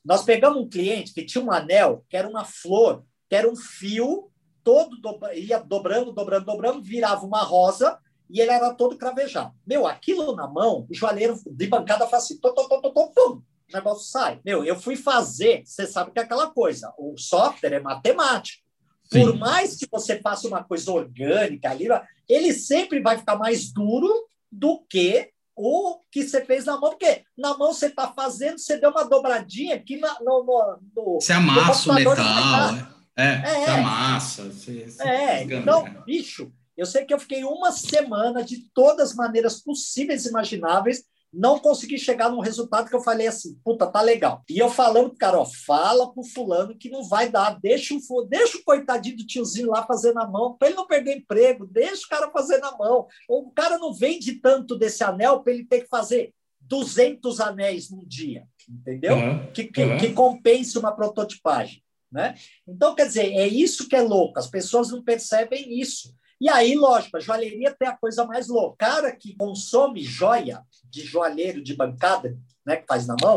Nós 0.05 0.23
pegamos 0.23 0.63
um 0.63 0.69
cliente 0.69 1.13
que 1.13 1.25
tinha 1.25 1.43
um 1.43 1.51
anel, 1.51 2.05
que 2.09 2.17
era 2.17 2.29
uma 2.29 2.45
flor, 2.45 3.05
que 3.29 3.35
era 3.35 3.51
um 3.51 3.57
fio, 3.57 4.31
todo 4.63 4.97
do, 4.99 5.19
ia 5.33 5.59
dobrando, 5.59 6.13
dobrando, 6.13 6.47
dobrando, 6.47 6.81
virava 6.81 7.27
uma 7.27 7.43
rosa 7.43 7.99
e 8.31 8.41
ele 8.41 8.53
era 8.53 8.73
todo 8.73 8.97
cravejado. 8.97 9.53
Meu, 9.67 9.85
aquilo 9.85 10.37
na 10.37 10.47
mão, 10.47 10.87
o 10.89 10.95
joalheiro 10.95 11.37
de 11.45 11.67
bancada 11.67 12.07
faz 12.07 12.23
assim, 12.23 12.39
tom, 12.39 12.55
tom, 12.55 12.69
tom, 12.69 12.81
tom, 12.81 13.13
pum, 13.13 13.33
o 13.33 13.43
negócio 13.75 14.05
sai. 14.05 14.41
Meu, 14.45 14.65
eu 14.65 14.79
fui 14.79 14.95
fazer, 14.95 15.65
você 15.65 15.89
sabe 15.89 16.13
que 16.13 16.21
é 16.21 16.23
aquela 16.23 16.49
coisa, 16.53 16.95
o 16.97 17.19
software 17.19 17.73
é 17.73 17.81
matemático. 17.81 18.65
Sim. 19.13 19.25
Por 19.25 19.37
mais 19.37 19.77
que 19.77 19.89
você 19.91 20.21
faça 20.21 20.47
uma 20.47 20.63
coisa 20.63 20.93
orgânica 20.93 21.69
ali, 21.69 21.89
ele 22.29 22.53
sempre 22.53 23.01
vai 23.01 23.19
ficar 23.19 23.37
mais 23.37 23.73
duro 23.73 24.29
do 24.57 24.85
que 24.89 25.31
o 25.55 26.01
que 26.11 26.23
você 26.23 26.45
fez 26.45 26.67
na 26.67 26.79
mão, 26.79 26.91
porque 26.91 27.25
na 27.37 27.57
mão 27.57 27.73
você 27.73 27.87
está 27.87 28.13
fazendo, 28.13 28.59
você 28.59 28.79
deu 28.79 28.91
uma 28.91 29.05
dobradinha 29.05 29.77
aqui 29.77 29.97
na, 29.97 30.19
no, 30.21 30.45
no, 30.45 30.79
no, 30.95 31.15
Você 31.21 31.33
amassa 31.33 31.91
o 31.91 31.95
metal, 31.95 32.73
né? 32.73 32.89
é, 33.17 33.27
é, 33.27 33.65
você 33.65 33.71
amassa. 33.71 34.45
Você, 34.45 34.91
você 34.91 35.03
é, 35.03 35.43
então, 35.45 35.85
bicho, 36.05 36.53
eu 36.77 36.85
sei 36.85 37.07
que 37.07 37.15
eu 37.15 37.19
fiquei 37.19 37.43
uma 37.45 37.73
semana 37.73 38.45
de 38.45 38.69
todas 38.75 39.11
as 39.11 39.17
maneiras 39.17 39.63
possíveis 39.63 40.27
e 40.27 40.29
imagináveis 40.29 41.05
não 41.37 41.59
consegui 41.59 41.99
chegar 41.99 42.31
num 42.31 42.41
resultado 42.41 42.89
que 42.89 42.97
eu 42.97 43.03
falei 43.03 43.27
assim, 43.27 43.59
puta, 43.63 43.87
tá 43.87 44.01
legal. 44.01 44.43
E 44.49 44.59
eu 44.59 44.71
falando, 44.71 45.15
cara, 45.15 45.39
ó, 45.39 45.45
fala 45.45 46.13
pro 46.13 46.25
fulano 46.25 46.77
que 46.77 46.89
não 46.89 47.05
vai 47.05 47.29
dar, 47.29 47.59
deixa 47.61 47.95
o, 47.95 48.23
deixa 48.25 48.57
o 48.57 48.65
coitadinho 48.65 49.19
do 49.19 49.27
tiozinho 49.27 49.71
lá 49.71 49.85
fazer 49.87 50.13
na 50.15 50.27
mão, 50.27 50.57
para 50.57 50.69
ele 50.69 50.77
não 50.77 50.87
perder 50.87 51.19
emprego, 51.19 51.67
deixa 51.67 52.07
o 52.07 52.09
cara 52.09 52.31
fazer 52.31 52.59
na 52.59 52.77
mão. 52.77 53.07
O 53.29 53.51
cara 53.51 53.79
não 53.79 53.93
vende 53.93 54.41
tanto 54.41 54.77
desse 54.77 55.05
anel 55.05 55.43
para 55.43 55.53
ele 55.53 55.65
ter 55.65 55.83
que 55.83 55.89
fazer 55.89 56.33
200 56.63 57.41
anéis 57.41 57.91
num 57.91 58.05
dia, 58.05 58.45
entendeu? 58.69 59.17
Uhum, 59.17 59.53
que, 59.53 59.65
que, 59.65 59.83
uhum. 59.83 59.99
que 59.99 60.13
compense 60.13 60.79
uma 60.79 60.93
prototipagem. 60.93 61.83
Né? 62.11 62.35
Então, 62.67 62.95
quer 62.95 63.07
dizer, 63.07 63.33
é 63.33 63.47
isso 63.47 63.89
que 63.89 63.97
é 63.97 64.01
louco, 64.01 64.39
as 64.39 64.47
pessoas 64.47 64.91
não 64.91 65.03
percebem 65.03 65.79
isso. 65.79 66.15
E 66.41 66.49
aí, 66.49 66.75
lógico, 66.75 67.17
a 67.17 67.21
joalheria 67.21 67.75
tem 67.79 67.89
a 67.89 67.97
coisa 67.97 68.25
mais 68.25 68.49
louca. 68.49 68.73
O 68.73 68.77
cara 68.77 69.17
que 69.17 69.35
consome 69.37 70.03
joia 70.03 70.63
de 70.85 71.03
joalheiro 71.03 71.63
de 71.63 71.75
bancada, 71.75 72.37
né, 72.65 72.77
que 72.77 72.87
faz 72.87 73.07
na 73.07 73.17
mão, 73.21 73.37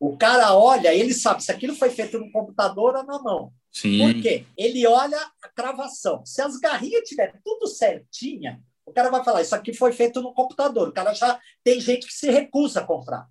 o 0.00 0.16
cara 0.16 0.54
olha, 0.54 0.92
ele 0.92 1.14
sabe 1.14 1.44
se 1.44 1.52
aquilo 1.52 1.74
foi 1.74 1.90
feito 1.90 2.18
no 2.18 2.30
computador 2.32 2.96
ou 2.96 3.04
na 3.04 3.18
mão. 3.20 3.52
Sim. 3.70 3.98
Por 3.98 4.22
quê? 4.22 4.46
Ele 4.56 4.86
olha 4.86 5.18
a 5.42 5.48
cravação. 5.48 6.24
Se 6.24 6.40
as 6.40 6.56
garrinhas 6.58 7.08
tiver 7.08 7.40
tudo 7.44 7.66
certinha, 7.66 8.60
o 8.86 8.92
cara 8.92 9.10
vai 9.10 9.24
falar, 9.24 9.42
isso 9.42 9.54
aqui 9.54 9.72
foi 9.72 9.92
feito 9.92 10.20
no 10.20 10.32
computador. 10.32 10.88
O 10.88 10.92
cara 10.92 11.14
já 11.14 11.40
tem 11.62 11.80
gente 11.80 12.06
que 12.06 12.12
se 12.12 12.30
recusa 12.30 12.80
a 12.80 12.84
comprar. 12.84 13.28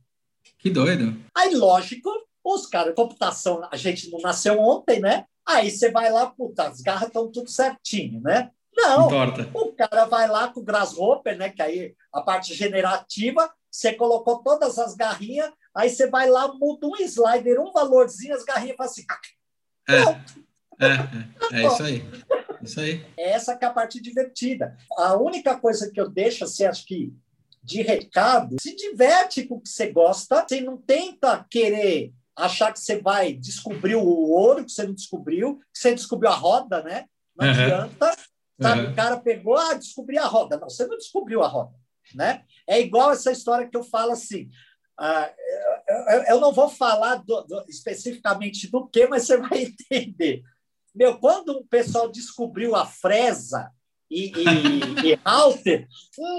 Que 0.58 0.70
doido. 0.70 1.16
Aí, 1.36 1.54
lógico, 1.56 2.10
os 2.43 2.66
caras, 2.66 2.95
computação, 2.95 3.68
a 3.72 3.78
gente 3.78 4.10
não 4.10 4.20
nasceu 4.20 4.60
ontem, 4.60 4.99
né? 4.99 5.26
Aí 5.45 5.70
você 5.70 5.91
vai 5.91 6.12
lá, 6.12 6.28
puta, 6.28 6.68
as 6.68 6.82
garras 6.82 7.08
estão 7.08 7.32
tudo 7.32 7.49
certinho, 7.49 8.22
né? 8.22 8.49
Não, 8.84 9.08
Importa. 9.08 9.50
o 9.54 9.72
cara 9.74 10.06
vai 10.06 10.28
lá 10.28 10.50
com 10.50 10.60
o 10.60 10.64
Grasshopper, 10.64 11.38
né? 11.38 11.50
Que 11.50 11.62
aí 11.62 11.96
a 12.12 12.22
parte 12.22 12.54
generativa, 12.54 13.52
você 13.72 13.94
colocou 13.94 14.44
todas 14.44 14.78
as 14.78 14.94
garrinhas, 14.94 15.52
aí 15.74 15.90
você 15.90 16.08
vai 16.08 16.30
lá, 16.30 16.48
muda 16.54 16.88
um 16.88 16.96
slider, 16.98 17.60
um 17.60 17.72
valorzinho, 17.72 18.36
as 18.36 18.44
garrinhas 18.44 18.78
fazem 18.78 19.06
assim. 19.10 19.34
É, 19.90 20.86
é, 20.86 21.60
é, 21.60 21.64
é 21.64 21.68
isso 21.68 21.84
aí. 21.84 22.06
Isso 22.62 22.80
aí. 22.80 23.06
Essa 23.18 23.56
que 23.58 23.66
é 23.66 23.68
a 23.68 23.74
parte 23.74 24.02
divertida. 24.02 24.78
A 24.98 25.16
única 25.16 25.58
coisa 25.58 25.90
que 25.92 26.00
eu 26.00 26.10
deixo, 26.10 26.44
assim, 26.44 26.66
acho 26.66 26.86
que 26.86 27.14
de 27.64 27.82
recado, 27.82 28.58
se 28.60 28.76
diverte 28.76 29.44
com 29.44 29.56
o 29.56 29.62
que 29.62 29.70
você 29.70 29.90
gosta, 29.90 30.46
você 30.46 30.60
não 30.60 30.78
tenta 30.78 31.46
querer 31.50 32.14
achar 32.36 32.74
que 32.74 32.80
você 32.80 33.00
vai 33.00 33.34
descobrir 33.34 33.96
o 33.96 34.06
ouro 34.06 34.66
que 34.66 34.72
você 34.72 34.84
não 34.84 34.94
descobriu, 34.94 35.60
que 35.74 35.80
você 35.80 35.94
descobriu 35.94 36.30
a 36.30 36.36
roda, 36.36 36.84
né? 36.84 37.06
Não 37.36 37.48
uhum. 37.48 37.54
adianta. 37.54 38.16
Sabe? 38.62 38.82
Uhum. 38.82 38.91
O 38.91 38.95
cara 38.95 39.18
pegou, 39.20 39.58
ah, 39.58 39.74
descobri 39.74 40.18
a 40.18 40.26
roda. 40.26 40.58
Não, 40.58 40.70
você 40.70 40.86
não 40.86 40.97
descobriu 40.97 41.41
a 41.43 41.47
roda, 41.47 41.74
né? 42.14 42.43
É 42.68 42.80
igual 42.80 43.12
essa 43.12 43.32
história 43.32 43.68
que 43.68 43.76
eu 43.76 43.84
falo 43.84 44.12
assim, 44.12 44.49
ah, 44.97 45.32
eu, 45.88 46.24
eu, 46.24 46.39
não 46.39 46.54
vou 46.54 46.70
falar 46.70 47.16
do, 47.16 47.41
do, 47.41 47.66
especificamente 47.68 48.70
do 48.70 48.88
que, 48.88 49.08
mas 49.08 49.26
você 49.26 49.38
vai 49.38 49.64
entender. 49.91 50.43
Meu, 50.93 51.18
quando 51.18 51.49
o 51.49 51.66
pessoal 51.66 52.10
descobriu 52.10 52.76
a 52.76 52.86
fresa 52.86 53.72
e, 54.10 54.32
e, 54.32 55.14
e 55.14 55.20
Halter, 55.26 55.88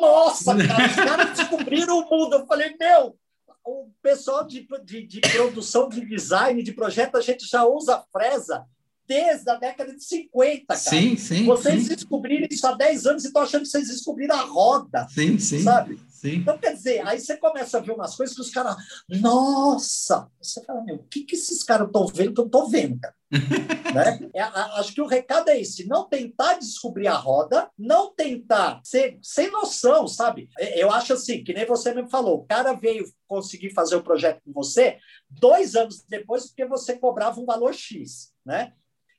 nossa, 0.00 0.56
cara, 0.56 0.86
os 0.86 0.94
caras 0.94 1.36
descobriram 1.36 1.98
o 1.98 2.08
mundo. 2.08 2.36
Eu 2.36 2.46
falei, 2.46 2.76
meu, 2.78 3.18
o 3.64 3.90
pessoal 4.00 4.44
de, 4.44 4.66
de, 4.84 5.06
de, 5.06 5.20
produção, 5.20 5.88
de 5.88 6.06
design, 6.06 6.62
de 6.62 6.72
projeto, 6.72 7.16
a 7.16 7.20
gente 7.20 7.46
já 7.46 7.64
usa 7.64 8.04
fresa 8.12 8.64
desde 9.06 9.50
a 9.50 9.56
década 9.56 9.94
de 9.94 10.02
50, 10.02 10.66
cara. 10.66 10.78
Sim, 10.78 11.16
sim. 11.16 11.44
Vocês 11.44 11.82
sim. 11.82 11.94
descobriram 11.94 12.46
isso 12.50 12.66
há 12.66 12.72
10 12.72 13.06
anos 13.06 13.24
e 13.24 13.26
estão 13.26 13.42
achando 13.42 13.62
que 13.62 13.68
vocês 13.68 13.88
descobriram 13.88 14.36
a 14.36 14.42
roda. 14.42 15.06
Sim, 15.10 15.38
sim. 15.38 15.62
Sabe? 15.62 16.00
Sim. 16.08 16.36
Então, 16.36 16.56
quer 16.56 16.72
dizer, 16.72 17.06
aí 17.06 17.20
você 17.20 17.36
começa 17.36 17.76
a 17.76 17.80
ver 17.80 17.92
umas 17.92 18.16
coisas 18.16 18.34
que 18.34 18.40
os 18.40 18.50
caras. 18.50 18.76
Nossa! 19.08 20.26
Você 20.40 20.64
fala, 20.64 20.82
meu, 20.82 20.96
o 20.96 21.04
que, 21.04 21.24
que 21.24 21.36
esses 21.36 21.62
caras 21.62 21.86
estão 21.86 22.06
vendo 22.06 22.32
que 22.32 22.40
eu 22.40 22.46
estou 22.46 22.68
vendo, 22.68 22.98
cara? 22.98 23.14
né? 23.94 24.30
É, 24.34 24.40
acho 24.40 24.94
que 24.94 25.00
o 25.00 25.06
recado 25.06 25.50
é 25.50 25.60
esse: 25.60 25.86
não 25.86 26.08
tentar 26.08 26.54
descobrir 26.54 27.08
a 27.08 27.16
roda, 27.16 27.70
não 27.78 28.14
tentar 28.14 28.80
ser 28.84 29.18
sem 29.22 29.50
noção, 29.50 30.06
sabe? 30.08 30.48
É, 30.58 30.82
eu 30.82 30.90
acho 30.90 31.12
assim, 31.12 31.42
que 31.42 31.52
nem 31.52 31.66
você 31.66 31.92
mesmo 31.92 32.08
falou, 32.08 32.38
o 32.38 32.46
cara 32.46 32.72
veio 32.72 33.04
conseguir 33.26 33.70
fazer 33.70 33.96
o 33.96 34.02
projeto 34.02 34.40
com 34.44 34.52
você 34.52 34.98
dois 35.28 35.74
anos 35.74 36.04
depois, 36.08 36.46
porque 36.46 36.64
você 36.64 36.96
cobrava 36.96 37.40
um 37.40 37.46
valor 37.46 37.74
X, 37.74 38.32
né? 38.44 38.72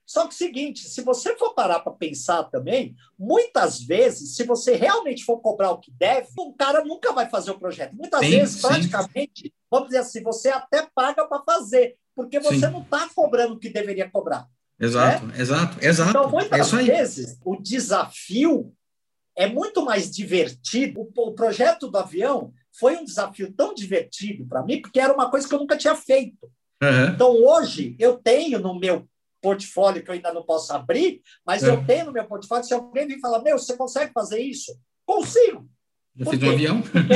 Só 0.05 0.21
que 0.21 0.27
é 0.27 0.29
o 0.29 0.37
seguinte, 0.37 0.87
se 0.87 1.01
você 1.01 1.35
for 1.35 1.53
parar 1.53 1.79
para 1.79 1.91
pensar 1.91 2.43
também, 2.43 2.95
muitas 3.17 3.81
vezes, 3.81 4.35
se 4.35 4.43
você 4.43 4.75
realmente 4.75 5.23
for 5.23 5.39
cobrar 5.39 5.71
o 5.71 5.79
que 5.79 5.91
deve, 5.91 6.27
o 6.37 6.53
cara 6.53 6.85
nunca 6.85 7.11
vai 7.11 7.27
fazer 7.27 7.51
o 7.51 7.59
projeto. 7.59 7.95
Muitas 7.95 8.19
sim, 8.19 8.29
vezes, 8.29 8.55
sim. 8.55 8.67
praticamente, 8.67 9.53
vamos 9.69 9.87
dizer 9.87 9.99
assim, 9.99 10.21
você 10.21 10.49
até 10.49 10.87
paga 10.93 11.27
para 11.27 11.41
fazer, 11.43 11.95
porque 12.15 12.39
você 12.39 12.67
sim. 12.67 12.71
não 12.71 12.81
está 12.81 13.09
cobrando 13.15 13.55
o 13.55 13.59
que 13.59 13.69
deveria 13.69 14.09
cobrar. 14.09 14.47
Exato, 14.79 15.25
né? 15.25 15.33
exato, 15.39 15.77
exato. 15.83 16.09
Então, 16.11 16.29
muitas 16.29 16.73
é 16.73 16.83
vezes, 16.83 17.39
o 17.43 17.55
desafio 17.55 18.71
é 19.35 19.47
muito 19.47 19.83
mais 19.83 20.11
divertido. 20.11 21.01
O, 21.01 21.29
o 21.29 21.33
projeto 21.33 21.89
do 21.89 21.97
avião 21.97 22.53
foi 22.71 22.95
um 22.97 23.05
desafio 23.05 23.51
tão 23.53 23.73
divertido 23.73 24.45
para 24.45 24.63
mim, 24.63 24.81
porque 24.81 24.99
era 24.99 25.13
uma 25.13 25.31
coisa 25.31 25.47
que 25.47 25.55
eu 25.55 25.59
nunca 25.59 25.77
tinha 25.77 25.95
feito. 25.95 26.49
Uhum. 26.83 27.07
Então, 27.13 27.31
hoje, 27.31 27.95
eu 27.97 28.17
tenho 28.17 28.59
no 28.59 28.77
meu 28.77 29.07
portfólio 29.45 30.01
que 30.03 30.09
eu 30.09 30.15
ainda 30.15 30.33
não 30.33 30.41
posso 30.41 30.73
abrir, 30.73 31.21
mas 31.45 31.63
é. 31.63 31.69
eu 31.69 31.85
tenho 31.85 32.05
no 32.05 32.11
meu 32.11 32.25
portfólio. 32.25 32.65
Se 32.65 32.73
alguém 32.73 33.05
vir 33.05 33.19
falar, 33.19 33.43
meu, 33.43 33.59
você 33.59 33.77
consegue 33.77 34.11
fazer 34.11 34.39
isso? 34.39 34.75
Consigo. 35.05 35.69
Já 36.15 36.31
fiz 36.31 36.41
um 36.41 36.49
avião? 36.49 36.81
Porque, 36.81 37.13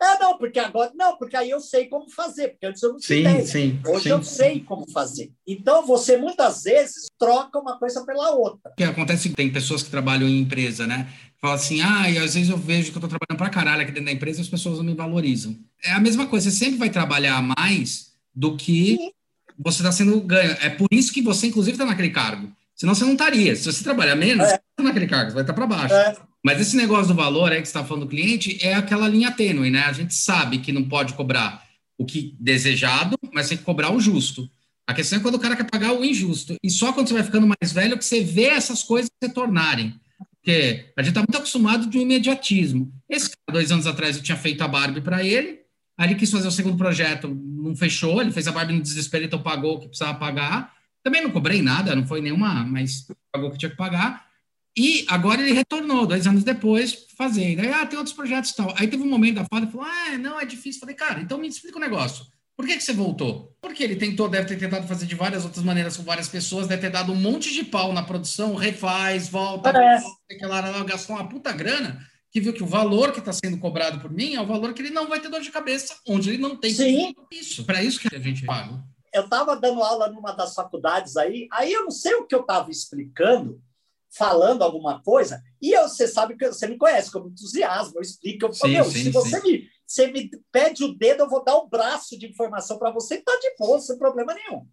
é, 0.00 0.18
não, 0.18 0.38
porque 0.38 0.58
agora. 0.58 0.90
Não, 0.94 1.18
porque 1.18 1.36
aí 1.36 1.50
eu 1.50 1.60
sei 1.60 1.86
como 1.88 2.08
fazer, 2.08 2.50
porque 2.50 2.64
antes 2.64 2.82
eu 2.82 2.92
não 2.92 2.98
tinha 2.98 3.40
sim, 3.40 3.46
Sim, 3.46 3.80
Hoje 3.86 4.04
sim, 4.04 4.08
eu 4.08 4.22
sei 4.22 4.60
como 4.60 4.90
fazer. 4.90 5.30
Então, 5.46 5.84
você 5.84 6.16
muitas 6.16 6.62
vezes 6.62 7.08
troca 7.18 7.58
uma 7.58 7.78
coisa 7.78 8.06
pela 8.06 8.30
outra. 8.30 8.70
O 8.70 8.76
que 8.76 8.84
acontece 8.84 9.28
tem 9.30 9.52
pessoas 9.52 9.82
que 9.82 9.90
trabalham 9.90 10.26
em 10.26 10.38
empresa, 10.38 10.86
né? 10.86 11.12
Fala 11.38 11.54
assim, 11.54 11.82
ah, 11.82 12.08
e 12.10 12.16
às 12.16 12.34
vezes 12.34 12.48
eu 12.48 12.56
vejo 12.56 12.92
que 12.92 12.96
eu 12.96 13.04
estou 13.04 13.10
trabalhando 13.10 13.38
para 13.38 13.50
caralho 13.50 13.82
aqui 13.82 13.92
dentro 13.92 14.06
da 14.06 14.12
empresa 14.12 14.38
e 14.38 14.42
as 14.42 14.48
pessoas 14.48 14.78
não 14.78 14.84
me 14.84 14.94
valorizam. 14.94 15.54
É 15.84 15.92
a 15.92 16.00
mesma 16.00 16.26
coisa, 16.26 16.50
você 16.50 16.56
sempre 16.56 16.78
vai 16.78 16.90
trabalhar 16.90 17.42
mais 17.42 18.12
do 18.34 18.56
que 18.56 18.96
sim 18.96 19.10
você 19.58 19.78
está 19.78 19.92
sendo 19.92 20.20
ganho. 20.20 20.56
É 20.60 20.70
por 20.70 20.88
isso 20.90 21.12
que 21.12 21.20
você, 21.20 21.48
inclusive, 21.48 21.74
está 21.74 21.84
naquele 21.84 22.10
cargo. 22.10 22.52
Senão 22.74 22.94
você 22.94 23.04
não 23.04 23.12
estaria. 23.12 23.56
Se 23.56 23.64
você 23.64 23.82
trabalhar 23.82 24.14
menos, 24.14 24.46
é. 24.46 24.50
você 24.50 24.54
está 24.54 24.82
naquele 24.82 25.06
cargo, 25.06 25.30
você 25.30 25.34
vai 25.34 25.42
estar 25.42 25.52
para 25.52 25.66
baixo. 25.66 25.94
É. 25.94 26.16
Mas 26.44 26.60
esse 26.60 26.76
negócio 26.76 27.08
do 27.08 27.14
valor 27.14 27.50
aí 27.50 27.60
que 27.60 27.66
você 27.66 27.70
está 27.70 27.84
falando 27.84 28.04
do 28.04 28.08
cliente 28.08 28.58
é 28.62 28.74
aquela 28.74 29.08
linha 29.08 29.32
tênue, 29.32 29.70
né? 29.70 29.80
A 29.80 29.92
gente 29.92 30.14
sabe 30.14 30.58
que 30.58 30.70
não 30.70 30.84
pode 30.84 31.14
cobrar 31.14 31.64
o 31.98 32.04
que 32.04 32.36
desejado, 32.38 33.16
mas 33.32 33.48
tem 33.48 33.58
que 33.58 33.64
cobrar 33.64 33.92
o 33.92 34.00
justo. 34.00 34.48
A 34.86 34.94
questão 34.94 35.18
é 35.18 35.22
quando 35.22 35.34
o 35.34 35.38
cara 35.40 35.56
quer 35.56 35.68
pagar 35.68 35.92
o 35.92 36.04
injusto. 36.04 36.54
E 36.62 36.70
só 36.70 36.92
quando 36.92 37.08
você 37.08 37.14
vai 37.14 37.24
ficando 37.24 37.46
mais 37.46 37.72
velho 37.72 37.98
que 37.98 38.04
você 38.04 38.22
vê 38.22 38.44
essas 38.44 38.82
coisas 38.82 39.10
se 39.22 39.28
tornarem. 39.30 39.94
Porque 40.36 40.86
a 40.96 41.02
gente 41.02 41.10
está 41.10 41.20
muito 41.20 41.36
acostumado 41.36 41.86
de 41.86 41.98
um 41.98 42.02
imediatismo. 42.02 42.90
Esse 43.10 43.28
cara, 43.28 43.52
dois 43.52 43.70
anos 43.70 43.86
atrás, 43.86 44.16
eu 44.16 44.22
tinha 44.22 44.36
feito 44.36 44.62
a 44.62 44.68
Barbie 44.68 45.02
para 45.02 45.22
ele, 45.22 45.60
Aí 45.98 46.06
ele 46.06 46.14
quis 46.14 46.30
fazer 46.30 46.46
o 46.46 46.52
segundo 46.52 46.76
projeto, 46.76 47.28
não 47.28 47.74
fechou, 47.74 48.20
ele 48.20 48.30
fez 48.30 48.46
a 48.46 48.52
Barbie 48.52 48.74
no 48.74 48.80
desespero, 48.80 49.24
então 49.24 49.42
pagou 49.42 49.74
o 49.74 49.80
que 49.80 49.88
precisava 49.88 50.16
pagar. 50.16 50.72
Também 51.02 51.20
não 51.20 51.30
cobrei 51.30 51.60
nada, 51.60 51.96
não 51.96 52.06
foi 52.06 52.20
nenhuma, 52.20 52.64
mas 52.64 53.08
pagou 53.32 53.48
o 53.48 53.52
que 53.52 53.58
tinha 53.58 53.70
que 53.70 53.76
pagar. 53.76 54.28
E 54.76 55.04
agora 55.08 55.42
ele 55.42 55.52
retornou, 55.52 56.06
dois 56.06 56.24
anos 56.28 56.44
depois, 56.44 57.06
fazendo. 57.16 57.62
Aí, 57.62 57.72
ah, 57.72 57.84
tem 57.84 57.98
outros 57.98 58.14
projetos 58.14 58.50
e 58.52 58.56
tal. 58.56 58.72
Aí 58.78 58.86
teve 58.86 59.02
um 59.02 59.10
momento 59.10 59.36
da 59.36 59.44
foda, 59.44 59.66
falou, 59.66 59.84
ah, 59.84 60.16
não, 60.16 60.40
é 60.40 60.44
difícil. 60.44 60.78
Falei, 60.78 60.94
cara, 60.94 61.20
então 61.20 61.36
me 61.36 61.48
explica 61.48 61.76
o 61.76 61.80
um 61.80 61.84
negócio. 61.84 62.24
Por 62.56 62.64
que, 62.64 62.76
que 62.76 62.82
você 62.82 62.92
voltou? 62.92 63.56
Porque 63.60 63.82
ele 63.82 63.96
tentou, 63.96 64.28
deve 64.28 64.46
ter 64.46 64.56
tentado 64.56 64.86
fazer 64.86 65.06
de 65.06 65.16
várias 65.16 65.44
outras 65.44 65.64
maneiras 65.64 65.96
com 65.96 66.04
várias 66.04 66.28
pessoas, 66.28 66.68
deve 66.68 66.82
ter 66.82 66.90
dado 66.90 67.12
um 67.12 67.16
monte 67.16 67.52
de 67.52 67.64
pau 67.64 67.92
na 67.92 68.04
produção, 68.04 68.54
refaz, 68.54 69.28
volta, 69.28 69.70
é. 69.70 70.00
volta 70.00 70.84
gastou 70.84 71.16
uma 71.16 71.28
puta 71.28 71.52
grana 71.52 72.07
que 72.30 72.40
viu 72.40 72.52
que 72.52 72.62
o 72.62 72.66
valor 72.66 73.12
que 73.12 73.20
está 73.20 73.32
sendo 73.32 73.58
cobrado 73.58 74.00
por 74.00 74.10
mim 74.10 74.34
é 74.34 74.40
o 74.40 74.46
valor 74.46 74.74
que 74.74 74.82
ele 74.82 74.90
não 74.90 75.08
vai 75.08 75.20
ter 75.20 75.28
dor 75.28 75.40
de 75.40 75.50
cabeça, 75.50 75.96
onde 76.06 76.30
ele 76.30 76.38
não 76.38 76.56
tem 76.56 76.72
Sim. 76.72 77.14
isso. 77.32 77.64
Para 77.64 77.82
isso 77.82 78.00
que 78.00 78.14
a 78.14 78.18
gente 78.18 78.44
paga. 78.44 78.82
Eu 79.12 79.24
estava 79.24 79.56
dando 79.56 79.82
aula 79.82 80.10
numa 80.10 80.32
das 80.32 80.54
faculdades 80.54 81.16
aí, 81.16 81.48
aí 81.50 81.72
eu 81.72 81.84
não 81.84 81.90
sei 81.90 82.14
o 82.14 82.26
que 82.26 82.34
eu 82.34 82.42
estava 82.42 82.70
explicando, 82.70 83.62
falando 84.10 84.62
alguma 84.62 85.02
coisa, 85.02 85.42
e 85.60 85.72
eu, 85.72 85.88
você 85.88 86.06
sabe 86.06 86.36
que 86.36 86.46
você 86.46 86.66
me 86.66 86.76
conhece, 86.76 87.10
como 87.10 87.28
entusiasmo, 87.28 87.94
eu 87.96 88.02
explico, 88.02 88.46
eu 88.46 88.52
falo, 88.52 88.72
meu, 88.72 88.84
sim, 88.84 89.04
se 89.04 89.10
você 89.10 89.40
me, 89.40 89.68
você 89.86 90.06
me 90.08 90.30
pede 90.52 90.84
o 90.84 90.94
dedo, 90.94 91.22
eu 91.22 91.28
vou 91.28 91.42
dar 91.42 91.58
um 91.58 91.68
braço 91.68 92.18
de 92.18 92.26
informação 92.26 92.78
para 92.78 92.90
você, 92.90 93.18
tá 93.22 93.32
de 93.40 93.54
boa, 93.58 93.80
sem 93.80 93.98
problema 93.98 94.34
nenhum. 94.34 94.66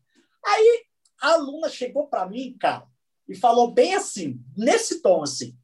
Aí 0.46 0.84
a 1.22 1.32
aluna 1.32 1.70
chegou 1.70 2.08
para 2.08 2.28
mim, 2.28 2.56
cara, 2.60 2.86
e 3.28 3.36
falou 3.36 3.72
bem 3.72 3.96
assim, 3.96 4.40
nesse 4.56 5.02
tom 5.02 5.24
assim, 5.24 5.58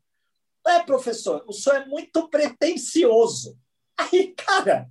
é, 0.68 0.80
professor, 0.84 1.44
o 1.48 1.54
senhor 1.54 1.82
é 1.82 1.86
muito 1.86 2.30
pretencioso. 2.30 3.58
Aí, 3.98 4.34
cara. 4.36 4.88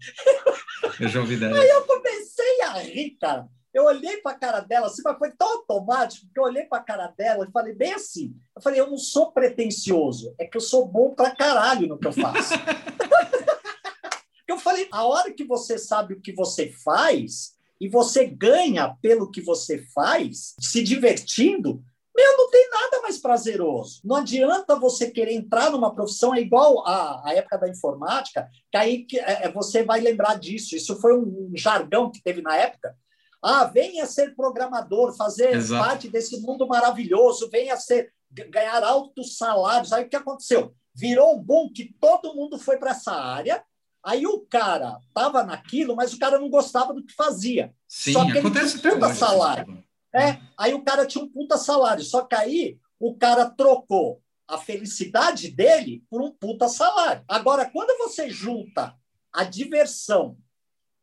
Eu 0.99 1.09
já 1.09 1.21
ouvi 1.21 1.37
dela. 1.37 1.59
Aí 1.59 1.69
eu 1.69 1.85
comecei 1.85 2.63
a 2.63 2.73
rir, 2.79 3.17
cara. 3.21 3.49
Eu 3.73 3.85
olhei 3.85 4.17
para 4.17 4.33
a 4.33 4.39
cara 4.39 4.61
dela, 4.61 4.89
assim, 4.89 5.03
mas 5.05 5.17
foi 5.17 5.31
tão 5.31 5.47
automático 5.49 6.27
que 6.33 6.41
eu 6.41 6.45
olhei 6.45 6.65
para 6.65 6.79
a 6.79 6.85
cara 6.85 7.07
dela 7.17 7.47
e 7.49 7.53
falei 7.53 7.73
bem 7.73 7.93
assim. 7.93 8.35
Eu 8.55 8.61
falei, 8.61 8.81
eu 8.81 8.91
não 8.91 8.99
sou 8.99 9.31
pretencioso, 9.31 10.35
é 10.39 10.45
que 10.45 10.57
eu 10.57 10.61
sou 10.61 10.87
bom 10.87 11.15
para 11.15 11.35
caralho 11.35 11.87
no 11.87 11.99
que 11.99 12.09
eu 12.09 12.13
faço. 12.13 12.55
eu 14.49 14.59
falei, 14.59 14.89
a 14.91 15.05
hora 15.05 15.33
que 15.33 15.45
você 15.45 15.79
sabe 15.79 16.15
o 16.15 16.21
que 16.21 16.33
você 16.33 16.69
faz 16.69 17.55
e 17.81 17.89
você 17.89 18.27
ganha 18.27 18.97
pelo 19.01 19.31
que 19.31 19.41
você 19.41 19.87
faz, 19.95 20.55
se 20.59 20.83
divertindo, 20.83 21.83
meu, 22.21 22.37
não 22.37 22.51
tem 22.51 22.69
nada 22.71 23.01
mais 23.01 23.19
prazeroso. 23.19 24.01
Não 24.05 24.17
adianta 24.17 24.77
você 24.77 25.11
querer 25.11 25.33
entrar 25.33 25.71
numa 25.71 25.95
profissão, 25.95 26.35
é 26.35 26.41
igual 26.41 26.87
a, 26.87 27.23
a 27.25 27.35
época 27.35 27.57
da 27.57 27.69
informática, 27.69 28.47
que 28.71 28.77
aí 28.77 29.05
que, 29.05 29.19
é, 29.19 29.47
é, 29.47 29.53
você 29.53 29.83
vai 29.83 30.01
lembrar 30.01 30.39
disso. 30.39 30.77
Isso 30.77 31.01
foi 31.01 31.17
um, 31.17 31.23
um, 31.23 31.53
jargão 31.57 32.11
que 32.11 32.23
teve 32.23 32.43
na 32.43 32.55
época. 32.55 32.95
Ah, 33.43 33.65
venha 33.65 34.05
ser 34.05 34.35
programador, 34.37 35.17
fazer 35.17 35.55
Exato. 35.55 35.83
parte 35.83 36.09
desse 36.09 36.39
mundo 36.43 36.69
maravilhoso, 36.69 37.49
venha 37.51 37.77
ser 37.77 38.13
ganhar 38.31 38.85
altos 38.85 39.39
salários. 39.39 39.93
Aí 39.93 40.05
o 40.05 40.09
que 40.09 40.17
aconteceu? 40.17 40.75
Virou 40.95 41.37
um 41.37 41.43
boom 41.43 41.73
que 41.73 41.95
todo 41.99 42.35
mundo 42.35 42.59
foi 42.59 42.77
para 42.77 42.91
essa 42.91 43.13
área. 43.13 43.65
Aí 44.05 44.27
o 44.27 44.41
cara 44.41 44.99
estava 45.09 45.43
naquilo, 45.43 45.97
mas 45.97 46.13
o 46.13 46.19
cara 46.19 46.39
não 46.39 46.51
gostava 46.51 46.93
do 46.93 47.05
que 47.05 47.15
fazia. 47.15 47.75
Sim, 47.89 48.13
Só 48.13 48.25
que 48.25 48.39
ele 48.39 48.51
tinha 48.51 49.15
salário. 49.15 49.85
É, 50.15 50.41
aí 50.57 50.75
o 50.75 50.83
cara 50.83 51.07
tinha 51.07 51.25
um 51.25 51.29
puta 51.29 51.57
salário. 51.57 52.05
Só 52.05 52.25
que 52.25 52.35
aí 52.35 52.79
o 52.99 53.15
cara 53.17 53.49
trocou 53.49 54.23
a 54.47 54.59
felicidade 54.59 55.49
dele 55.49 56.05
por 56.11 56.21
um 56.21 56.33
puta 56.33 56.69
salário. 56.69 57.25
Agora, 57.29 57.71
quando 57.71 57.97
você 57.99 58.29
junta 58.29 58.97
a 59.33 59.45
diversão 59.45 60.37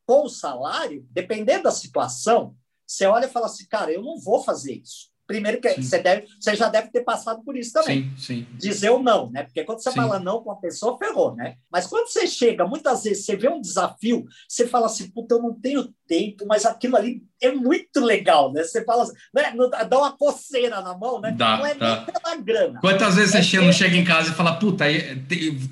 com 0.06 0.26
o 0.26 0.30
salário, 0.30 1.08
dependendo 1.12 1.64
da 1.64 1.72
situação, 1.72 2.56
você 2.86 3.06
olha 3.06 3.26
e 3.26 3.30
fala 3.30 3.46
assim, 3.48 3.66
cara, 3.68 3.92
eu 3.92 4.02
não 4.02 4.20
vou 4.20 4.44
fazer 4.44 4.74
isso. 4.74 5.12
Primeiro 5.28 5.60
que 5.60 5.82
você, 5.82 6.00
deve, 6.00 6.26
você 6.40 6.56
já 6.56 6.70
deve 6.70 6.88
ter 6.90 7.02
passado 7.02 7.44
por 7.44 7.58
isso 7.58 7.74
também. 7.74 8.10
Sim, 8.18 8.18
sim. 8.18 8.48
Dizer 8.58 8.90
o 8.92 9.04
não, 9.04 9.30
né? 9.30 9.44
Porque 9.44 9.64
quando 9.66 9.84
você 9.84 9.92
sim. 9.92 9.98
fala 9.98 10.20
não 10.20 10.42
com 10.42 10.52
a 10.52 10.56
pessoa, 10.56 10.98
ferrou, 10.98 11.36
né? 11.36 11.58
Mas 11.70 11.86
quando 11.86 12.08
você 12.08 12.26
chega, 12.26 12.66
muitas 12.66 13.04
vezes 13.04 13.26
você 13.26 13.36
vê 13.36 13.50
um 13.50 13.60
desafio, 13.60 14.26
você 14.48 14.66
fala 14.66 14.86
assim, 14.86 15.10
puta, 15.10 15.36
eu 15.36 15.42
não 15.42 15.54
tenho 15.54 15.94
tempo, 16.08 16.46
mas 16.48 16.66
aquilo 16.66 16.96
ali 16.96 17.22
é 17.42 17.52
muito 17.52 18.00
legal, 18.00 18.52
né? 18.54 18.64
Você 18.64 18.84
fala 18.84 19.04
assim, 19.04 19.14
né? 19.36 19.54
dá 19.88 19.98
uma 19.98 20.18
coceira 20.18 20.82
na 20.82 20.98
mão, 20.98 21.20
né? 21.20 21.32
Dá, 21.32 21.58
não 21.58 21.66
é 21.66 21.76
dá. 21.76 21.96
nem 21.96 22.06
pela 22.06 22.36
grana. 22.38 22.80
Quantas 22.80 23.16
vezes 23.16 23.36
é 23.36 23.42
você 23.42 23.44
chega, 23.44 23.74
chega 23.74 23.98
em 23.98 24.06
casa 24.06 24.32
e 24.32 24.34
fala, 24.34 24.58
puta, 24.58 24.86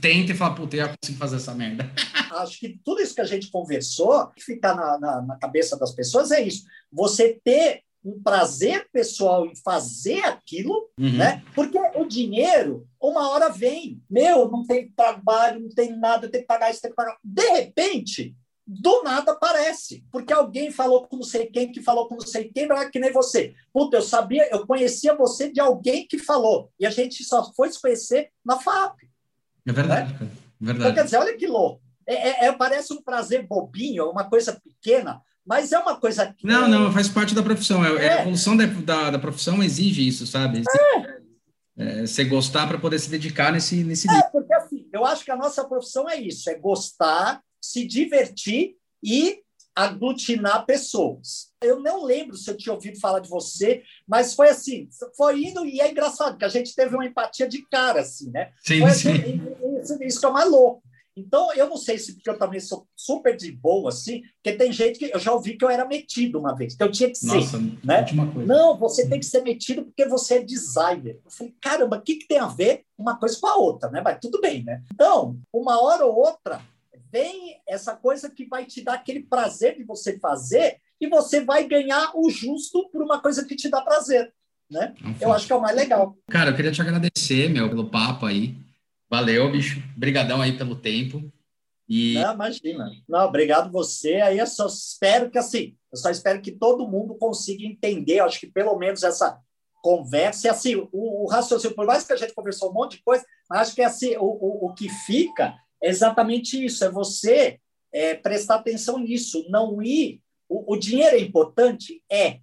tenta 0.01 0.31
e 0.31 0.35
fala, 0.35 0.53
puta, 0.53 0.75
eu 0.75 0.89
consigo 0.89 1.17
fazer 1.17 1.37
essa 1.37 1.55
merda. 1.55 1.89
Acho 2.31 2.59
que 2.59 2.77
tudo 2.83 3.01
isso 3.01 3.15
que 3.15 3.21
a 3.21 3.25
gente 3.25 3.49
conversou, 3.49 4.27
que 4.35 4.43
ficar 4.43 4.75
na, 4.75 4.99
na, 4.99 5.21
na 5.21 5.37
cabeça 5.37 5.77
das 5.77 5.93
pessoas 5.93 6.31
é 6.31 6.41
isso. 6.41 6.65
Você 6.91 7.39
ter 7.43 7.81
um 8.05 8.21
prazer 8.21 8.87
pessoal 8.93 9.47
em 9.47 9.55
fazer 9.55 10.23
aquilo, 10.25 10.89
uhum. 10.97 11.17
né? 11.17 11.43
Porque 11.55 11.77
o 11.95 12.05
dinheiro, 12.05 12.87
uma 13.01 13.29
hora 13.29 13.49
vem. 13.49 13.99
Meu, 14.07 14.49
não 14.49 14.63
tem 14.65 14.89
trabalho, 14.89 15.61
não 15.61 15.69
tem 15.69 15.97
nada, 15.97 16.27
eu 16.27 16.31
tenho 16.31 16.43
que 16.43 16.47
pagar 16.47 16.69
isso, 16.69 16.81
tenho 16.81 16.93
que 16.93 16.95
pagar. 16.95 17.17
De 17.23 17.49
repente, 17.49 18.35
do 18.65 19.03
nada 19.03 19.31
aparece. 19.31 20.05
Porque 20.11 20.31
alguém 20.31 20.71
falou 20.71 21.07
com 21.07 21.17
não 21.17 21.23
sei 21.23 21.47
quem, 21.47 21.71
que 21.71 21.81
falou 21.81 22.07
com 22.07 22.15
não 22.15 22.27
sei 22.27 22.51
quem, 22.51 22.67
que 22.91 22.99
nem 22.99 23.11
você. 23.11 23.55
Puta, 23.73 23.97
eu 23.97 24.01
sabia, 24.01 24.47
eu 24.51 24.65
conhecia 24.67 25.15
você 25.15 25.51
de 25.51 25.59
alguém 25.59 26.07
que 26.07 26.19
falou. 26.19 26.71
E 26.79 26.85
a 26.85 26.89
gente 26.89 27.23
só 27.23 27.51
foi 27.53 27.71
se 27.71 27.81
conhecer 27.81 28.29
na 28.45 28.59
FAP. 28.59 28.99
É 29.65 29.71
verdade, 29.71 30.13
né? 30.13 30.29
verdade. 30.61 30.79
Então, 30.79 30.93
quer 30.93 31.03
dizer, 31.05 31.17
olha 31.17 31.35
que 31.35 31.47
louco. 31.47 31.81
É, 32.07 32.45
é, 32.45 32.45
é, 32.45 32.51
parece 32.51 32.93
um 32.93 33.01
prazer 33.01 33.45
bobinho, 33.47 34.09
uma 34.11 34.29
coisa 34.29 34.61
pequena, 34.63 35.21
mas 35.45 35.71
é 35.71 35.79
uma 35.79 35.95
coisa 35.95 36.33
que. 36.33 36.45
Não, 36.45 36.67
não, 36.67 36.91
faz 36.91 37.07
parte 37.07 37.35
da 37.35 37.43
profissão. 37.43 37.85
É, 37.85 38.05
é. 38.05 38.13
A 38.13 38.21
evolução 38.21 38.57
da, 38.57 38.65
da, 38.65 39.11
da, 39.11 39.19
profissão 39.19 39.61
exige 39.61 40.07
isso, 40.07 40.25
sabe? 40.25 40.63
É. 41.77 42.01
é 42.01 42.07
você 42.07 42.23
gostar 42.23 42.67
para 42.67 42.79
poder 42.79 42.99
se 42.99 43.09
dedicar 43.09 43.51
nesse, 43.51 43.83
nesse 43.83 44.09
É, 44.09 44.21
porque 44.23 44.53
assim, 44.53 44.87
eu 44.91 45.05
acho 45.05 45.23
que 45.23 45.31
a 45.31 45.37
nossa 45.37 45.63
profissão 45.63 46.09
é 46.09 46.19
isso: 46.19 46.49
é 46.49 46.55
gostar, 46.55 47.41
se 47.61 47.85
divertir 47.85 48.75
e 49.03 49.39
aglutinar 49.75 50.65
pessoas. 50.65 51.51
Eu 51.61 51.81
não 51.81 52.05
lembro 52.05 52.37
se 52.37 52.49
eu 52.49 52.55
tinha 52.55 52.73
ouvido 52.73 52.99
falar 52.99 53.19
de 53.19 53.29
você, 53.29 53.83
mas 54.07 54.33
foi 54.33 54.49
assim, 54.49 54.87
foi 55.17 55.43
indo 55.43 55.65
e 55.65 55.81
é 55.81 55.91
engraçado 55.91 56.37
que 56.37 56.45
a 56.45 56.49
gente 56.49 56.73
teve 56.73 56.95
uma 56.95 57.05
empatia 57.05 57.47
de 57.47 57.61
cara, 57.67 57.99
assim, 57.99 58.31
né? 58.31 58.51
Sim, 58.63 58.79
foi, 58.79 58.91
sim. 58.91 59.11
Isso, 59.81 60.01
isso 60.01 60.19
que 60.19 60.25
é 60.25 60.31
mais 60.31 60.49
louco. 60.49 60.81
Então, 61.17 61.53
eu 61.53 61.69
não 61.69 61.77
sei 61.77 61.97
se 61.97 62.13
porque 62.13 62.29
eu 62.29 62.37
também 62.37 62.59
sou 62.59 62.87
super 62.95 63.37
de 63.37 63.51
boa, 63.51 63.89
assim, 63.89 64.21
porque 64.35 64.57
tem 64.57 64.71
gente 64.71 64.99
que 64.99 65.11
eu 65.13 65.19
já 65.19 65.31
ouvi 65.31 65.57
que 65.57 65.63
eu 65.63 65.69
era 65.69 65.85
metido 65.85 66.37
uma 66.37 66.53
vez, 66.53 66.75
que 66.75 66.83
eu 66.83 66.91
tinha 66.91 67.09
que 67.09 67.17
ser. 67.17 67.35
Nossa, 67.35 67.57
né? 67.83 67.99
última 67.99 68.31
coisa. 68.31 68.53
Não, 68.53 68.77
você 68.77 69.07
tem 69.07 69.19
que 69.19 69.25
ser 69.25 69.41
metido 69.41 69.85
porque 69.85 70.05
você 70.05 70.35
é 70.35 70.43
designer. 70.43 71.21
Eu 71.23 71.31
falei, 71.31 71.55
caramba, 71.61 71.97
o 71.97 72.01
que, 72.01 72.15
que 72.15 72.27
tem 72.27 72.39
a 72.39 72.47
ver 72.47 72.83
uma 72.97 73.17
coisa 73.17 73.37
com 73.39 73.47
a 73.47 73.55
outra, 73.55 73.89
né? 73.89 74.01
Mas 74.03 74.19
tudo 74.21 74.41
bem, 74.41 74.63
né? 74.63 74.83
Então, 74.93 75.39
uma 75.53 75.81
hora 75.81 76.05
ou 76.05 76.15
outra, 76.15 76.61
vem 77.11 77.61
essa 77.65 77.95
coisa 77.95 78.29
que 78.29 78.45
vai 78.45 78.65
te 78.65 78.81
dar 78.81 78.95
aquele 78.95 79.21
prazer 79.21 79.77
de 79.77 79.85
você 79.85 80.19
fazer 80.19 80.81
e 80.99 81.07
você 81.07 81.43
vai 81.43 81.65
ganhar 81.65 82.11
o 82.13 82.29
justo 82.29 82.89
por 82.89 83.01
uma 83.01 83.21
coisa 83.21 83.45
que 83.45 83.55
te 83.55 83.69
dá 83.69 83.81
prazer. 83.81 84.33
Né? 84.69 84.93
Eu 85.21 85.31
acho 85.31 85.47
que 85.47 85.53
é 85.53 85.55
o 85.55 85.61
mais 85.61 85.75
legal. 85.75 86.17
Cara, 86.29 86.49
eu 86.49 86.55
queria 86.55 86.71
te 86.71 86.81
agradecer, 86.81 87.49
meu, 87.49 87.69
pelo 87.69 87.89
papo 87.89 88.25
aí. 88.25 88.55
Valeu, 89.09 89.51
bicho. 89.51 89.81
Obrigadão 89.95 90.41
aí 90.41 90.57
pelo 90.57 90.75
tempo. 90.75 91.31
E... 91.87 92.15
Não, 92.15 92.33
imagina. 92.33 92.91
Não, 93.07 93.25
obrigado 93.25 93.71
você. 93.71 94.15
Aí 94.15 94.39
eu 94.39 94.47
só 94.47 94.65
espero 94.67 95.29
que 95.29 95.37
assim, 95.37 95.75
eu 95.91 95.97
só 95.97 96.09
espero 96.09 96.41
que 96.41 96.51
todo 96.51 96.87
mundo 96.87 97.15
consiga 97.15 97.63
entender, 97.63 98.19
acho 98.19 98.39
que 98.39 98.47
pelo 98.47 98.77
menos 98.77 99.03
essa 99.03 99.39
conversa, 99.83 100.47
e 100.47 100.49
assim, 100.49 100.75
o, 100.75 100.89
o 100.91 101.27
raciocínio, 101.27 101.75
por 101.75 101.85
mais 101.85 102.03
que 102.03 102.13
a 102.13 102.15
gente 102.15 102.33
conversou 102.33 102.71
um 102.71 102.73
monte 102.73 102.97
de 102.97 103.03
coisa, 103.03 103.23
mas 103.47 103.61
acho 103.61 103.75
que 103.75 103.83
assim, 103.83 104.15
o, 104.17 104.23
o, 104.23 104.65
o 104.65 104.73
que 104.73 104.89
fica 104.89 105.55
é 105.81 105.89
exatamente 105.89 106.63
isso, 106.65 106.83
é 106.83 106.89
você 106.89 107.59
é, 107.93 108.15
prestar 108.15 108.55
atenção 108.55 108.97
nisso, 108.97 109.45
não 109.47 109.81
ir. 109.83 110.21
O, 110.49 110.73
o, 110.73 110.77
dinheiro 110.77 111.15
é 111.15 111.19
importante? 111.19 112.01
É. 112.11 112.39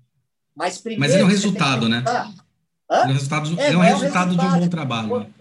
Mas 0.54 0.78
primeiro. 0.78 1.00
Mas 1.00 1.20
é 1.20 1.24
o 1.24 1.26
resultado, 1.26 1.88
né? 1.88 2.04
É 2.88 2.96
o 2.96 3.12
resultado, 3.12 3.60
é, 3.60 3.72
é, 3.72 3.76
o 3.76 3.80
resultado, 3.80 3.82
é 3.82 3.94
o 3.94 3.98
resultado 3.98 4.36
de 4.36 4.46
um 4.46 4.60
bom 4.60 4.68
trabalho 4.68 5.34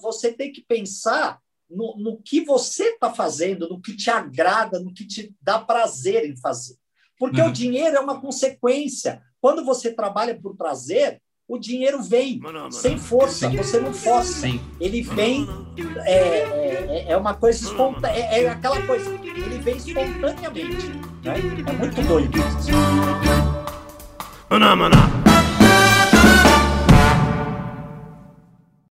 você 0.00 0.32
tem 0.32 0.52
que 0.52 0.62
pensar 0.62 1.40
no, 1.68 1.96
no 1.96 2.16
que 2.22 2.44
você 2.44 2.90
está 2.90 3.12
fazendo, 3.12 3.68
no 3.68 3.80
que 3.80 3.96
te 3.96 4.10
agrada, 4.10 4.78
no 4.78 4.92
que 4.92 5.06
te 5.06 5.34
dá 5.40 5.58
prazer 5.58 6.28
em 6.28 6.36
fazer. 6.36 6.76
Porque 7.18 7.40
uhum. 7.40 7.48
o 7.48 7.52
dinheiro 7.52 7.96
é 7.96 8.00
uma 8.00 8.20
consequência. 8.20 9.22
Quando 9.40 9.64
você 9.64 9.92
trabalha 9.92 10.38
por 10.38 10.56
prazer, 10.56 11.20
o 11.48 11.58
dinheiro 11.58 12.02
vem 12.02 12.40
sem 12.70 12.98
força, 12.98 13.48
Sim. 13.48 13.56
você 13.56 13.80
não 13.80 13.94
força. 13.94 14.40
Sim. 14.40 14.60
Ele 14.80 15.02
vem, 15.02 15.46
é, 16.04 16.18
é, 16.18 17.04
é, 17.08 17.16
uma 17.16 17.34
coisa 17.34 17.64
espontânea, 17.64 18.16
é, 18.16 18.42
é, 18.42 18.48
aquela 18.48 18.84
coisa, 18.86 19.08
ele 19.14 19.58
vem 19.58 19.76
espontaneamente. 19.76 20.88
Né? 21.22 21.34
É 21.68 21.72
muito 21.72 22.02
doido 22.02 22.36
isso. 22.36 22.70
Maná, 24.50 24.76
maná. 24.76 25.25